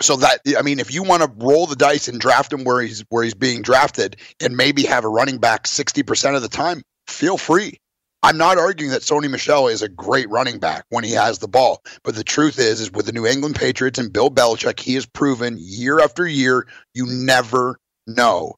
So 0.00 0.16
that 0.16 0.40
I 0.58 0.62
mean, 0.62 0.80
if 0.80 0.92
you 0.92 1.04
want 1.04 1.22
to 1.22 1.30
roll 1.36 1.66
the 1.66 1.76
dice 1.76 2.08
and 2.08 2.20
draft 2.20 2.52
him 2.52 2.64
where 2.64 2.82
he's 2.82 3.04
where 3.10 3.22
he's 3.22 3.34
being 3.34 3.62
drafted, 3.62 4.16
and 4.40 4.56
maybe 4.56 4.82
have 4.82 5.04
a 5.04 5.08
running 5.08 5.38
back 5.38 5.68
sixty 5.68 6.02
percent 6.02 6.34
of 6.34 6.42
the 6.42 6.48
time, 6.48 6.82
feel 7.06 7.38
free. 7.38 7.78
I'm 8.24 8.38
not 8.38 8.58
arguing 8.58 8.90
that 8.92 9.02
Sony 9.02 9.30
Michel 9.30 9.68
is 9.68 9.82
a 9.82 9.88
great 9.88 10.30
running 10.30 10.58
back 10.58 10.86
when 10.88 11.04
he 11.04 11.12
has 11.12 11.38
the 11.38 11.46
ball, 11.46 11.82
but 12.02 12.14
the 12.14 12.24
truth 12.24 12.58
is, 12.58 12.80
is 12.80 12.90
with 12.90 13.04
the 13.04 13.12
New 13.12 13.26
England 13.26 13.54
Patriots 13.54 13.98
and 13.98 14.10
Bill 14.10 14.30
Belichick, 14.30 14.80
he 14.80 14.94
has 14.94 15.04
proven 15.04 15.58
year 15.60 16.00
after 16.00 16.26
year, 16.26 16.66
you 16.94 17.04
never 17.06 17.78
know. 18.06 18.54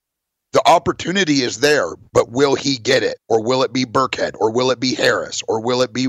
The 0.53 0.63
opportunity 0.67 1.43
is 1.43 1.59
there, 1.59 1.97
but 2.13 2.31
will 2.31 2.55
he 2.55 2.79
get 2.79 3.03
it? 3.03 3.19
Or 3.29 3.43
will 3.43 3.65
it 3.65 3.73
be 3.73 3.85
Burkhead? 3.85 4.37
Or 4.39 4.53
will 4.53 4.71
it 4.71 4.79
be 4.79 4.95
Harris? 4.95 5.43
Or 5.49 5.61
will 5.61 5.83
it 5.83 5.93
be 5.93 6.07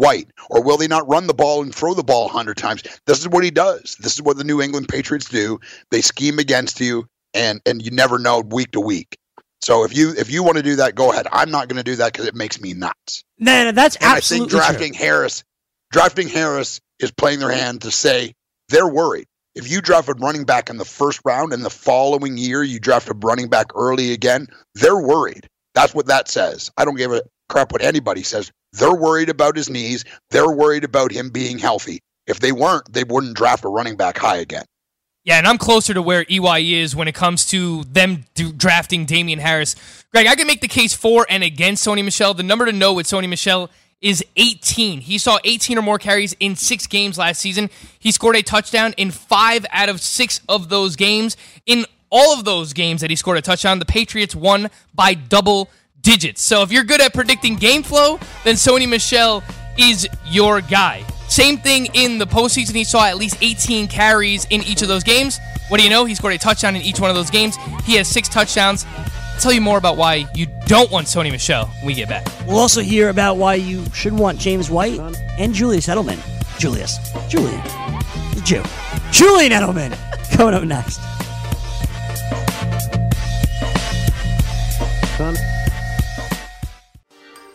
White? 0.00 0.30
Or 0.48 0.62
will 0.62 0.78
they 0.78 0.88
not 0.88 1.06
run 1.08 1.26
the 1.26 1.34
ball 1.34 1.62
and 1.62 1.74
throw 1.74 1.92
the 1.92 2.02
ball 2.02 2.26
a 2.26 2.30
hundred 2.30 2.56
times? 2.56 2.82
This 3.06 3.20
is 3.20 3.28
what 3.28 3.44
he 3.44 3.50
does. 3.50 3.96
This 4.00 4.14
is 4.14 4.22
what 4.22 4.38
the 4.38 4.44
New 4.44 4.62
England 4.62 4.88
Patriots 4.88 5.28
do. 5.28 5.60
They 5.90 6.00
scheme 6.00 6.38
against 6.38 6.80
you, 6.80 7.06
and 7.34 7.60
and 7.66 7.82
you 7.82 7.90
never 7.90 8.18
know 8.18 8.40
week 8.40 8.70
to 8.72 8.80
week. 8.80 9.18
So 9.60 9.84
if 9.84 9.94
you 9.94 10.14
if 10.16 10.30
you 10.30 10.42
want 10.42 10.56
to 10.56 10.62
do 10.62 10.76
that, 10.76 10.94
go 10.94 11.12
ahead. 11.12 11.26
I'm 11.30 11.50
not 11.50 11.68
going 11.68 11.76
to 11.76 11.82
do 11.82 11.96
that 11.96 12.12
because 12.12 12.26
it 12.26 12.34
makes 12.34 12.60
me 12.60 12.72
nuts. 12.72 13.24
No, 13.38 13.64
no 13.64 13.72
that's 13.72 13.96
and 13.96 14.04
absolutely 14.06 14.58
I 14.58 14.62
think 14.62 14.66
drafting 14.66 14.94
true. 14.94 15.06
Harris, 15.06 15.44
drafting 15.92 16.28
Harris 16.28 16.80
is 16.98 17.10
playing 17.10 17.40
their 17.40 17.50
hand 17.50 17.82
to 17.82 17.90
say 17.90 18.34
they're 18.70 18.88
worried. 18.88 19.26
If 19.54 19.70
you 19.70 19.82
draft 19.82 20.08
a 20.08 20.14
running 20.14 20.44
back 20.44 20.70
in 20.70 20.78
the 20.78 20.84
first 20.84 21.20
round 21.24 21.52
and 21.52 21.64
the 21.64 21.70
following 21.70 22.38
year 22.38 22.62
you 22.62 22.80
draft 22.80 23.10
a 23.10 23.14
running 23.14 23.48
back 23.48 23.66
early 23.74 24.12
again, 24.12 24.48
they're 24.76 24.96
worried. 24.96 25.46
That's 25.74 25.94
what 25.94 26.06
that 26.06 26.28
says. 26.28 26.70
I 26.76 26.84
don't 26.84 26.96
give 26.96 27.12
a 27.12 27.22
crap 27.48 27.72
what 27.72 27.82
anybody 27.82 28.22
says. 28.22 28.50
They're 28.72 28.94
worried 28.94 29.28
about 29.28 29.56
his 29.56 29.68
knees. 29.68 30.04
They're 30.30 30.50
worried 30.50 30.84
about 30.84 31.12
him 31.12 31.30
being 31.30 31.58
healthy. 31.58 32.00
If 32.26 32.40
they 32.40 32.52
weren't, 32.52 32.92
they 32.92 33.04
wouldn't 33.04 33.36
draft 33.36 33.64
a 33.64 33.68
running 33.68 33.96
back 33.96 34.18
high 34.18 34.36
again. 34.36 34.64
Yeah, 35.24 35.36
and 35.36 35.46
I'm 35.46 35.58
closer 35.58 35.92
to 35.92 36.00
where 36.00 36.24
EY 36.30 36.80
is 36.80 36.96
when 36.96 37.06
it 37.06 37.14
comes 37.14 37.46
to 37.46 37.84
them 37.84 38.24
drafting 38.56 39.04
Damien 39.04 39.38
Harris. 39.38 39.76
Greg, 40.12 40.26
I 40.26 40.34
can 40.34 40.46
make 40.46 40.62
the 40.62 40.68
case 40.68 40.94
for 40.94 41.26
and 41.28 41.44
against 41.44 41.86
Sony 41.86 42.02
Michel. 42.02 42.32
The 42.32 42.42
number 42.42 42.64
to 42.64 42.72
know 42.72 42.94
with 42.94 43.06
Sony 43.06 43.28
Michel 43.28 43.70
is 44.00 44.24
18. 44.36 45.02
He 45.02 45.18
saw 45.18 45.38
18 45.44 45.76
or 45.76 45.82
more 45.82 45.98
carries 45.98 46.34
in 46.40 46.56
six 46.56 46.86
games 46.86 47.18
last 47.18 47.40
season. 47.40 47.68
He 47.98 48.12
scored 48.12 48.36
a 48.36 48.42
touchdown 48.42 48.94
in 48.96 49.10
five 49.10 49.66
out 49.70 49.90
of 49.90 50.00
six 50.00 50.40
of 50.48 50.70
those 50.70 50.96
games. 50.96 51.36
In 51.66 51.84
all 52.10 52.32
of 52.32 52.44
those 52.44 52.72
games 52.72 53.00
that 53.00 53.10
he 53.10 53.16
scored 53.16 53.38
a 53.38 53.42
touchdown, 53.42 53.78
the 53.78 53.84
Patriots 53.84 54.34
won 54.34 54.68
by 54.94 55.14
double 55.14 55.70
digits. 56.02 56.42
So 56.42 56.62
if 56.62 56.72
you're 56.72 56.84
good 56.84 57.00
at 57.00 57.14
predicting 57.14 57.56
game 57.56 57.82
flow, 57.82 58.18
then 58.44 58.56
Sony 58.56 58.88
Michel 58.88 59.42
is 59.78 60.08
your 60.26 60.60
guy. 60.60 61.04
Same 61.28 61.58
thing 61.58 61.86
in 61.94 62.18
the 62.18 62.26
postseason. 62.26 62.74
He 62.74 62.84
saw 62.84 63.06
at 63.06 63.16
least 63.16 63.36
18 63.40 63.86
carries 63.86 64.46
in 64.46 64.62
each 64.62 64.82
of 64.82 64.88
those 64.88 65.04
games. 65.04 65.38
What 65.68 65.78
do 65.78 65.84
you 65.84 65.90
know? 65.90 66.04
He 66.04 66.14
scored 66.16 66.34
a 66.34 66.38
touchdown 66.38 66.74
in 66.74 66.82
each 66.82 66.98
one 66.98 67.08
of 67.08 67.16
those 67.16 67.30
games. 67.30 67.56
He 67.84 67.94
has 67.94 68.08
six 68.08 68.28
touchdowns. 68.28 68.84
I'll 68.96 69.38
tell 69.38 69.52
you 69.52 69.60
more 69.60 69.78
about 69.78 69.96
why 69.96 70.26
you 70.34 70.46
don't 70.66 70.90
want 70.90 71.06
Sony 71.06 71.30
Michel 71.30 71.66
when 71.66 71.86
we 71.86 71.94
get 71.94 72.08
back. 72.08 72.26
We'll 72.46 72.58
also 72.58 72.80
hear 72.80 73.10
about 73.10 73.36
why 73.36 73.54
you 73.54 73.84
should 73.94 74.12
want 74.12 74.40
James 74.40 74.68
White 74.68 74.98
and 75.38 75.54
Julius 75.54 75.86
Edelman. 75.86 76.18
Julius. 76.58 76.98
Julian. 77.28 77.62
Jew. 78.44 78.62
Julian 79.12 79.52
Edelman. 79.52 79.96
Coming 80.36 80.54
up 80.54 80.64
next. 80.64 81.00
Son. 85.20 85.49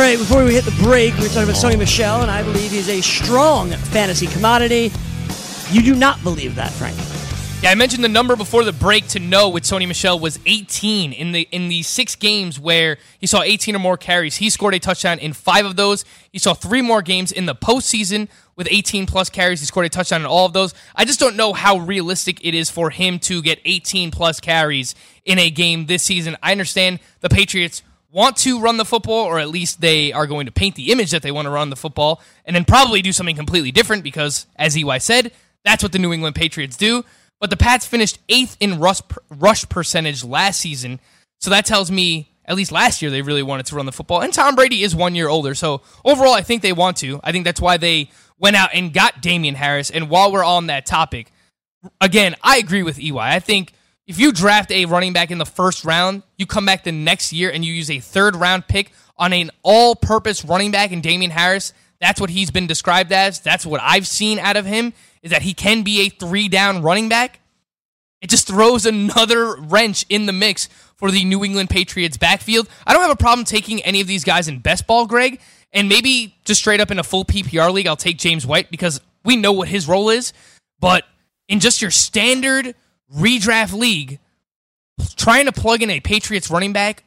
All 0.00 0.06
right, 0.06 0.16
before 0.16 0.46
we 0.46 0.54
hit 0.54 0.64
the 0.64 0.82
break, 0.82 1.14
we 1.18 1.24
were 1.24 1.28
talking 1.28 1.42
about 1.42 1.56
Sony 1.56 1.78
Michel, 1.78 2.22
and 2.22 2.30
I 2.30 2.42
believe 2.42 2.70
he's 2.70 2.88
a 2.88 3.02
strong 3.02 3.68
fantasy 3.68 4.26
commodity. 4.28 4.90
You 5.70 5.82
do 5.82 5.94
not 5.94 6.22
believe 6.22 6.54
that, 6.54 6.72
Frank. 6.72 6.96
Yeah, 7.62 7.68
I 7.68 7.74
mentioned 7.74 8.02
the 8.02 8.08
number 8.08 8.34
before 8.34 8.64
the 8.64 8.72
break 8.72 9.08
to 9.08 9.18
know 9.18 9.50
with 9.50 9.64
Sony 9.64 9.86
Michel 9.86 10.18
was 10.18 10.38
18 10.46 11.12
in 11.12 11.32
the 11.32 11.46
in 11.52 11.68
the 11.68 11.82
six 11.82 12.16
games 12.16 12.58
where 12.58 12.96
he 13.18 13.26
saw 13.26 13.42
18 13.42 13.76
or 13.76 13.78
more 13.78 13.98
carries. 13.98 14.36
He 14.36 14.48
scored 14.48 14.72
a 14.72 14.78
touchdown 14.78 15.18
in 15.18 15.34
five 15.34 15.66
of 15.66 15.76
those. 15.76 16.06
He 16.32 16.38
saw 16.38 16.54
three 16.54 16.80
more 16.80 17.02
games 17.02 17.30
in 17.30 17.44
the 17.44 17.54
postseason 17.54 18.28
with 18.56 18.68
18 18.70 19.04
plus 19.04 19.28
carries. 19.28 19.60
He 19.60 19.66
scored 19.66 19.84
a 19.84 19.90
touchdown 19.90 20.22
in 20.22 20.26
all 20.26 20.46
of 20.46 20.54
those. 20.54 20.72
I 20.96 21.04
just 21.04 21.20
don't 21.20 21.36
know 21.36 21.52
how 21.52 21.76
realistic 21.76 22.42
it 22.42 22.54
is 22.54 22.70
for 22.70 22.88
him 22.88 23.18
to 23.18 23.42
get 23.42 23.60
18 23.66 24.12
plus 24.12 24.40
carries 24.40 24.94
in 25.26 25.38
a 25.38 25.50
game 25.50 25.84
this 25.84 26.02
season. 26.02 26.38
I 26.42 26.52
understand 26.52 27.00
the 27.20 27.28
Patriots 27.28 27.82
want 28.12 28.36
to 28.38 28.60
run 28.60 28.76
the 28.76 28.84
football, 28.84 29.24
or 29.24 29.38
at 29.38 29.48
least 29.48 29.80
they 29.80 30.12
are 30.12 30.26
going 30.26 30.46
to 30.46 30.52
paint 30.52 30.74
the 30.74 30.92
image 30.92 31.10
that 31.12 31.22
they 31.22 31.30
want 31.30 31.46
to 31.46 31.50
run 31.50 31.70
the 31.70 31.76
football, 31.76 32.20
and 32.44 32.54
then 32.54 32.64
probably 32.64 33.02
do 33.02 33.12
something 33.12 33.36
completely 33.36 33.70
different 33.70 34.02
because, 34.02 34.46
as 34.56 34.76
EY 34.76 34.98
said, 34.98 35.32
that's 35.64 35.82
what 35.82 35.92
the 35.92 35.98
New 35.98 36.12
England 36.12 36.34
Patriots 36.34 36.76
do. 36.76 37.04
But 37.40 37.50
the 37.50 37.56
Pats 37.56 37.86
finished 37.86 38.18
eighth 38.28 38.56
in 38.60 38.78
rush, 38.78 39.00
rush 39.30 39.68
percentage 39.68 40.24
last 40.24 40.60
season. 40.60 41.00
So 41.38 41.50
that 41.50 41.64
tells 41.64 41.90
me, 41.90 42.30
at 42.44 42.56
least 42.56 42.72
last 42.72 43.00
year, 43.00 43.10
they 43.10 43.22
really 43.22 43.42
wanted 43.42 43.66
to 43.66 43.76
run 43.76 43.86
the 43.86 43.92
football. 43.92 44.20
And 44.20 44.32
Tom 44.32 44.54
Brady 44.54 44.82
is 44.82 44.94
one 44.94 45.14
year 45.14 45.28
older. 45.28 45.54
So 45.54 45.80
overall, 46.04 46.34
I 46.34 46.42
think 46.42 46.62
they 46.62 46.72
want 46.72 46.98
to. 46.98 47.20
I 47.24 47.32
think 47.32 47.44
that's 47.44 47.60
why 47.60 47.76
they 47.76 48.10
went 48.38 48.56
out 48.56 48.70
and 48.74 48.92
got 48.92 49.22
Damian 49.22 49.54
Harris. 49.54 49.90
And 49.90 50.10
while 50.10 50.32
we're 50.32 50.44
on 50.44 50.66
that 50.66 50.84
topic, 50.84 51.30
again, 52.00 52.34
I 52.42 52.58
agree 52.58 52.82
with 52.82 52.98
EY. 52.98 53.16
I 53.16 53.40
think 53.40 53.72
if 54.10 54.18
you 54.18 54.32
draft 54.32 54.72
a 54.72 54.86
running 54.86 55.12
back 55.12 55.30
in 55.30 55.38
the 55.38 55.46
first 55.46 55.84
round, 55.84 56.24
you 56.36 56.44
come 56.44 56.66
back 56.66 56.82
the 56.82 56.90
next 56.90 57.32
year 57.32 57.48
and 57.48 57.64
you 57.64 57.72
use 57.72 57.88
a 57.88 58.00
third 58.00 58.34
round 58.34 58.66
pick 58.66 58.90
on 59.16 59.32
an 59.32 59.52
all 59.62 59.94
purpose 59.94 60.44
running 60.44 60.72
back 60.72 60.90
in 60.90 61.00
Damien 61.00 61.30
Harris. 61.30 61.72
That's 62.00 62.20
what 62.20 62.28
he's 62.28 62.50
been 62.50 62.66
described 62.66 63.12
as. 63.12 63.38
That's 63.38 63.64
what 63.64 63.80
I've 63.80 64.08
seen 64.08 64.40
out 64.40 64.56
of 64.56 64.66
him 64.66 64.94
is 65.22 65.30
that 65.30 65.42
he 65.42 65.54
can 65.54 65.84
be 65.84 66.00
a 66.00 66.08
three 66.08 66.48
down 66.48 66.82
running 66.82 67.08
back. 67.08 67.38
It 68.20 68.30
just 68.30 68.48
throws 68.48 68.84
another 68.84 69.54
wrench 69.54 70.04
in 70.08 70.26
the 70.26 70.32
mix 70.32 70.68
for 70.96 71.12
the 71.12 71.24
New 71.24 71.44
England 71.44 71.70
Patriots 71.70 72.16
backfield. 72.16 72.68
I 72.84 72.92
don't 72.92 73.02
have 73.02 73.12
a 73.12 73.16
problem 73.16 73.44
taking 73.44 73.80
any 73.82 74.00
of 74.00 74.08
these 74.08 74.24
guys 74.24 74.48
in 74.48 74.58
best 74.58 74.88
ball, 74.88 75.06
Greg, 75.06 75.40
and 75.72 75.88
maybe 75.88 76.34
just 76.44 76.62
straight 76.62 76.80
up 76.80 76.90
in 76.90 76.98
a 76.98 77.04
full 77.04 77.24
PPR 77.24 77.72
league, 77.72 77.86
I'll 77.86 77.94
take 77.94 78.18
James 78.18 78.44
White 78.44 78.72
because 78.72 79.00
we 79.24 79.36
know 79.36 79.52
what 79.52 79.68
his 79.68 79.86
role 79.86 80.10
is. 80.10 80.32
But 80.80 81.04
in 81.46 81.60
just 81.60 81.80
your 81.80 81.92
standard 81.92 82.74
redraft 83.16 83.72
league, 83.72 84.18
trying 85.16 85.46
to 85.46 85.52
plug 85.52 85.82
in 85.82 85.90
a 85.90 86.00
Patriots 86.00 86.50
running 86.50 86.72
back 86.72 87.04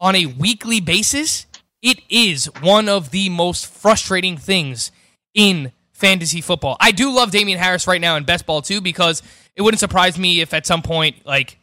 on 0.00 0.14
a 0.14 0.26
weekly 0.26 0.80
basis, 0.80 1.46
it 1.82 2.00
is 2.08 2.46
one 2.60 2.88
of 2.88 3.10
the 3.10 3.28
most 3.28 3.66
frustrating 3.66 4.36
things 4.36 4.90
in 5.34 5.72
fantasy 5.92 6.40
football. 6.40 6.76
I 6.80 6.90
do 6.90 7.10
love 7.10 7.30
Damien 7.30 7.58
Harris 7.58 7.86
right 7.86 8.00
now 8.00 8.16
in 8.16 8.24
best 8.24 8.46
ball 8.46 8.62
too 8.62 8.80
because 8.80 9.22
it 9.54 9.62
wouldn't 9.62 9.80
surprise 9.80 10.18
me 10.18 10.40
if 10.40 10.52
at 10.52 10.66
some 10.66 10.82
point 10.82 11.24
like 11.24 11.58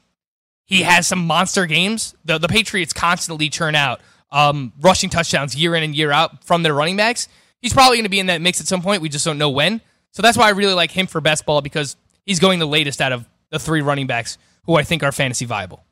he 0.66 0.82
has 0.82 1.08
some 1.08 1.26
monster 1.26 1.66
games. 1.66 2.16
The 2.26 2.38
the 2.38 2.48
Patriots 2.48 2.94
constantly 2.94 3.50
churn 3.50 3.76
out 3.76 4.02
um, 4.32 4.74
rushing 4.82 5.10
touchdowns 5.10 5.56
year 5.56 5.76
in 5.76 5.84
and 5.84 5.96
year 5.96 6.12
out 6.12 6.44
from 6.44 6.64
their 6.64 6.74
running 6.74 6.98
backs. 6.98 7.28
He's 7.62 7.74
probably 7.74 7.98
going 7.98 8.06
to 8.06 8.10
be 8.10 8.20
in 8.20 8.26
that 8.26 8.42
mix 8.42 8.60
at 8.60 8.68
some 8.68 8.82
point. 8.82 9.02
We 9.02 9.10
just 9.10 9.24
don't 9.24 9.38
know 9.38 9.52
when. 9.52 9.80
So 10.12 10.22
that's 10.22 10.38
why 10.38 10.48
I 10.48 10.52
really 10.52 10.74
like 10.74 10.92
him 10.92 11.08
for 11.08 11.22
best 11.22 11.46
ball 11.46 11.62
because 11.62 11.96
he's 12.26 12.40
going 12.40 12.60
the 12.60 12.66
latest 12.66 13.02
out 13.02 13.14
of 13.14 13.26
the 13.54 13.60
three 13.60 13.82
running 13.82 14.08
backs 14.08 14.38
who 14.66 14.76
I 14.76 14.84
think 14.84 15.04
are 15.04 15.12
fantasy 15.12 15.46
viable. 15.46 15.86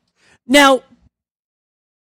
Now, 0.46 0.82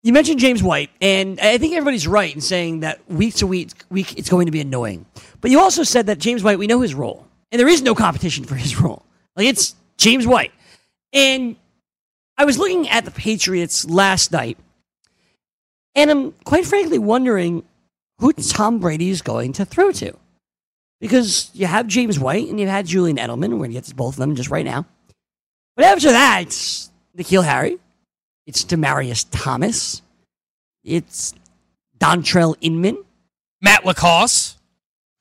you 0.04 0.14
mentioned 0.14 0.40
James 0.40 0.62
White, 0.62 0.92
and 1.02 1.40
I 1.40 1.58
think 1.58 1.74
everybody's 1.74 2.08
right 2.08 2.34
in 2.34 2.42
saying 2.42 2.82
that 2.82 3.00
week 3.10 3.34
to 3.36 3.48
week, 3.48 3.72
week 3.90 4.18
it's 4.18 4.30
going 4.30 4.46
to 4.46 4.52
be 4.52 4.62
annoying. 4.62 5.08
But 5.42 5.50
you 5.50 5.60
also 5.60 5.82
said 5.82 6.06
that 6.06 6.20
James 6.20 6.44
White, 6.44 6.60
we 6.60 6.68
know 6.68 6.80
his 6.80 6.94
role, 6.94 7.26
and 7.52 7.60
there 7.60 7.68
is 7.68 7.82
no 7.82 7.96
competition 7.96 8.46
for 8.46 8.54
his 8.54 8.80
role. 8.82 9.04
Like 9.36 9.48
it's 9.48 9.76
James 9.98 10.28
White, 10.28 10.52
and 11.12 11.56
I 12.38 12.46
was 12.46 12.60
looking 12.60 12.88
at 12.90 13.04
the 13.04 13.12
Patriots 13.12 13.84
last 13.90 14.32
night, 14.32 14.60
and 15.96 16.12
I'm 16.12 16.32
quite 16.44 16.68
frankly 16.68 17.00
wondering 17.00 17.64
who 18.20 18.32
Tom 18.32 18.80
Brady 18.80 19.10
is 19.10 19.24
going 19.24 19.54
to 19.54 19.66
throw 19.66 19.92
to, 19.94 20.16
because 21.02 21.50
you 21.56 21.66
have 21.66 21.88
James 21.88 22.20
White 22.20 22.48
and 22.48 22.60
you 22.60 22.68
had 22.68 22.86
Julian 22.86 23.18
Edelman. 23.18 23.54
We're 23.54 23.58
going 23.58 23.72
to 23.72 23.76
get 23.76 23.86
to 23.86 23.96
both 23.96 24.14
of 24.14 24.20
them 24.20 24.36
just 24.36 24.52
right 24.52 24.66
now. 24.66 24.86
But 25.78 25.86
after 25.86 26.10
that, 26.10 26.42
it's 26.42 26.92
N'Keal 27.16 27.46
Harry. 27.46 27.78
It's 28.48 28.66
Demaryius 28.66 29.28
Thomas. 29.30 30.02
It's 30.84 31.36
Dontrelle 32.00 32.56
Inman. 32.62 32.98
Matt 33.62 33.86
LaCosse. 33.86 34.58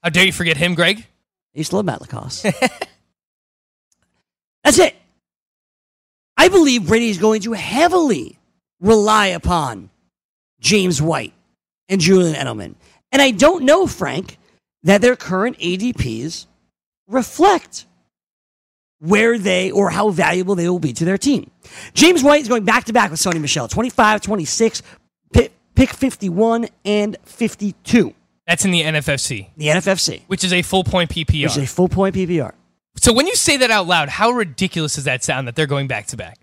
How 0.02 0.08
dare 0.08 0.24
you 0.24 0.32
forget 0.32 0.56
him, 0.56 0.74
Greg? 0.74 1.00
I 1.54 1.58
used 1.58 1.70
to 1.70 1.76
love 1.76 1.84
Matt 1.84 2.00
LaCosse. 2.00 2.42
That's 4.64 4.78
it. 4.78 4.96
I 6.38 6.48
believe 6.48 6.86
Brady 6.86 7.10
is 7.10 7.18
going 7.18 7.42
to 7.42 7.52
heavily 7.52 8.38
rely 8.80 9.26
upon 9.28 9.90
James 10.60 11.02
White 11.02 11.34
and 11.88 12.00
Julian 12.00 12.34
Edelman. 12.34 12.76
And 13.12 13.20
I 13.20 13.30
don't 13.30 13.64
know, 13.64 13.86
Frank, 13.86 14.38
that 14.84 15.02
their 15.02 15.16
current 15.16 15.58
ADPs 15.58 16.46
reflect 17.08 17.84
where 19.00 19.38
they 19.38 19.70
or 19.70 19.90
how 19.90 20.10
valuable 20.10 20.54
they 20.54 20.68
will 20.68 20.78
be 20.78 20.92
to 20.94 21.04
their 21.04 21.18
team. 21.18 21.50
James 21.94 22.22
White 22.22 22.42
is 22.42 22.48
going 22.48 22.64
back 22.64 22.84
to 22.84 22.92
back 22.92 23.10
with 23.10 23.20
Sony 23.20 23.40
Michel 23.40 23.68
25, 23.68 24.20
26, 24.22 24.82
pick, 25.32 25.52
pick 25.74 25.90
51, 25.90 26.66
and 26.84 27.16
52. 27.24 28.14
That's 28.46 28.64
in 28.64 28.70
the 28.70 28.82
NFFC, 28.82 29.48
The 29.56 29.66
NFFC, 29.66 30.22
which 30.28 30.44
is 30.44 30.52
a 30.52 30.62
full 30.62 30.84
point 30.84 31.10
PPR. 31.10 31.42
which 31.44 31.56
is 31.56 31.64
a 31.64 31.66
full 31.66 31.88
point 31.88 32.14
PPR. 32.14 32.52
so 32.96 33.12
when 33.12 33.26
you 33.26 33.34
say 33.34 33.56
that 33.58 33.70
out 33.70 33.86
loud, 33.86 34.08
how 34.08 34.30
ridiculous 34.30 34.94
does 34.94 35.04
that 35.04 35.24
sound 35.24 35.48
that 35.48 35.56
they're 35.56 35.66
going 35.66 35.88
back 35.88 36.06
to 36.08 36.16
back? 36.16 36.38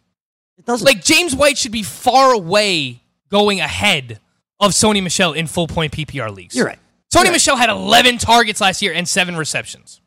It 0.57 0.65
doesn't 0.65 0.85
Like 0.85 1.03
James 1.03 1.33
White 1.35 1.57
should 1.57 1.71
be 1.71 1.81
far 1.83 2.33
away 2.33 3.01
going 3.29 3.59
ahead 3.61 4.19
of 4.59 4.71
Sony 4.71 5.01
Michel 5.01 5.33
in 5.33 5.47
full 5.47 5.67
point 5.67 5.93
PPR 5.93 6.33
leagues. 6.35 6.55
You're 6.55 6.65
right. 6.67 6.77
Sony 7.11 7.15
You're 7.15 7.23
right. 7.23 7.31
Michel 7.31 7.55
had 7.55 7.69
11 7.69 8.17
targets 8.19 8.59
last 8.61 8.81
year 8.81 8.93
and 8.93 9.07
seven 9.07 9.35
receptions. 9.37 10.01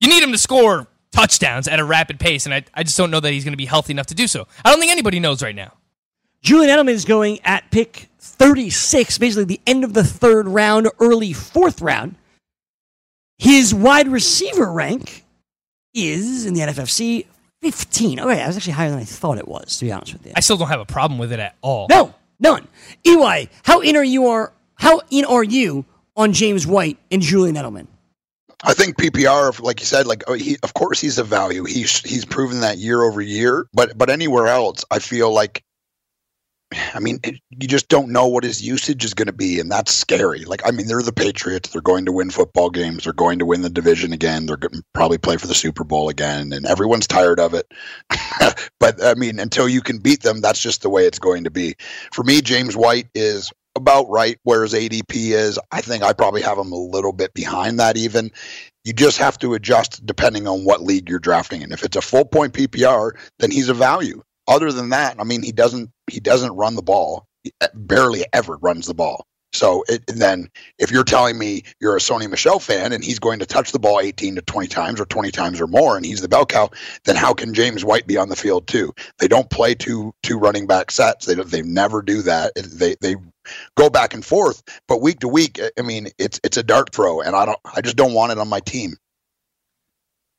You 0.00 0.08
need 0.08 0.22
him 0.22 0.32
to 0.32 0.38
score 0.38 0.88
touchdowns 1.14 1.68
at 1.68 1.78
a 1.80 1.84
rapid 1.84 2.18
pace, 2.18 2.44
and 2.44 2.54
I, 2.54 2.64
I 2.74 2.82
just 2.82 2.96
don't 2.96 3.10
know 3.10 3.20
that 3.20 3.32
he's 3.32 3.44
going 3.44 3.52
to 3.52 3.58
be 3.58 3.66
healthy 3.66 3.92
enough 3.92 4.06
to 4.06 4.14
do 4.14 4.26
so. 4.26 4.46
I 4.64 4.70
don't 4.70 4.80
think 4.80 4.92
anybody 4.92 5.20
knows 5.20 5.42
right 5.42 5.54
now. 5.54 5.72
Julian 6.42 6.76
Edelman 6.76 6.90
is 6.90 7.04
going 7.04 7.40
at 7.44 7.70
pick 7.70 8.08
36, 8.18 9.16
basically 9.18 9.44
the 9.44 9.60
end 9.66 9.84
of 9.84 9.94
the 9.94 10.04
third 10.04 10.46
round, 10.48 10.88
early 11.00 11.32
fourth 11.32 11.80
round. 11.80 12.16
His 13.38 13.74
wide 13.74 14.08
receiver 14.08 14.70
rank 14.70 15.24
is 15.94 16.44
in 16.44 16.54
the 16.54 16.60
NFFC 16.60 17.26
15. 17.62 18.20
Okay, 18.20 18.34
that 18.34 18.46
was 18.46 18.56
actually 18.56 18.74
higher 18.74 18.90
than 18.90 18.98
I 18.98 19.04
thought 19.04 19.38
it 19.38 19.48
was, 19.48 19.78
to 19.78 19.86
be 19.86 19.92
honest 19.92 20.12
with 20.12 20.26
you. 20.26 20.32
I 20.36 20.40
still 20.40 20.56
don't 20.56 20.68
have 20.68 20.80
a 20.80 20.84
problem 20.84 21.18
with 21.18 21.32
it 21.32 21.40
at 21.40 21.56
all. 21.62 21.86
No, 21.88 22.14
none. 22.38 22.68
EY, 23.06 23.48
how 23.62 23.80
in 23.80 23.96
are 23.96 24.04
you 24.04 24.26
are 24.26 24.52
how 24.74 25.00
in 25.10 25.24
are 25.24 25.44
you 25.44 25.84
on 26.16 26.32
James 26.32 26.66
White 26.66 26.98
and 27.10 27.22
Julian 27.22 27.56
Edelman? 27.56 27.86
I 28.64 28.72
think 28.72 28.96
PPR, 28.96 29.60
like 29.60 29.80
you 29.80 29.86
said, 29.86 30.06
like 30.06 30.24
oh, 30.26 30.32
he, 30.32 30.56
of 30.62 30.74
course 30.74 31.00
he's 31.00 31.18
a 31.18 31.24
value. 31.24 31.64
He's 31.64 32.00
he's 32.00 32.24
proven 32.24 32.60
that 32.60 32.78
year 32.78 33.02
over 33.02 33.20
year. 33.20 33.66
But 33.72 33.96
but 33.96 34.08
anywhere 34.10 34.46
else, 34.46 34.84
I 34.90 35.00
feel 35.00 35.30
like, 35.32 35.62
I 36.94 36.98
mean, 36.98 37.20
it, 37.22 37.40
you 37.50 37.68
just 37.68 37.88
don't 37.88 38.08
know 38.08 38.26
what 38.26 38.42
his 38.42 38.66
usage 38.66 39.04
is 39.04 39.12
going 39.12 39.26
to 39.26 39.34
be, 39.34 39.60
and 39.60 39.70
that's 39.70 39.92
scary. 39.92 40.44
Like 40.44 40.66
I 40.66 40.70
mean, 40.70 40.86
they're 40.86 41.02
the 41.02 41.12
Patriots. 41.12 41.70
They're 41.70 41.82
going 41.82 42.06
to 42.06 42.12
win 42.12 42.30
football 42.30 42.70
games. 42.70 43.04
They're 43.04 43.12
going 43.12 43.38
to 43.40 43.46
win 43.46 43.60
the 43.60 43.70
division 43.70 44.14
again. 44.14 44.46
They're 44.46 44.56
going 44.56 44.72
to 44.72 44.82
probably 44.94 45.18
play 45.18 45.36
for 45.36 45.46
the 45.46 45.54
Super 45.54 45.84
Bowl 45.84 46.08
again, 46.08 46.54
and 46.54 46.64
everyone's 46.64 47.06
tired 47.06 47.40
of 47.40 47.52
it. 47.52 47.70
but 48.80 49.04
I 49.04 49.14
mean, 49.14 49.38
until 49.40 49.68
you 49.68 49.82
can 49.82 49.98
beat 49.98 50.22
them, 50.22 50.40
that's 50.40 50.62
just 50.62 50.80
the 50.80 50.90
way 50.90 51.06
it's 51.06 51.18
going 51.18 51.44
to 51.44 51.50
be. 51.50 51.74
For 52.12 52.24
me, 52.24 52.40
James 52.40 52.74
White 52.74 53.08
is 53.14 53.52
about 53.76 54.08
right 54.08 54.38
where 54.42 54.62
his 54.62 54.74
ADP 54.74 55.32
is. 55.32 55.58
I 55.70 55.80
think 55.80 56.02
I 56.02 56.12
probably 56.12 56.42
have 56.42 56.58
him 56.58 56.72
a 56.72 56.76
little 56.76 57.12
bit 57.12 57.34
behind 57.34 57.78
that 57.80 57.96
even. 57.96 58.30
You 58.84 58.92
just 58.92 59.18
have 59.18 59.38
to 59.38 59.54
adjust 59.54 60.04
depending 60.04 60.46
on 60.46 60.64
what 60.64 60.82
league 60.82 61.08
you're 61.08 61.18
drafting 61.18 61.62
in. 61.62 61.72
If 61.72 61.82
it's 61.84 61.96
a 61.96 62.02
full 62.02 62.24
point 62.24 62.52
PPR, 62.52 63.12
then 63.38 63.50
he's 63.50 63.68
a 63.68 63.74
value. 63.74 64.22
Other 64.46 64.70
than 64.70 64.90
that, 64.90 65.16
I 65.18 65.24
mean, 65.24 65.42
he 65.42 65.52
doesn't 65.52 65.90
he 66.10 66.20
doesn't 66.20 66.52
run 66.52 66.76
the 66.76 66.82
ball. 66.82 67.26
He 67.42 67.52
uh, 67.60 67.68
barely 67.74 68.24
ever 68.32 68.56
runs 68.56 68.86
the 68.86 68.94
ball. 68.94 69.26
So 69.54 69.84
it, 69.88 70.04
then 70.06 70.50
if 70.78 70.90
you're 70.90 71.04
telling 71.04 71.38
me 71.38 71.62
you're 71.80 71.96
a 71.96 72.00
Sony 72.00 72.28
Michel 72.28 72.58
fan 72.58 72.92
and 72.92 73.04
he's 73.04 73.18
going 73.18 73.38
to 73.38 73.46
touch 73.46 73.72
the 73.72 73.78
ball 73.78 74.00
18 74.00 74.34
to 74.36 74.42
20 74.42 74.68
times 74.68 75.00
or 75.00 75.06
20 75.06 75.30
times 75.30 75.60
or 75.60 75.66
more 75.66 75.96
and 75.96 76.04
he's 76.04 76.20
the 76.20 76.28
bell 76.28 76.46
cow, 76.46 76.70
then 77.04 77.16
how 77.16 77.32
can 77.32 77.54
James 77.54 77.84
White 77.84 78.06
be 78.06 78.16
on 78.16 78.28
the 78.28 78.36
field 78.36 78.66
too? 78.66 78.92
They 79.18 79.28
don't 79.28 79.48
play 79.50 79.74
two 79.74 80.14
two 80.22 80.38
running 80.38 80.66
back 80.66 80.90
sets. 80.90 81.26
They 81.26 81.34
they 81.34 81.62
never 81.62 82.02
do 82.02 82.22
that. 82.22 82.52
They 82.54 82.96
they 83.00 83.16
go 83.76 83.90
back 83.90 84.14
and 84.14 84.24
forth, 84.24 84.62
but 84.88 85.00
week 85.00 85.20
to 85.20 85.28
week, 85.28 85.60
I 85.78 85.82
mean, 85.82 86.08
it's 86.18 86.40
it's 86.42 86.56
a 86.56 86.62
dart 86.62 86.94
throw, 86.94 87.20
and 87.20 87.36
I 87.36 87.46
don't 87.46 87.58
I 87.64 87.80
just 87.80 87.96
don't 87.96 88.14
want 88.14 88.32
it 88.32 88.38
on 88.38 88.48
my 88.48 88.60
team. 88.60 88.96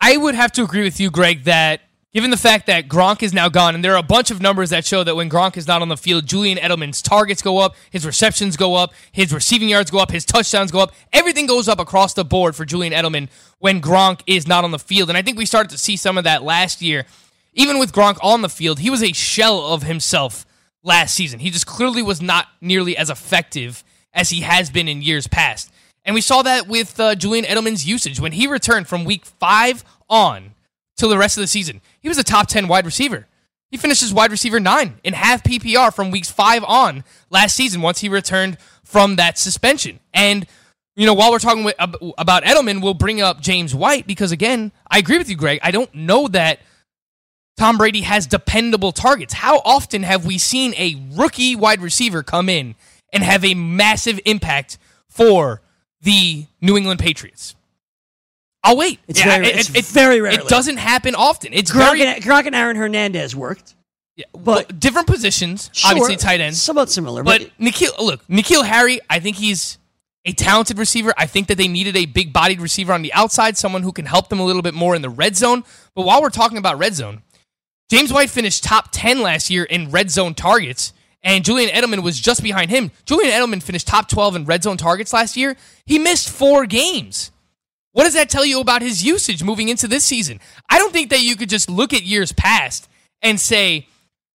I 0.02 0.18
would 0.18 0.36
have 0.36 0.52
to 0.54 0.64
agree 0.64 0.84
with 0.84 1.00
you, 1.00 1.10
Greg, 1.10 1.46
that 1.46 1.82
given 2.16 2.32
the 2.32 2.38
fact 2.38 2.68
that 2.68 2.88
Gronk 2.88 3.22
is 3.22 3.34
now 3.34 3.50
gone, 3.50 3.76
and 3.76 3.84
there 3.84 3.92
are 3.92 3.98
a 3.98 4.04
bunch 4.04 4.32
of 4.32 4.42
numbers 4.42 4.70
that 4.70 4.86
show 4.86 5.04
that 5.04 5.18
when 5.18 5.30
Gronk 5.30 5.58
is 5.58 5.68
not 5.68 5.82
on 5.82 5.90
the 5.90 5.98
field, 5.98 6.26
Julian 6.26 6.58
Edelman's 6.58 7.02
targets 7.02 7.42
go 7.42 7.58
up, 7.58 7.76
his 7.92 8.06
receptions 8.06 8.56
go 8.56 8.76
up, 8.76 8.94
his 9.12 9.34
receiving 9.34 9.68
yards 9.68 9.92
go 9.92 10.00
up, 10.00 10.12
his 10.12 10.24
touchdowns 10.24 10.72
go 10.72 10.80
up. 10.80 10.94
Everything 11.12 11.46
goes 11.46 11.68
up 11.68 11.78
across 11.78 12.14
the 12.14 12.24
board 12.24 12.56
for 12.56 12.64
Julian 12.64 12.94
Edelman 12.94 13.28
when 13.60 13.82
Gronk 13.82 14.22
is 14.26 14.48
not 14.48 14.64
on 14.64 14.72
the 14.72 14.80
field. 14.80 15.10
And 15.10 15.18
I 15.18 15.22
think 15.24 15.38
we 15.38 15.46
started 15.46 15.72
to 15.72 15.78
see 15.78 15.98
some 15.98 16.18
of 16.18 16.24
that 16.24 16.42
last 16.42 16.82
year. 16.82 17.06
Even 17.54 17.80
with 17.80 17.92
Gronk 17.92 18.18
on 18.24 18.42
the 18.42 18.50
field, 18.50 18.80
he 18.80 18.90
was 18.90 19.04
a 19.04 19.12
shell 19.12 19.74
of 19.74 19.84
himself 19.84 20.46
last 20.84 21.16
season. 21.16 21.40
He 21.40 21.50
just 21.50 21.68
clearly 21.68 22.02
was 22.02 22.22
not 22.22 22.48
nearly 22.62 22.96
as 22.96 23.10
effective 23.10 23.84
as 24.14 24.30
he 24.30 24.40
has 24.40 24.70
been 24.70 24.88
in 24.88 25.02
years 25.02 25.28
past. 25.28 25.70
And 26.06 26.14
we 26.14 26.22
saw 26.22 26.44
that 26.44 26.70
with 26.70 26.98
uh, 26.98 27.16
Julian 27.16 27.44
Edelman's 27.44 27.86
usage. 27.86 28.22
When 28.22 28.32
he 28.32 28.48
returned 28.48 28.88
from 28.88 29.04
week 29.04 29.26
five 29.26 29.84
on 30.10 30.55
till 30.98 31.10
the 31.10 31.18
rest 31.18 31.38
of 31.38 31.42
the 31.42 31.48
season, 31.48 31.82
he 32.00 32.10
was 32.10 32.18
a 32.18 32.24
top 32.24 32.48
10 32.48 32.68
wide 32.68 32.86
receiver. 32.86 33.28
He 33.72 33.78
finished 33.78 34.04
as 34.04 34.14
wide 34.14 34.32
receiver 34.32 34.60
nine 34.60 35.00
in 35.04 35.14
half 35.14 35.44
PPR 35.44 35.94
from 35.94 36.12
weeks 36.12 36.32
five 36.32 36.64
on 36.64 37.04
last 37.30 37.56
season 37.56 37.82
once 37.82 38.00
he 38.00 38.10
returned 38.10 38.58
from 38.84 39.18
that 39.18 39.38
suspension. 39.38 40.00
And, 40.14 40.46
you 40.96 41.06
know, 41.06 41.14
while 41.14 41.32
we're 41.32 41.40
talking 41.40 41.64
with, 41.64 41.76
about 42.18 42.44
Edelman, 42.44 42.82
we'll 42.82 42.94
bring 42.94 43.22
up 43.22 43.42
James 43.42 43.76
White 43.76 44.08
because, 44.08 44.32
again, 44.32 44.72
I 44.90 45.00
agree 45.00 45.18
with 45.18 45.30
you, 45.30 45.36
Greg. 45.36 45.60
I 45.64 45.72
don't 45.72 45.94
know 45.94 46.28
that 46.30 46.60
Tom 47.58 47.78
Brady 47.78 48.02
has 48.02 48.28
dependable 48.28 48.92
targets. 48.92 49.34
How 49.34 49.62
often 49.66 50.04
have 50.04 50.26
we 50.26 50.38
seen 50.38 50.74
a 50.76 51.02
rookie 51.14 51.56
wide 51.56 51.82
receiver 51.82 52.22
come 52.22 52.50
in 52.50 52.76
and 53.12 53.24
have 53.24 53.44
a 53.44 53.56
massive 53.56 54.20
impact 54.26 54.78
for 55.10 55.62
the 56.02 56.46
New 56.62 56.78
England 56.78 57.00
Patriots? 57.00 57.56
I'll 58.66 58.78
wait. 58.78 59.00
It's, 59.08 59.20
yeah, 59.20 59.38
very, 59.38 59.48
it, 59.48 59.58
it's 59.58 59.76
it, 59.76 59.86
very 59.86 60.22
rare. 60.22 60.34
It 60.34 60.48
doesn't 60.48 60.78
happen 60.78 61.14
often. 61.14 61.54
It's 61.54 61.72
Gronk, 61.72 61.98
very, 61.98 62.02
and, 62.02 62.24
Gronk 62.24 62.48
and 62.48 62.56
Aaron 62.56 62.76
Hernandez 62.76 63.36
worked. 63.36 63.76
Yeah, 64.16 64.26
but 64.34 64.80
different 64.80 65.08
positions, 65.08 65.70
sure, 65.74 65.92
obviously 65.92 66.16
tight 66.16 66.42
ends, 66.42 66.62
somewhat 66.62 66.90
similar. 66.90 67.22
But, 67.22 67.42
but 67.42 67.66
N'Keal, 67.66 68.00
look, 68.00 68.26
N'Keal 68.28 68.66
Harry, 68.66 69.00
I 69.10 69.20
think 69.20 69.36
he's 69.36 69.78
a 70.26 70.32
talented 70.32 70.80
receiver. 70.80 71.14
I 71.18 71.28
think 71.28 71.48
that 71.48 71.58
they 71.58 71.68
needed 71.68 71.96
a 71.96 72.06
big-bodied 72.06 72.60
receiver 72.60 72.92
on 72.94 73.04
the 73.04 73.14
outside, 73.14 73.58
someone 73.58 73.84
who 73.84 73.92
can 73.92 74.06
help 74.06 74.30
them 74.30 74.40
a 74.40 74.46
little 74.46 74.62
bit 74.62 74.74
more 74.74 74.96
in 74.96 75.02
the 75.02 75.10
red 75.10 75.36
zone. 75.36 75.64
But 75.94 76.06
while 76.06 76.22
we're 76.22 76.30
talking 76.30 76.58
about 76.58 76.80
red 76.80 76.96
zone, 76.96 77.22
James 77.92 78.12
White 78.12 78.32
finished 78.32 78.64
top 78.64 78.90
10 78.92 79.22
last 79.22 79.52
year 79.52 79.64
in 79.64 79.92
red 79.92 80.10
zone 80.10 80.34
targets, 80.34 80.94
and 81.22 81.46
Julian 81.46 81.70
Edelman 81.70 82.02
was 82.02 82.20
just 82.20 82.42
behind 82.42 82.72
him. 82.72 82.92
Julian 83.06 83.32
Edelman 83.32 83.62
finished 83.62 83.86
top 83.88 84.10
12 84.10 84.38
in 84.38 84.46
red 84.46 84.64
zone 84.64 84.78
targets 84.78 85.14
last 85.14 85.38
year. 85.38 85.56
He 85.86 86.00
missed 86.00 86.30
four 86.30 86.66
games. 86.66 87.32
What 87.96 88.04
does 88.04 88.16
that 88.16 88.30
tell 88.30 88.44
you 88.44 88.60
about 88.60 88.82
his 88.82 89.06
usage 89.06 89.42
moving 89.42 89.70
into 89.70 89.88
this 89.88 90.04
season? 90.04 90.42
I 90.70 90.80
don't 90.80 90.92
think 90.92 91.12
that 91.12 91.22
you 91.22 91.38
could 91.38 91.48
just 91.48 91.70
look 91.70 91.94
at 91.94 92.04
years 92.04 92.34
past 92.34 92.90
and 93.22 93.40
say 93.40 93.88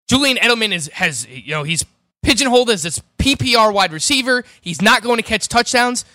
Julian 0.09 0.37
Edelman 0.37 0.73
is 0.73 0.87
has 0.87 1.27
you 1.27 1.51
know 1.51 1.61
he's 1.61 1.85
pigeonholed 2.23 2.71
as 2.71 2.81
this 2.81 3.03
PPR 3.19 3.71
wide 3.71 3.93
receiver. 3.93 4.43
He's 4.61 4.81
not 4.81 5.03
going 5.03 5.17
to 5.17 5.23
catch 5.23 5.47
touchdowns. 5.47 6.05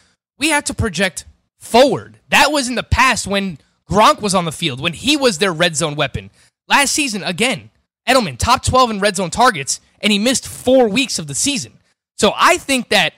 We 0.40 0.48
have 0.48 0.64
to 0.64 0.74
project 0.74 1.24
forward. 1.60 2.18
That 2.30 2.50
was 2.50 2.68
in 2.68 2.74
the 2.74 2.82
past 2.82 3.28
when 3.28 3.58
Gronk 3.88 4.20
was 4.20 4.34
on 4.34 4.44
the 4.44 4.50
field, 4.50 4.80
when 4.80 4.94
he 4.94 5.16
was 5.16 5.38
their 5.38 5.52
red 5.52 5.76
zone 5.76 5.94
weapon. 5.94 6.32
Last 6.66 6.90
season, 6.90 7.22
again, 7.22 7.70
Edelman 8.08 8.38
top 8.38 8.64
12 8.64 8.90
in 8.90 8.98
red 8.98 9.14
zone 9.14 9.30
targets, 9.30 9.80
and 10.00 10.12
he 10.12 10.18
missed 10.18 10.48
four 10.48 10.88
weeks 10.88 11.20
of 11.20 11.28
the 11.28 11.34
season. 11.36 11.74
So 12.16 12.32
I 12.34 12.56
think 12.56 12.88
that 12.88 13.14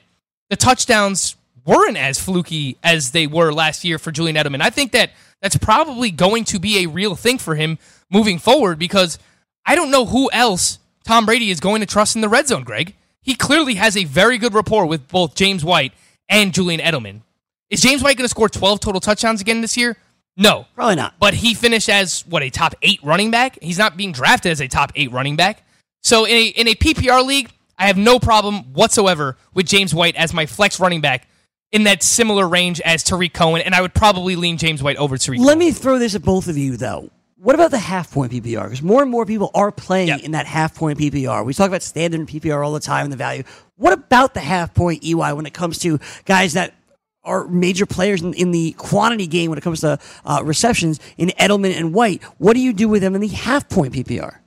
the 0.51 0.57
touchdowns 0.57 1.38
weren't 1.69 1.99
as 1.99 2.19
fluky 2.19 2.79
as 2.83 3.11
they 3.11 3.27
were 3.27 3.53
last 3.53 3.85
year 3.85 3.99
for 3.99 4.11
Julian 4.11 4.37
Edelman. 4.37 4.62
I 4.62 4.71
think 4.71 4.93
that 4.93 5.11
that's 5.43 5.57
probably 5.59 6.11
going 6.11 6.45
to 6.45 6.59
be 6.59 6.83
a 6.83 6.89
real 6.89 7.14
thing 7.14 7.37
for 7.39 7.55
him 7.55 7.79
moving 8.11 8.39
forward 8.39 8.79
because 8.79 9.19
I 9.66 9.75
don't 9.75 9.91
know 9.91 10.07
who 10.07 10.31
else 10.33 10.79
Tom 11.05 11.27
Brady 11.27 11.51
is 11.51 11.61
going 11.61 11.81
to 11.81 11.87
trust 11.87 12.16
in 12.16 12.23
the 12.23 12.29
red 12.29 12.49
zone, 12.49 12.64
Greg. 12.64 12.95
He 13.21 13.35
clearly 13.35 13.75
has 13.75 13.97
a 13.97 14.05
very 14.05 14.39
good 14.39 14.55
rapport 14.55 14.87
with 14.87 15.07
both 15.09 15.35
James 15.35 15.62
White 15.62 15.93
and 16.29 16.55
Julian 16.55 16.81
Edelman. 16.81 17.21
Is 17.69 17.83
James 17.83 18.03
White 18.03 18.16
going 18.16 18.25
to 18.25 18.31
score 18.31 18.49
12 18.49 18.81
total 18.81 19.01
touchdowns 19.01 19.43
again 19.43 19.61
this 19.61 19.77
year? 19.77 19.99
No. 20.39 20.66
Probably 20.75 20.95
not. 20.95 21.14
But 21.21 21.35
he 21.35 21.53
finished 21.53 21.91
as, 21.91 22.27
what, 22.27 22.43
a 22.43 22.49
top 22.49 22.75
eight 22.81 23.01
running 23.03 23.31
back? 23.31 23.59
He's 23.61 23.79
not 23.79 23.97
being 23.97 24.12
drafted 24.12 24.53
as 24.53 24.62
a 24.62 24.69
top 24.69 24.93
eight 24.95 25.12
running 25.12 25.37
back. 25.37 25.62
So 26.03 26.25
in 26.25 26.33
a, 26.35 26.47
in 26.47 26.69
a 26.69 26.75
PPR 26.75 27.27
league, 27.27 27.51
I 27.77 27.89
have 27.89 27.99
no 27.99 28.19
problem 28.19 28.73
whatsoever 28.73 29.37
with 29.53 29.66
James 29.66 29.95
White 29.95 30.16
as 30.16 30.33
my 30.33 30.47
flex 30.47 30.81
running 30.81 31.03
back 31.03 31.29
in 31.73 31.85
that 31.85 32.03
similar 32.03 32.49
range 32.49 32.81
as 32.81 33.03
Tarik 33.03 33.35
Cohen, 33.35 33.62
and 33.62 33.75
I 33.75 33.81
would 33.81 33.95
probably 33.95 34.37
lean 34.37 34.57
James 34.57 34.83
White 34.83 34.97
over 34.97 35.19
Tarik. 35.19 35.41
Let 35.41 35.47
Cohen. 35.47 35.59
me 35.59 35.73
throw 35.73 35.99
this 35.99 36.14
at 36.14 36.23
both 36.23 36.49
of 36.49 36.57
you, 36.57 36.77
though. 36.77 37.11
What 37.41 37.55
about 37.55 37.71
the 37.71 37.79
half 37.79 38.11
point 38.11 38.33
PPR? 38.33 38.64
Because 38.64 38.83
more 38.83 39.01
and 39.01 39.11
more 39.11 39.25
people 39.25 39.51
are 39.55 39.71
playing 39.71 40.09
yep. 40.09 40.21
in 40.23 40.33
that 40.33 40.47
half 40.47 40.75
point 40.75 40.99
PPR. 40.99 41.45
We 41.45 41.55
talk 41.55 41.69
about 41.69 41.83
standard 41.83 42.27
PPR 42.27 42.64
all 42.64 42.73
the 42.73 42.81
time 42.81 43.05
and 43.05 43.12
the 43.12 43.16
value. 43.16 43.45
What 43.77 43.93
about 43.93 44.35
the 44.35 44.41
half 44.41 44.75
point 44.75 45.05
EY 45.05 45.33
when 45.35 45.47
it 45.47 45.55
comes 45.55 45.79
to 45.81 46.01
guys 46.25 46.55
that 46.55 46.75
are 47.23 47.47
major 47.47 47.87
players 47.87 48.23
in, 48.23 48.35
in 48.35 48.51
the 48.51 48.73
quantity 48.73 49.29
game 49.29 49.51
when 49.51 49.59
it 49.59 49.62
comes 49.62 49.83
to 49.83 50.01
uh, 50.25 50.43
receptions 50.45 50.99
in 51.16 51.29
Edelman 51.39 51.77
and 51.77 51.95
White? 51.95 52.25
What 52.39 52.55
do 52.55 52.61
you 52.61 52.73
do 52.73 52.89
with 52.89 53.03
them 53.03 53.14
in 53.14 53.21
the 53.21 53.29
half 53.29 53.69
point 53.69 53.95
PPR? 53.95 54.39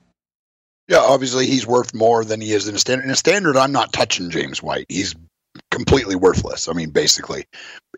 Yeah, 0.88 0.98
obviously 0.98 1.46
he's 1.46 1.66
worth 1.66 1.94
more 1.94 2.24
than 2.26 2.42
he 2.42 2.52
is 2.52 2.68
in 2.68 2.74
a 2.74 2.78
standard. 2.78 3.04
In 3.04 3.10
a 3.10 3.16
standard, 3.16 3.56
I'm 3.56 3.72
not 3.72 3.94
touching 3.94 4.28
James 4.28 4.62
White. 4.62 4.84
He's 4.90 5.14
completely 5.70 6.16
worthless. 6.16 6.68
I 6.68 6.72
mean, 6.72 6.90
basically, 6.90 7.44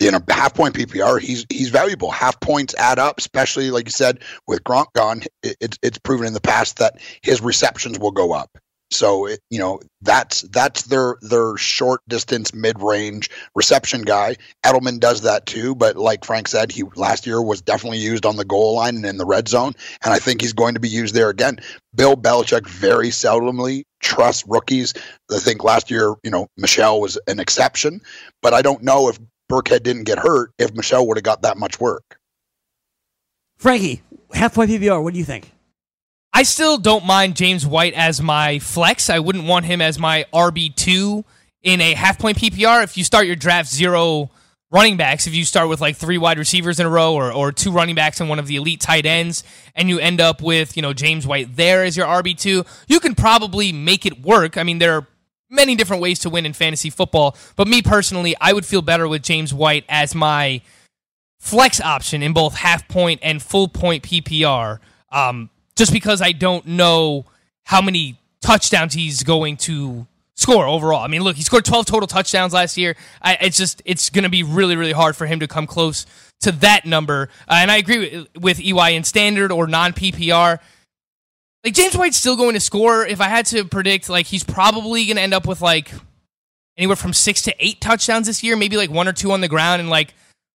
in 0.00 0.14
a 0.14 0.22
half 0.28 0.54
point 0.54 0.74
PPR, 0.74 1.20
he's 1.20 1.46
he's 1.48 1.70
valuable. 1.70 2.10
Half 2.10 2.40
points 2.40 2.74
add 2.78 2.98
up, 2.98 3.18
especially 3.18 3.70
like 3.70 3.86
you 3.86 3.92
said 3.92 4.20
with 4.46 4.64
Gronk 4.64 4.92
gone. 4.94 5.22
It, 5.42 5.56
it's 5.60 5.78
it's 5.82 5.98
proven 5.98 6.26
in 6.26 6.34
the 6.34 6.40
past 6.40 6.78
that 6.78 7.00
his 7.22 7.40
receptions 7.40 7.98
will 7.98 8.12
go 8.12 8.32
up. 8.32 8.50
So 8.94 9.26
it, 9.26 9.40
you 9.50 9.58
know 9.58 9.80
that's 10.02 10.42
that's 10.42 10.82
their 10.84 11.16
their 11.22 11.56
short 11.56 12.00
distance 12.08 12.54
mid 12.54 12.80
range 12.80 13.30
reception 13.54 14.02
guy. 14.02 14.36
Edelman 14.64 15.00
does 15.00 15.22
that 15.22 15.46
too, 15.46 15.74
but 15.74 15.96
like 15.96 16.24
Frank 16.24 16.48
said, 16.48 16.70
he 16.70 16.84
last 16.94 17.26
year 17.26 17.42
was 17.42 17.60
definitely 17.60 17.98
used 17.98 18.24
on 18.24 18.36
the 18.36 18.44
goal 18.44 18.76
line 18.76 18.96
and 18.96 19.06
in 19.06 19.16
the 19.16 19.26
red 19.26 19.48
zone, 19.48 19.72
and 20.04 20.12
I 20.12 20.18
think 20.18 20.40
he's 20.40 20.52
going 20.52 20.74
to 20.74 20.80
be 20.80 20.88
used 20.88 21.14
there 21.14 21.30
again. 21.30 21.58
Bill 21.94 22.16
Belichick 22.16 22.68
very 22.68 23.08
seldomly 23.08 23.84
trusts 24.00 24.44
rookies. 24.46 24.94
I 25.32 25.38
think 25.38 25.64
last 25.64 25.90
year, 25.90 26.14
you 26.22 26.30
know, 26.30 26.48
Michel 26.56 27.00
was 27.00 27.18
an 27.26 27.40
exception, 27.40 28.00
but 28.42 28.54
I 28.54 28.62
don't 28.62 28.82
know 28.82 29.08
if 29.08 29.18
Burkhead 29.50 29.82
didn't 29.82 30.04
get 30.04 30.18
hurt 30.18 30.50
if 30.58 30.74
Michel 30.74 31.06
would 31.06 31.16
have 31.16 31.24
got 31.24 31.42
that 31.42 31.56
much 31.56 31.80
work. 31.80 32.18
Frankie, 33.56 34.02
half 34.32 34.54
PPR, 34.54 35.02
what 35.02 35.12
do 35.12 35.18
you 35.18 35.24
think? 35.24 35.53
I 36.36 36.42
still 36.42 36.78
don't 36.78 37.06
mind 37.06 37.36
James 37.36 37.64
White 37.64 37.94
as 37.94 38.20
my 38.20 38.58
flex. 38.58 39.08
I 39.08 39.20
wouldn't 39.20 39.44
want 39.44 39.66
him 39.66 39.80
as 39.80 40.00
my 40.00 40.26
RB2 40.34 41.22
in 41.62 41.80
a 41.80 41.94
half 41.94 42.18
point 42.18 42.38
PPR. 42.38 42.82
If 42.82 42.98
you 42.98 43.04
start 43.04 43.28
your 43.28 43.36
draft 43.36 43.70
zero 43.70 44.30
running 44.72 44.96
backs, 44.96 45.28
if 45.28 45.34
you 45.36 45.44
start 45.44 45.68
with 45.68 45.80
like 45.80 45.94
three 45.94 46.18
wide 46.18 46.36
receivers 46.36 46.80
in 46.80 46.86
a 46.86 46.90
row 46.90 47.14
or, 47.14 47.32
or 47.32 47.52
two 47.52 47.70
running 47.70 47.94
backs 47.94 48.18
and 48.18 48.28
one 48.28 48.40
of 48.40 48.48
the 48.48 48.56
elite 48.56 48.80
tight 48.80 49.06
ends, 49.06 49.44
and 49.76 49.88
you 49.88 50.00
end 50.00 50.20
up 50.20 50.42
with, 50.42 50.76
you 50.76 50.82
know, 50.82 50.92
James 50.92 51.24
White 51.24 51.54
there 51.54 51.84
as 51.84 51.96
your 51.96 52.06
RB2, 52.06 52.66
you 52.88 52.98
can 52.98 53.14
probably 53.14 53.70
make 53.70 54.04
it 54.04 54.20
work. 54.20 54.58
I 54.58 54.64
mean, 54.64 54.80
there 54.80 54.94
are 54.94 55.06
many 55.48 55.76
different 55.76 56.02
ways 56.02 56.18
to 56.18 56.30
win 56.30 56.46
in 56.46 56.52
fantasy 56.52 56.90
football, 56.90 57.36
but 57.54 57.68
me 57.68 57.80
personally, 57.80 58.34
I 58.40 58.54
would 58.54 58.66
feel 58.66 58.82
better 58.82 59.06
with 59.06 59.22
James 59.22 59.54
White 59.54 59.84
as 59.88 60.16
my 60.16 60.62
flex 61.38 61.80
option 61.80 62.24
in 62.24 62.32
both 62.32 62.56
half 62.56 62.88
point 62.88 63.20
and 63.22 63.40
full 63.40 63.68
point 63.68 64.02
PPR. 64.02 64.80
Um, 65.12 65.50
just 65.76 65.92
because 65.92 66.22
I 66.22 66.32
don't 66.32 66.66
know 66.66 67.24
how 67.64 67.80
many 67.80 68.18
touchdowns 68.40 68.94
he's 68.94 69.22
going 69.22 69.56
to 69.56 70.06
score 70.36 70.66
overall. 70.66 71.02
I 71.02 71.08
mean, 71.08 71.22
look, 71.22 71.36
he 71.36 71.42
scored 71.42 71.64
12 71.64 71.86
total 71.86 72.06
touchdowns 72.06 72.52
last 72.52 72.76
year. 72.76 72.96
I, 73.22 73.38
it's 73.40 73.56
just 73.56 73.82
it's 73.84 74.10
going 74.10 74.24
to 74.24 74.30
be 74.30 74.42
really 74.42 74.76
really 74.76 74.92
hard 74.92 75.16
for 75.16 75.26
him 75.26 75.40
to 75.40 75.48
come 75.48 75.66
close 75.66 76.06
to 76.40 76.52
that 76.52 76.84
number. 76.84 77.28
Uh, 77.48 77.54
and 77.58 77.70
I 77.70 77.76
agree 77.76 78.26
with, 78.34 78.42
with 78.42 78.60
EY 78.60 78.94
in 78.96 79.04
standard 79.04 79.50
or 79.50 79.66
non 79.66 79.92
PPR. 79.92 80.58
Like 81.64 81.74
James 81.74 81.96
White's 81.96 82.18
still 82.18 82.36
going 82.36 82.54
to 82.54 82.60
score. 82.60 83.06
If 83.06 83.20
I 83.20 83.28
had 83.28 83.46
to 83.46 83.64
predict, 83.64 84.10
like 84.10 84.26
he's 84.26 84.44
probably 84.44 85.06
going 85.06 85.16
to 85.16 85.22
end 85.22 85.32
up 85.32 85.46
with 85.46 85.62
like 85.62 85.90
anywhere 86.76 86.96
from 86.96 87.12
six 87.12 87.42
to 87.42 87.54
eight 87.58 87.80
touchdowns 87.80 88.26
this 88.26 88.42
year, 88.42 88.56
maybe 88.56 88.76
like 88.76 88.90
one 88.90 89.08
or 89.08 89.12
two 89.12 89.32
on 89.32 89.40
the 89.40 89.48
ground 89.48 89.80
and 89.80 89.88
like 89.88 90.14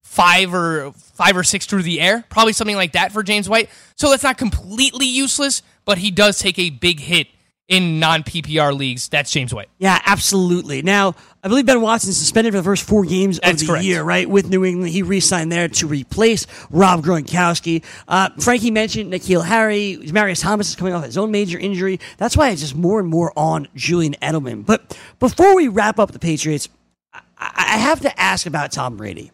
five 0.10 0.56
or 0.56 0.92
five 0.94 1.38
or 1.38 1.44
six 1.44 1.68
through 1.68 1.84
the 1.84 2.02
air, 2.02 2.26
probably 2.30 2.52
something 2.52 2.76
like 2.76 2.94
that 2.94 3.12
for 3.12 3.22
James 3.22 3.48
White. 3.48 3.70
So 3.96 4.10
that's 4.10 4.24
not 4.24 4.40
completely 4.40 5.06
useless, 5.06 5.62
but 5.86 6.00
he 6.00 6.10
does 6.10 6.40
take 6.40 6.58
a 6.58 6.72
big 6.72 7.00
hit 7.00 7.28
in 7.68 8.00
non 8.00 8.24
PPR 8.24 8.76
leagues. 8.76 9.08
That's 9.08 9.30
James 9.32 9.54
White. 9.54 9.70
Yeah, 9.78 10.02
absolutely. 10.04 10.82
Now, 10.82 11.14
I 11.44 11.48
believe 11.48 11.68
Ben 11.68 11.80
Watson 11.80 12.12
suspended 12.12 12.54
for 12.54 12.58
the 12.58 12.64
first 12.64 12.88
four 12.88 13.06
games 13.06 13.38
of 13.38 13.44
That's 13.44 13.62
the 13.62 13.68
correct. 13.68 13.86
year, 13.86 14.02
right? 14.02 14.28
With 14.28 14.50
New 14.50 14.66
England, 14.66 14.92
he 14.92 15.04
re-signed 15.04 15.52
there 15.52 15.68
to 15.68 15.88
replace 15.88 16.48
Rob 16.72 17.04
Gronkowski. 17.04 17.84
Uh, 18.08 18.30
Frankie 18.40 18.72
mentioned 18.72 19.14
N'Keal 19.14 19.46
Harry, 19.46 20.00
Marius 20.12 20.42
Thomas 20.42 20.70
is 20.70 20.76
coming 20.76 20.96
off 20.96 21.06
his 21.06 21.20
own 21.20 21.30
major 21.30 21.60
injury. 21.60 22.00
That's 22.18 22.36
why 22.36 22.50
it's 22.50 22.62
just 22.62 22.76
more 22.76 23.00
and 23.00 23.08
more 23.08 23.32
on 23.38 23.68
Julian 23.76 24.16
Edelman. 24.24 24.66
But 24.66 24.98
before 25.20 25.56
we 25.56 25.68
wrap 25.68 26.00
up 26.00 26.12
the 26.12 26.20
Patriots, 26.20 26.68
I, 27.14 27.22
I 27.38 27.78
have 27.78 28.00
to 28.02 28.20
ask 28.20 28.48
about 28.48 28.72
Tom 28.72 28.98
Brady 28.98 29.32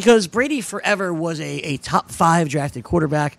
because 0.00 0.28
Brady 0.28 0.62
forever 0.62 1.12
was 1.12 1.40
a, 1.40 1.58
a 1.58 1.76
top 1.76 2.10
five 2.10 2.48
drafted 2.48 2.84
quarterback. 2.84 3.36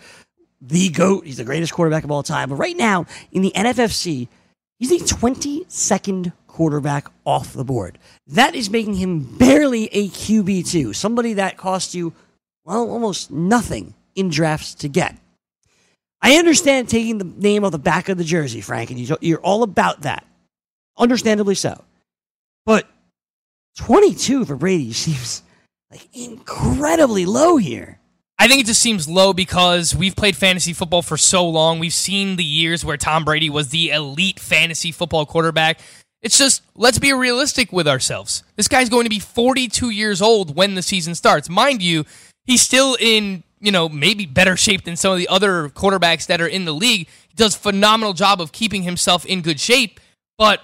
the 0.62 0.90
GOAT. 0.90 1.26
He's 1.26 1.38
the 1.38 1.44
greatest 1.44 1.74
quarterback 1.74 2.04
of 2.04 2.12
all 2.12 2.22
time. 2.22 2.50
But 2.50 2.58
right 2.58 2.78
now, 2.78 3.08
in 3.32 3.42
the 3.42 3.52
NFFC, 3.56 4.28
he's 4.78 4.90
the 4.90 5.00
22nd 5.00 6.34
quarterback 6.46 7.08
off 7.26 7.54
the 7.54 7.64
board. 7.64 7.98
That 8.28 8.54
is 8.54 8.70
making 8.70 8.94
him 8.94 9.22
barely 9.38 9.86
a 9.88 10.10
QB2, 10.10 10.96
somebody 10.96 11.34
that 11.34 11.58
cost 11.58 11.96
you, 11.96 12.14
well, 12.64 12.88
almost 12.92 13.32
nothing 13.32 13.96
in 14.14 14.30
drafts 14.30 14.76
to 14.76 14.88
get. 14.88 15.18
I 16.22 16.36
understand 16.36 16.90
taking 16.90 17.18
the 17.18 17.24
name 17.24 17.66
on 17.66 17.72
the 17.72 17.80
back 17.80 18.08
of 18.08 18.20
the 18.20 18.24
jersey, 18.24 18.62
Frank, 18.62 18.92
and 18.92 19.00
you're 19.24 19.40
all 19.40 19.64
about 19.64 20.02
that. 20.02 20.28
Understandably 20.96 21.56
so. 21.56 21.84
But 22.68 22.88
22 23.78 24.46
for 24.46 24.56
Brady 24.56 24.94
seems 24.94 25.42
like 25.92 26.08
incredibly 26.14 27.26
low 27.26 27.58
here. 27.58 28.00
I 28.40 28.48
think 28.48 28.62
it 28.62 28.66
just 28.66 28.82
seems 28.82 29.08
low 29.08 29.34
because 29.34 29.94
we've 29.94 30.16
played 30.16 30.36
fantasy 30.36 30.74
football 30.74 31.04
for 31.04 31.18
so 31.18 31.48
long. 31.48 31.78
We've 31.78 31.94
seen 31.94 32.38
the 32.38 32.44
years 32.44 32.84
where 32.84 32.98
Tom 32.98 33.24
Brady 33.24 33.52
was 33.52 33.70
the 33.70 33.92
elite 33.92 34.40
fantasy 34.40 34.92
football 34.92 35.28
quarterback. 35.28 35.80
It's 36.24 36.40
just, 36.40 36.64
let's 36.76 36.98
be 36.98 37.14
realistic 37.14 37.72
with 37.72 37.88
ourselves. 37.88 38.44
This 38.56 38.68
guy's 38.68 38.90
going 38.90 39.04
to 39.04 39.12
be 39.12 39.20
42 39.20 39.92
years 39.92 40.24
old 40.24 40.56
when 40.56 40.74
the 40.74 40.82
season 40.82 41.14
starts. 41.14 41.50
Mind 41.50 41.84
you, 41.84 42.06
he's 42.46 42.62
still 42.62 42.98
in, 43.00 43.44
you 43.60 43.72
know, 43.72 43.88
maybe 43.88 44.26
better 44.26 44.58
shape 44.58 44.86
than 44.86 44.96
some 44.96 45.12
of 45.12 45.20
the 45.20 45.28
other 45.28 45.70
quarterbacks 45.70 46.26
that 46.28 46.42
are 46.42 46.48
in 46.48 46.66
the 46.66 46.74
league. 46.74 47.08
He 47.28 47.36
does 47.36 47.56
phenomenal 47.56 48.14
job 48.14 48.42
of 48.42 48.52
keeping 48.52 48.84
himself 48.84 49.24
in 49.26 49.42
good 49.42 49.60
shape, 49.60 50.00
but 50.40 50.62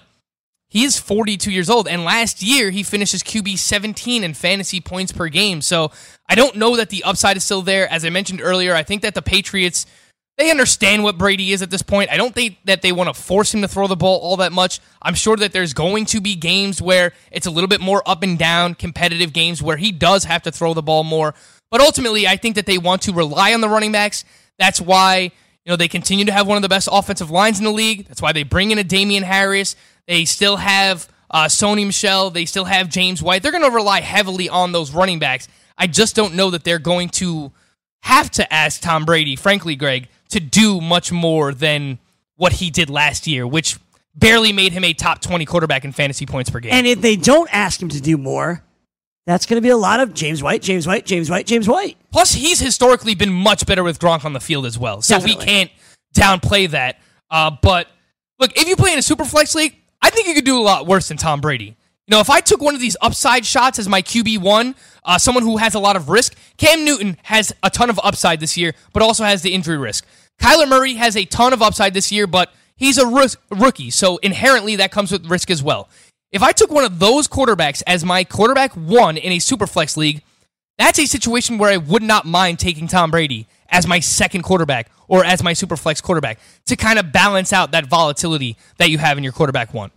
he 0.70 0.84
is 0.84 1.00
42 1.00 1.52
years 1.52 1.70
old, 1.70 1.88
and 1.88 2.04
last 2.04 2.42
year 2.42 2.72
he 2.72 2.84
finishes 2.84 3.24
QB 3.24 3.58
17 3.58 4.24
in 4.24 4.34
fantasy 4.34 4.82
points 4.82 5.12
per 5.12 5.30
game. 5.30 5.62
So 5.62 5.92
I 6.28 6.36
don't 6.36 6.58
know 6.58 6.76
that 6.76 6.90
the 6.90 7.04
upside 7.04 7.38
is 7.38 7.44
still 7.44 7.62
there. 7.62 7.92
As 7.92 8.04
I 8.04 8.10
mentioned 8.10 8.42
earlier, 8.42 8.76
I 8.76 8.84
think 8.84 9.02
that 9.04 9.16
the 9.16 9.22
Patriots 9.22 9.86
they 10.38 10.52
understand 10.52 11.04
what 11.04 11.18
Brady 11.18 11.52
is 11.52 11.64
at 11.64 11.72
this 11.72 11.82
point. 11.82 12.12
I 12.12 12.18
don't 12.18 12.34
think 12.34 12.58
that 12.66 12.84
they 12.84 12.92
want 12.92 13.08
to 13.08 13.20
force 13.20 13.54
him 13.54 13.62
to 13.64 13.68
throw 13.68 13.88
the 13.88 13.96
ball 13.96 14.20
all 14.20 14.38
that 14.38 14.52
much. 14.52 14.80
I'm 15.02 15.16
sure 15.16 15.36
that 15.36 15.52
there's 15.52 15.74
going 15.74 16.06
to 16.06 16.22
be 16.22 16.36
games 16.36 16.80
where 16.80 17.14
it's 17.32 17.48
a 17.48 17.52
little 17.52 17.68
bit 17.68 17.82
more 17.82 18.04
up 18.06 18.22
and 18.22 18.38
down, 18.38 18.76
competitive 18.76 19.34
games 19.34 19.64
where 19.64 19.78
he 19.78 19.92
does 19.92 20.26
have 20.26 20.44
to 20.44 20.52
throw 20.52 20.76
the 20.76 20.84
ball 20.84 21.04
more. 21.04 21.34
But 21.72 21.82
ultimately, 21.82 22.28
I 22.28 22.38
think 22.38 22.56
that 22.56 22.68
they 22.68 22.78
want 22.78 23.02
to 23.04 23.14
rely 23.14 23.54
on 23.54 23.62
the 23.62 23.70
running 23.70 23.92
backs. 23.92 24.24
That's 24.60 24.80
why 24.80 25.32
you 25.66 25.72
know 25.72 25.76
they 25.76 25.88
continue 25.88 26.26
to 26.26 26.32
have 26.32 26.48
one 26.48 26.56
of 26.56 26.62
the 26.62 26.70
best 26.70 26.88
offensive 26.92 27.32
lines 27.32 27.58
in 27.58 27.66
the 27.66 27.72
league. 27.72 28.08
That's 28.08 28.22
why 28.22 28.32
they 28.32 28.44
bring 28.44 28.70
in 28.70 28.78
a 28.78 28.84
Damien 28.84 29.24
Harris. 29.24 29.76
They 30.08 30.26
still 30.26 30.58
have 30.58 31.08
uh, 31.30 31.46
Sony 31.46 31.86
Michel. 31.86 32.30
They 32.30 32.46
still 32.46 32.66
have 32.66 32.90
James 32.90 33.22
White. 33.22 33.44
They're 33.44 33.52
going 33.52 33.64
to 33.64 33.72
rely 33.72 34.02
heavily 34.02 34.50
on 34.50 34.72
those 34.72 34.92
running 34.92 35.20
backs. 35.20 35.48
I 35.78 35.88
just 35.88 36.16
don't 36.16 36.36
know 36.36 36.50
that 36.52 36.64
they're 36.64 36.80
going 36.80 37.10
to 37.10 37.52
have 38.02 38.32
to 38.32 38.54
ask 38.54 38.82
Tom 38.82 39.06
Brady, 39.06 39.36
frankly, 39.36 39.76
Greg, 39.76 40.08
to 40.30 40.40
do 40.40 40.82
much 40.82 41.12
more 41.12 41.54
than 41.54 42.00
what 42.36 42.54
he 42.54 42.70
did 42.70 42.90
last 42.90 43.28
year, 43.28 43.46
which 43.46 43.78
barely 44.16 44.52
made 44.54 44.72
him 44.72 44.84
a 44.84 44.94
top 44.94 45.22
20 45.22 45.46
quarterback 45.46 45.86
in 45.86 45.92
fantasy 45.92 46.26
points 46.26 46.50
per 46.50 46.60
game. 46.60 46.72
And 46.74 46.88
if 46.88 47.02
they 47.02 47.16
don't 47.16 47.50
ask 47.54 47.82
him 47.82 47.90
to 47.90 48.02
do 48.02 48.18
more, 48.18 48.64
that's 49.26 49.46
going 49.46 49.58
to 49.58 49.62
be 49.62 49.70
a 49.70 49.78
lot 49.78 50.00
of 50.00 50.14
James 50.14 50.42
White, 50.42 50.62
James 50.62 50.88
White, 50.88 51.06
James 51.06 51.30
White, 51.30 51.46
James 51.46 51.68
White. 51.68 51.98
Plus, 52.12 52.34
he's 52.34 52.60
historically 52.60 53.14
been 53.14 53.32
much 53.32 53.66
better 53.66 53.84
with 53.84 54.00
Gronk 54.00 54.26
on 54.26 54.34
the 54.34 54.40
field 54.40 54.66
as 54.66 54.80
well. 54.80 55.02
So 55.02 55.16
Definitely. 55.16 55.40
we 55.40 55.46
can't 55.46 55.72
downplay 56.16 56.70
that. 56.70 57.00
Uh, 57.30 57.52
but 57.62 57.88
look, 58.40 58.56
if 58.58 58.68
you 58.68 58.76
play 58.76 58.94
in 58.94 59.00
a 59.00 59.04
super 59.04 59.26
flex 59.26 59.54
league, 59.54 59.76
I 60.02 60.10
think 60.10 60.28
you 60.28 60.34
could 60.34 60.46
do 60.46 60.60
a 60.60 60.64
lot 60.64 60.88
worse 60.88 61.08
than 61.08 61.18
Tom 61.18 61.42
Brady. 61.42 61.76
You 62.08 62.12
know, 62.12 62.20
if 62.20 62.30
I 62.30 62.40
took 62.40 62.62
one 62.62 62.74
of 62.74 62.80
these 62.80 62.96
upside 63.02 63.46
shots 63.46 63.80
as 63.80 63.90
my 63.90 64.02
QB1, 64.02 64.76
uh, 65.04 65.18
someone 65.18 65.44
who 65.44 65.58
has 65.58 65.76
a 65.76 65.80
lot 65.80 65.98
of 65.98 66.08
risk, 66.08 66.36
Cam 66.58 66.86
Newton 66.86 67.18
has 67.24 67.54
a 67.64 67.70
ton 67.70 67.90
of 67.90 68.00
upside 68.02 68.40
this 68.40 68.56
year, 68.56 68.74
but 68.94 69.04
also 69.04 69.26
has 69.26 69.42
the 69.42 69.54
injury 69.54 69.78
risk. 69.78 70.06
Kyler 70.40 70.70
Murray 70.70 70.94
has 70.94 71.18
a 71.18 71.26
ton 71.26 71.52
of 71.52 71.62
upside 71.62 71.94
this 71.94 72.12
year, 72.12 72.26
but 72.26 72.54
he's 72.78 72.98
a 72.98 73.06
rookie, 73.52 73.90
so 73.90 74.18
inherently 74.18 74.78
that 74.78 74.92
comes 74.92 75.12
with 75.12 75.26
risk 75.30 75.50
as 75.50 75.62
well. 75.62 75.90
If 76.32 76.44
I 76.44 76.52
took 76.52 76.72
one 76.72 76.84
of 76.84 77.00
those 77.00 77.28
quarterbacks 77.28 77.84
as 77.88 78.06
my 78.06 78.24
quarterback 78.24 78.74
one 78.74 79.18
in 79.18 79.32
a 79.34 79.38
superflex 79.38 79.98
league, 79.98 80.24
that's 80.78 81.00
a 81.00 81.08
situation 81.08 81.58
where 81.58 81.72
I 81.72 81.78
would 81.78 82.04
not 82.04 82.26
mind 82.26 82.60
taking 82.60 82.88
Tom 82.88 83.12
Brady 83.12 83.48
as 83.70 83.88
my 83.88 84.00
second 84.00 84.44
quarterback 84.44 84.90
or 85.08 85.24
as 85.24 85.44
my 85.44 85.54
super 85.54 85.78
flex 85.78 86.02
quarterback 86.02 86.40
to 86.66 86.76
kind 86.76 87.00
of 87.00 87.12
balance 87.12 87.54
out 87.54 87.72
that 87.72 87.88
volatility 87.88 88.58
that 88.78 88.90
you 88.90 88.98
have 88.98 89.18
in 89.18 89.24
your 89.24 89.34
quarterback 89.34 89.74
one. 89.74 89.92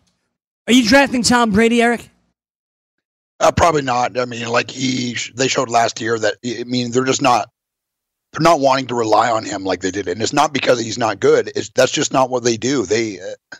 Are 0.66 0.72
you 0.72 0.86
drafting 0.86 1.22
Tom 1.22 1.50
Brady, 1.50 1.82
Eric? 1.82 2.08
Uh, 3.40 3.50
probably 3.50 3.82
not. 3.82 4.18
I 4.18 4.26
mean, 4.26 4.48
like 4.48 4.70
he, 4.70 5.16
they 5.34 5.48
showed 5.48 5.70
last 5.70 6.00
year 6.00 6.18
that 6.18 6.34
I 6.44 6.64
mean 6.64 6.90
they're 6.90 7.04
just 7.04 7.22
not 7.22 7.50
they're 8.32 8.42
not 8.42 8.60
wanting 8.60 8.86
to 8.88 8.94
rely 8.94 9.30
on 9.30 9.44
him 9.44 9.64
like 9.64 9.80
they 9.80 9.90
did, 9.90 10.08
and 10.08 10.22
it's 10.22 10.32
not 10.32 10.52
because 10.52 10.80
he's 10.80 10.98
not 10.98 11.20
good. 11.20 11.50
It's 11.56 11.70
that's 11.70 11.90
just 11.90 12.12
not 12.12 12.30
what 12.30 12.44
they 12.44 12.56
do. 12.56 12.84
They 12.84 13.18
uh, 13.18 13.56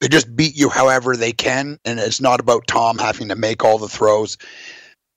they 0.00 0.08
just 0.08 0.36
beat 0.36 0.56
you 0.56 0.68
however 0.68 1.16
they 1.16 1.32
can, 1.32 1.78
and 1.84 1.98
it's 1.98 2.20
not 2.20 2.38
about 2.38 2.66
Tom 2.66 2.98
having 2.98 3.28
to 3.28 3.34
make 3.34 3.64
all 3.64 3.78
the 3.78 3.88
throws. 3.88 4.36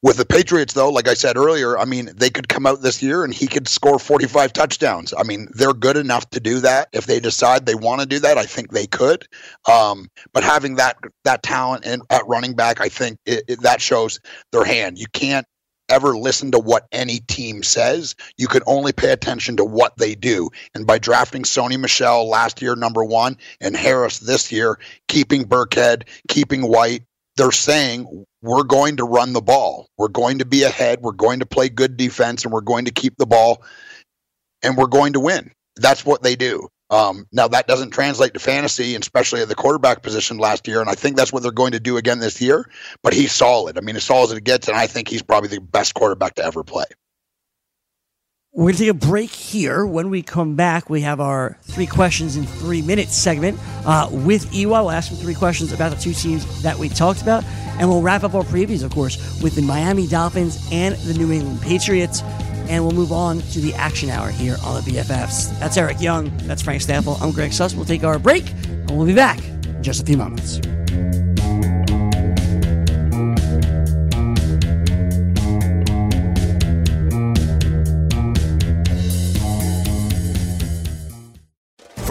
With 0.03 0.17
the 0.17 0.25
Patriots, 0.25 0.73
though, 0.75 0.89
like 0.89 1.07
I 1.07 1.15
said 1.15 1.37
earlier, 1.37 1.77
I 1.77 1.85
mean, 1.85 2.11
they 2.15 2.29
could 2.29 2.47
come 2.47 2.67
out 2.67 2.81
this 2.81 3.01
year 3.01 3.23
and 3.23 3.33
he 3.33 3.47
could 3.47 3.67
score 3.67 3.97
45 3.97 4.53
touchdowns. 4.53 5.11
I 5.17 5.23
mean, 5.23 5.47
they're 5.53 5.73
good 5.73 5.97
enough 5.97 6.29
to 6.31 6.39
do 6.39 6.59
that. 6.59 6.89
If 6.93 7.07
they 7.07 7.19
decide 7.19 7.65
they 7.65 7.73
want 7.73 8.01
to 8.01 8.07
do 8.07 8.19
that, 8.19 8.37
I 8.37 8.45
think 8.45 8.71
they 8.71 8.85
could. 8.85 9.27
Um, 9.69 10.09
but 10.33 10.43
having 10.43 10.75
that 10.75 10.97
that 11.23 11.41
talent 11.41 11.85
in, 11.85 12.01
at 12.11 12.27
running 12.27 12.53
back, 12.53 12.79
I 12.79 12.89
think 12.89 13.17
it, 13.25 13.43
it, 13.47 13.61
that 13.63 13.81
shows 13.81 14.19
their 14.51 14.63
hand. 14.63 14.99
You 14.99 15.07
can't 15.13 15.47
ever 15.89 16.17
listen 16.17 16.51
to 16.51 16.59
what 16.59 16.87
any 16.91 17.19
team 17.21 17.63
says. 17.63 18.15
You 18.37 18.47
can 18.47 18.61
only 18.67 18.91
pay 18.91 19.11
attention 19.11 19.57
to 19.57 19.65
what 19.65 19.97
they 19.97 20.13
do. 20.15 20.49
And 20.75 20.85
by 20.85 20.99
drafting 20.99 21.43
Sony 21.43 21.79
Michel 21.79 22.27
last 22.27 22.61
year, 22.61 22.75
number 22.75 23.03
one, 23.03 23.37
and 23.61 23.75
Harris 23.75 24.19
this 24.19 24.51
year, 24.51 24.77
keeping 25.07 25.45
Burkhead, 25.45 26.03
keeping 26.27 26.67
White, 26.67 27.03
they're 27.37 27.51
saying 27.51 28.25
we're 28.41 28.63
going 28.63 28.97
to 28.97 29.03
run 29.05 29.33
the 29.33 29.41
ball. 29.41 29.87
We're 29.97 30.07
going 30.09 30.39
to 30.39 30.45
be 30.45 30.63
ahead. 30.63 31.01
We're 31.01 31.11
going 31.11 31.39
to 31.39 31.45
play 31.45 31.69
good 31.69 31.95
defense 31.95 32.43
and 32.43 32.53
we're 32.53 32.61
going 32.61 32.85
to 32.85 32.91
keep 32.91 33.15
the 33.17 33.25
ball 33.25 33.63
and 34.63 34.75
we're 34.75 34.87
going 34.87 35.13
to 35.13 35.19
win. 35.19 35.51
That's 35.75 36.05
what 36.05 36.23
they 36.23 36.35
do. 36.35 36.67
Um, 36.89 37.27
now 37.31 37.49
that 37.49 37.67
doesn't 37.67 37.91
translate 37.91 38.33
to 38.33 38.39
fantasy, 38.39 38.95
especially 38.95 39.41
at 39.41 39.49
the 39.49 39.55
quarterback 39.55 40.01
position 40.01 40.37
last 40.37 40.67
year, 40.67 40.79
and 40.79 40.89
I 40.89 40.95
think 40.95 41.17
that's 41.17 41.33
what 41.33 41.43
they're 41.43 41.51
going 41.51 41.73
to 41.73 41.79
do 41.79 41.97
again 41.97 42.19
this 42.19 42.41
year. 42.41 42.69
But 43.03 43.13
he's 43.13 43.33
solid. 43.33 43.77
I 43.77 43.81
mean, 43.81 43.97
as 43.97 44.05
solid 44.05 44.31
as 44.31 44.37
it 44.37 44.43
gets, 44.43 44.67
and 44.69 44.77
I 44.77 44.87
think 44.87 45.09
he's 45.09 45.21
probably 45.21 45.49
the 45.49 45.59
best 45.59 45.93
quarterback 45.93 46.35
to 46.35 46.45
ever 46.45 46.63
play. 46.63 46.85
We're 48.57 48.63
going 48.63 48.73
to 48.73 48.79
take 48.79 48.89
a 48.89 48.93
break 48.95 49.29
here. 49.29 49.85
When 49.85 50.09
we 50.09 50.23
come 50.23 50.55
back, 50.55 50.89
we 50.89 51.01
have 51.01 51.21
our 51.21 51.59
three 51.61 51.85
questions 51.85 52.37
in 52.37 52.47
three 52.47 52.81
minutes 52.81 53.15
segment 53.15 53.59
uh, 53.85 54.09
with 54.11 54.51
Ewa. 54.51 54.81
We'll 54.81 54.89
ask 54.89 55.11
him 55.11 55.19
three 55.19 55.35
questions 55.35 55.71
about 55.71 55.91
the 55.91 56.01
two 56.01 56.11
teams 56.11 56.63
that 56.63 56.75
we 56.75 56.89
talked 56.89 57.21
about. 57.21 57.43
And 57.77 57.87
we'll 57.87 58.01
wrap 58.01 58.23
up 58.23 58.33
our 58.33 58.41
previews, 58.41 58.83
of 58.83 58.91
course, 58.91 59.39
with 59.43 59.53
the 59.53 59.61
Miami 59.61 60.07
Dolphins 60.07 60.67
and 60.71 60.95
the 60.95 61.13
New 61.13 61.31
England 61.31 61.61
Patriots. 61.61 62.23
And 62.67 62.83
we'll 62.83 62.95
move 62.95 63.11
on 63.11 63.41
to 63.41 63.59
the 63.59 63.75
action 63.75 64.09
hour 64.09 64.31
here 64.31 64.57
on 64.63 64.83
the 64.83 64.91
BFFs. 64.91 65.59
That's 65.59 65.77
Eric 65.77 66.01
Young. 66.01 66.35
That's 66.37 66.63
Frank 66.63 66.81
Stampfel. 66.81 67.21
I'm 67.21 67.33
Greg 67.33 67.53
Suss. 67.53 67.75
We'll 67.75 67.85
take 67.85 68.03
our 68.03 68.17
break, 68.17 68.49
and 68.49 68.89
we'll 68.89 69.05
be 69.05 69.13
back 69.13 69.37
in 69.37 69.83
just 69.83 70.01
a 70.01 70.05
few 70.07 70.17
moments. 70.17 70.61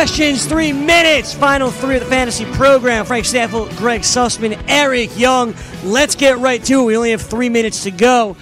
Questions, 0.00 0.46
three 0.46 0.72
minutes. 0.72 1.34
Final 1.34 1.70
three 1.70 1.96
of 1.96 2.02
the 2.02 2.08
fantasy 2.08 2.46
program. 2.52 3.04
Frank 3.04 3.26
Stampfel, 3.26 3.68
Greg 3.76 4.00
Sussman, 4.00 4.58
Eric 4.66 5.10
Young. 5.18 5.54
Let's 5.84 6.14
get 6.14 6.38
right 6.38 6.64
to 6.64 6.80
it. 6.80 6.84
We 6.86 6.96
only 6.96 7.10
have 7.10 7.20
three 7.20 7.50
minutes 7.50 7.82
to 7.82 7.90
go. 7.90 8.34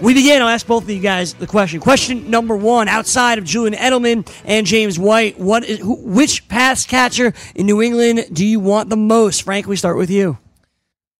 We 0.00 0.14
begin. 0.14 0.42
I'll 0.42 0.48
ask 0.48 0.66
both 0.66 0.82
of 0.82 0.90
you 0.90 0.98
guys 0.98 1.34
the 1.34 1.46
question. 1.46 1.78
Question 1.78 2.28
number 2.28 2.56
one: 2.56 2.88
Outside 2.88 3.38
of 3.38 3.44
Julian 3.44 3.74
Edelman 3.74 4.28
and 4.44 4.66
James 4.66 4.98
White, 4.98 5.38
what 5.38 5.62
is 5.62 5.78
who, 5.78 5.94
which 5.94 6.48
pass 6.48 6.84
catcher 6.84 7.34
in 7.54 7.66
New 7.66 7.80
England 7.80 8.24
do 8.32 8.44
you 8.44 8.58
want 8.58 8.90
the 8.90 8.96
most? 8.96 9.42
Frank, 9.42 9.68
we 9.68 9.76
start 9.76 9.96
with 9.96 10.10
you. 10.10 10.38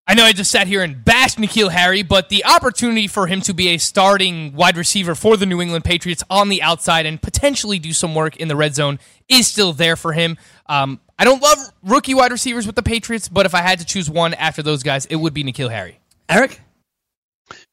I 0.07 0.13
know 0.13 0.25
I 0.25 0.33
just 0.33 0.51
sat 0.51 0.67
here 0.67 0.83
and 0.83 1.03
bashed 1.03 1.39
N'Keal 1.39 1.71
Harry, 1.71 2.03
but 2.03 2.29
the 2.29 2.45
opportunity 2.45 3.07
for 3.07 3.27
him 3.27 3.41
to 3.43 3.55
be 3.55 3.69
a 3.69 3.79
starting 3.79 4.53
wide 4.53 4.77
receiver 4.77 5.15
for 5.15 5.39
the 5.39 5.47
New 5.47 5.63
England 5.63 5.85
Patriots 5.85 6.23
on 6.29 6.51
the 6.51 6.61
outside 6.61 7.07
and 7.07 7.21
potentially 7.21 7.79
do 7.79 7.95
some 7.95 8.15
work 8.15 8.37
in 8.37 8.49
the 8.49 8.57
red 8.57 8.75
zone 8.75 8.99
is 9.31 9.47
still 9.47 9.73
there 9.73 9.97
for 9.97 10.13
him. 10.13 10.37
Um, 10.67 11.01
I 11.19 11.25
don't 11.25 11.41
love 11.41 11.57
rookie 11.83 12.13
wide 12.13 12.33
receivers 12.33 12.67
with 12.67 12.77
the 12.77 12.83
Patriots, 12.83 13.29
but 13.29 13.47
if 13.47 13.55
I 13.55 13.63
had 13.63 13.79
to 13.79 13.87
choose 13.87 14.11
one 14.11 14.35
after 14.35 14.63
those 14.63 14.83
guys, 14.83 15.07
it 15.07 15.17
would 15.17 15.33
be 15.33 15.43
N'Keal 15.43 15.71
Harry. 15.71 16.01
Eric? 16.29 16.61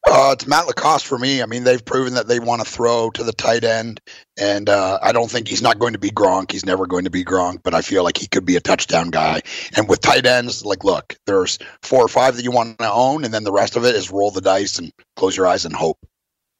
Uh, 0.09 0.31
it's 0.33 0.47
Matt 0.47 0.67
LaCosse 0.67 1.03
for 1.03 1.17
me. 1.17 1.41
I 1.41 1.45
mean, 1.45 1.63
they've 1.63 1.83
proven 1.83 2.15
that 2.15 2.27
they 2.27 2.39
want 2.39 2.61
to 2.61 2.69
throw 2.69 3.09
to 3.11 3.23
the 3.23 3.31
tight 3.31 3.63
end, 3.63 4.01
and 4.37 4.67
uh, 4.67 4.99
I 5.01 5.11
don't 5.11 5.29
think 5.29 5.47
he's 5.47 5.61
not 5.61 5.79
going 5.79 5.93
to 5.93 5.99
be 5.99 6.09
Gronk. 6.09 6.51
He's 6.51 6.65
never 6.65 6.85
going 6.85 7.05
to 7.05 7.09
be 7.09 7.23
Gronk, 7.23 7.61
but 7.63 7.73
I 7.73 7.81
feel 7.81 8.03
like 8.03 8.17
he 8.17 8.27
could 8.27 8.45
be 8.45 8.55
a 8.55 8.61
touchdown 8.61 9.09
guy. 9.09 9.41
And 9.77 9.87
with 9.87 10.01
tight 10.01 10.25
ends, 10.25 10.65
like, 10.65 10.83
look, 10.83 11.15
there's 11.25 11.59
four 11.83 12.03
or 12.03 12.07
five 12.07 12.35
that 12.35 12.43
you 12.43 12.51
want 12.51 12.79
to 12.79 12.91
own, 12.91 13.23
and 13.23 13.33
then 13.33 13.43
the 13.43 13.51
rest 13.51 13.75
of 13.75 13.85
it 13.85 13.95
is 13.95 14.11
roll 14.11 14.31
the 14.31 14.41
dice 14.41 14.79
and 14.79 14.91
close 15.15 15.37
your 15.37 15.47
eyes 15.47 15.65
and 15.65 15.75
hope. 15.75 15.99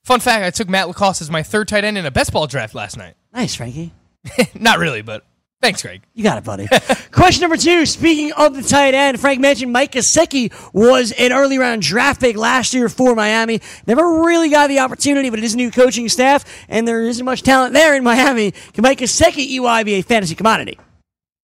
Fun 0.06 0.20
fact: 0.20 0.46
I 0.46 0.52
took 0.52 0.70
Matt 0.70 0.88
LaCosse 0.88 1.22
as 1.22 1.30
my 1.30 1.44
third 1.44 1.68
tight 1.68 1.84
end 1.84 1.98
in 1.98 2.06
a 2.06 2.12
best 2.12 2.32
ball 2.32 2.48
draft 2.48 2.74
last 2.74 2.98
night. 2.98 3.16
Nice, 3.34 3.56
Frankie. 3.56 3.94
Not 4.54 4.80
really, 4.80 5.02
but 5.02 5.26
Thanks, 5.62 5.84
Greg. 5.84 6.02
You 6.16 6.24
got 6.24 6.40
it, 6.40 6.44
buddy. 6.44 6.68
Question 7.12 7.42
number 7.42 7.56
two. 7.56 7.86
Speaking 7.86 8.32
of 8.34 8.56
the 8.56 8.64
tight 8.64 8.96
end, 8.96 9.20
Frank 9.20 9.40
mentioned 9.40 9.72
Mike 9.72 9.92
Gesicki 9.92 10.52
was 10.74 11.12
an 11.12 11.32
early 11.32 11.60
round 11.60 11.84
draft 11.84 12.20
pick 12.20 12.36
last 12.36 12.74
year 12.74 12.90
for 12.90 13.14
Miami. 13.14 13.62
Never 13.86 14.24
really 14.24 14.50
got 14.50 14.70
the 14.70 14.80
opportunity, 14.80 15.30
but 15.30 15.38
it 15.38 15.46
is 15.46 15.54
a 15.54 15.58
new 15.58 15.70
coaching 15.70 16.10
staff, 16.10 16.46
and 16.68 16.88
there 16.88 17.02
isn't 17.02 17.24
much 17.24 17.44
talent 17.44 17.74
there 17.74 17.96
in 17.96 18.04
Miami. 18.04 18.52
Can 18.52 18.82
Mike 18.82 18.98
Gesicki 18.98 19.46
EY 19.60 19.84
be 19.84 19.94
a 19.94 20.02
fantasy 20.02 20.34
commodity? 20.34 20.80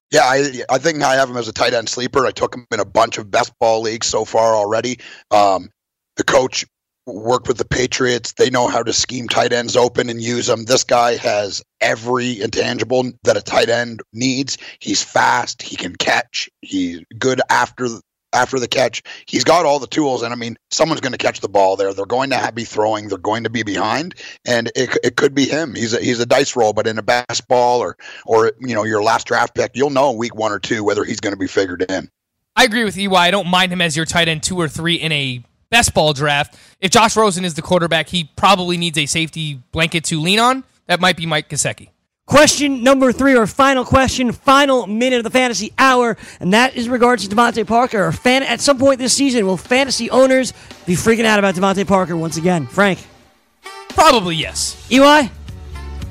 Yeah, 0.09 0.22
I, 0.24 0.63
I 0.70 0.78
think 0.80 1.03
I 1.03 1.15
have 1.15 1.30
him 1.30 1.38
as 1.38 1.47
a 1.47 1.53
tight 1.53 1.74
end 1.74 1.88
sleeper. 1.88 2.26
I 2.26 2.32
took 2.32 2.55
him 2.55 2.65
in 2.72 2.80
a 2.80 2.86
bunch 2.86 3.20
of 3.20 3.30
best 3.30 3.53
ball 3.59 3.82
leagues 3.82 4.07
so 4.07 4.26
far 4.26 4.55
already. 4.55 4.99
Um, 5.30 5.70
the 6.15 6.24
coach 6.24 6.65
worked 7.08 7.47
with 7.47 7.58
the 7.58 7.66
Patriots. 7.66 8.34
They 8.34 8.49
know 8.49 8.68
how 8.68 8.84
to 8.84 8.93
scheme 8.93 9.28
tight 9.28 9.53
ends 9.53 9.76
open 9.76 10.10
and 10.10 10.22
use 10.22 10.47
them. 10.47 10.66
This 10.66 10.84
guy 10.84 11.16
has 11.18 11.64
every 11.82 12.41
intangible 12.41 13.12
that 13.24 13.38
a 13.38 13.41
tight 13.41 13.70
end 13.70 14.01
needs. 14.14 14.58
He's 14.80 15.03
fast. 15.03 15.62
He 15.62 15.76
can 15.76 15.95
catch. 15.95 16.49
He's 16.62 17.01
good 17.18 17.41
after 17.49 17.88
after 18.34 18.60
the 18.60 18.68
catch. 18.68 19.01
He's 19.26 19.43
got 19.43 19.66
all 19.66 19.80
the 19.80 19.88
tools, 19.88 20.22
and 20.22 20.34
I 20.34 20.36
mean, 20.36 20.58
someone's 20.70 21.01
going 21.01 21.14
to 21.14 21.18
catch 21.18 21.39
the 21.39 21.49
ball 21.49 21.76
there. 21.76 21.93
They're 21.93 22.05
going 22.05 22.30
to 22.32 22.51
be 22.53 22.66
throwing. 22.66 23.08
They're 23.08 23.18
going 23.18 23.45
to 23.45 23.49
be 23.49 23.64
behind, 23.64 24.16
and 24.45 24.70
it, 24.76 24.97
it 25.03 25.16
could 25.16 25.34
be 25.34 25.45
him. 25.45 25.74
He's 25.74 25.93
a, 25.93 25.99
he's 25.99 26.20
a 26.20 26.26
dice 26.26 26.55
roll, 26.55 26.74
but 26.74 26.88
in 26.88 26.97
a 26.97 27.03
best 27.03 27.47
ball 27.47 27.80
or 27.80 27.97
or 28.26 28.51
you 28.60 28.76
know 28.76 28.84
your 28.84 29.01
last 29.01 29.28
draft 29.28 29.55
pick, 29.55 29.72
you'll 29.76 29.89
know 29.89 30.12
in 30.12 30.18
week 30.18 30.36
one 30.36 30.51
or 30.51 30.60
two 30.60 30.84
whether 30.84 31.03
he's 31.03 31.20
going 31.20 31.34
to 31.34 31.39
be 31.39 31.47
figured 31.47 31.86
in. 31.89 32.10
I 32.55 32.64
agree 32.64 32.84
with 32.84 32.97
EY. 32.97 33.08
I 33.14 33.32
don't 33.32 33.47
mind 33.47 33.72
him 33.72 33.82
as 33.82 33.95
your 33.95 34.05
tight 34.05 34.28
end 34.28 34.43
two 34.43 34.60
or 34.60 34.68
three 34.68 34.95
in 34.95 35.12
a 35.12 35.43
best 35.70 35.93
ball 35.93 36.13
draft. 36.13 36.57
If 36.80 36.91
Josh 36.91 37.15
Rosen 37.15 37.45
is 37.45 37.53
the 37.53 37.61
quarterback, 37.61 38.07
he 38.07 38.26
probably 38.36 38.78
needs 38.78 38.97
a 38.97 39.05
safety 39.05 39.61
blanket 39.72 40.03
to 40.05 40.20
lean 40.20 40.39
on. 40.39 40.63
That 40.88 40.99
might 40.99 41.18
be 41.18 41.26
Mike 41.26 41.49
Gesicki. 41.49 41.89
Question 42.28 42.84
number 42.84 43.13
three, 43.13 43.38
or 43.38 43.47
final 43.47 43.86
question, 43.86 44.34
final 44.34 44.86
minute 44.86 45.20
of 45.20 45.24
the 45.24 45.30
fantasy 45.30 45.72
hour, 45.78 46.18
and 46.41 46.51
that 46.51 46.76
is 46.76 46.89
regards 46.89 47.26
to 47.26 47.34
DeVante 47.34 47.65
Parker. 47.65 48.11
Fan, 48.11 48.43
at 48.43 48.59
some 48.59 48.78
point 48.78 48.99
this 48.99 49.13
season, 49.13 49.45
will 49.45 49.55
fantasy 49.55 50.09
owners 50.09 50.51
be 50.86 50.93
freaking 50.93 51.24
out 51.24 51.39
about 51.39 51.55
DeVante 51.55 51.88
Parker 51.88 52.18
once 52.18 52.36
again? 52.36 52.68
Frank? 52.68 52.99
Probably 53.89 54.36
yes. 54.36 54.76
EY? 54.91 55.32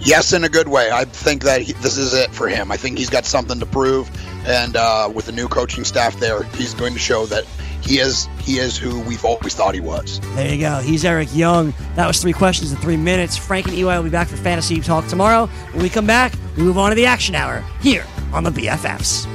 Yes, 0.01 0.33
in 0.33 0.45
a 0.45 0.49
good 0.49 0.69
way. 0.69 0.91
I 0.91 1.05
think 1.05 1.43
that 1.43 1.61
he, 1.61 1.73
this 1.75 1.99
is 1.99 2.15
it 2.15 2.31
for 2.31 2.49
him. 2.49 2.73
I 2.73 2.79
think 2.79 2.97
he's 2.97 3.11
got 3.11 3.27
something 3.27 3.61
to 3.61 3.67
prove, 3.67 4.11
and 4.47 4.75
uh, 4.75 5.11
with 5.13 5.27
the 5.27 5.33
new 5.33 5.49
coaching 5.49 5.85
staff 5.85 6.19
there, 6.19 6.45
he's 6.45 6.73
going 6.73 6.95
to 6.95 6.99
show 6.99 7.27
that 7.27 7.45
he 7.87 7.99
is 7.99 8.29
he 8.41 8.59
is 8.59 8.77
who 8.77 9.01
we've 9.01 9.25
always 9.25 9.55
thought 9.55 9.75
he 9.75 9.81
was. 9.81 10.21
There 10.35 10.53
you 10.55 10.61
go. 10.61 10.79
He's 10.79 11.05
Eric 11.05 11.29
Young. 11.35 11.73
That 11.95 12.07
was 12.07 12.21
three 12.21 12.33
questions 12.33 12.73
in 12.73 12.79
three 12.79 12.97
minutes. 12.97 13.37
Frank 13.37 13.67
and 13.67 13.75
EY 13.77 13.85
will 13.85 14.03
be 14.03 14.11
back 14.11 14.29
for 14.29 14.37
Fantasy 14.37 14.81
Talk 14.81 15.07
tomorrow. 15.07 15.47
When 15.73 15.83
we 15.83 15.89
come 15.89 16.07
back, 16.07 16.35
we 16.57 16.63
move 16.63 16.79
on 16.79 16.91
to 16.91 16.97
the 16.97 17.07
action 17.07 17.35
hour 17.35 17.65
here 17.81 18.05
on 18.33 18.45
the 18.45 18.51
BFFs. 18.51 19.27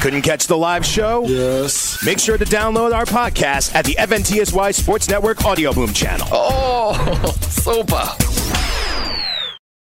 Couldn't 0.00 0.22
catch 0.22 0.46
the 0.46 0.56
live 0.56 0.86
show? 0.86 1.24
Yes. 1.26 2.04
Make 2.06 2.20
sure 2.20 2.38
to 2.38 2.44
download 2.44 2.94
our 2.94 3.04
podcast 3.04 3.74
at 3.74 3.84
the 3.84 3.94
FNTSY 3.94 4.72
Sports 4.72 5.08
Network 5.08 5.44
Audio 5.44 5.72
Boom 5.72 5.92
channel. 5.92 6.28
Oh, 6.30 7.34
super. 7.40 8.77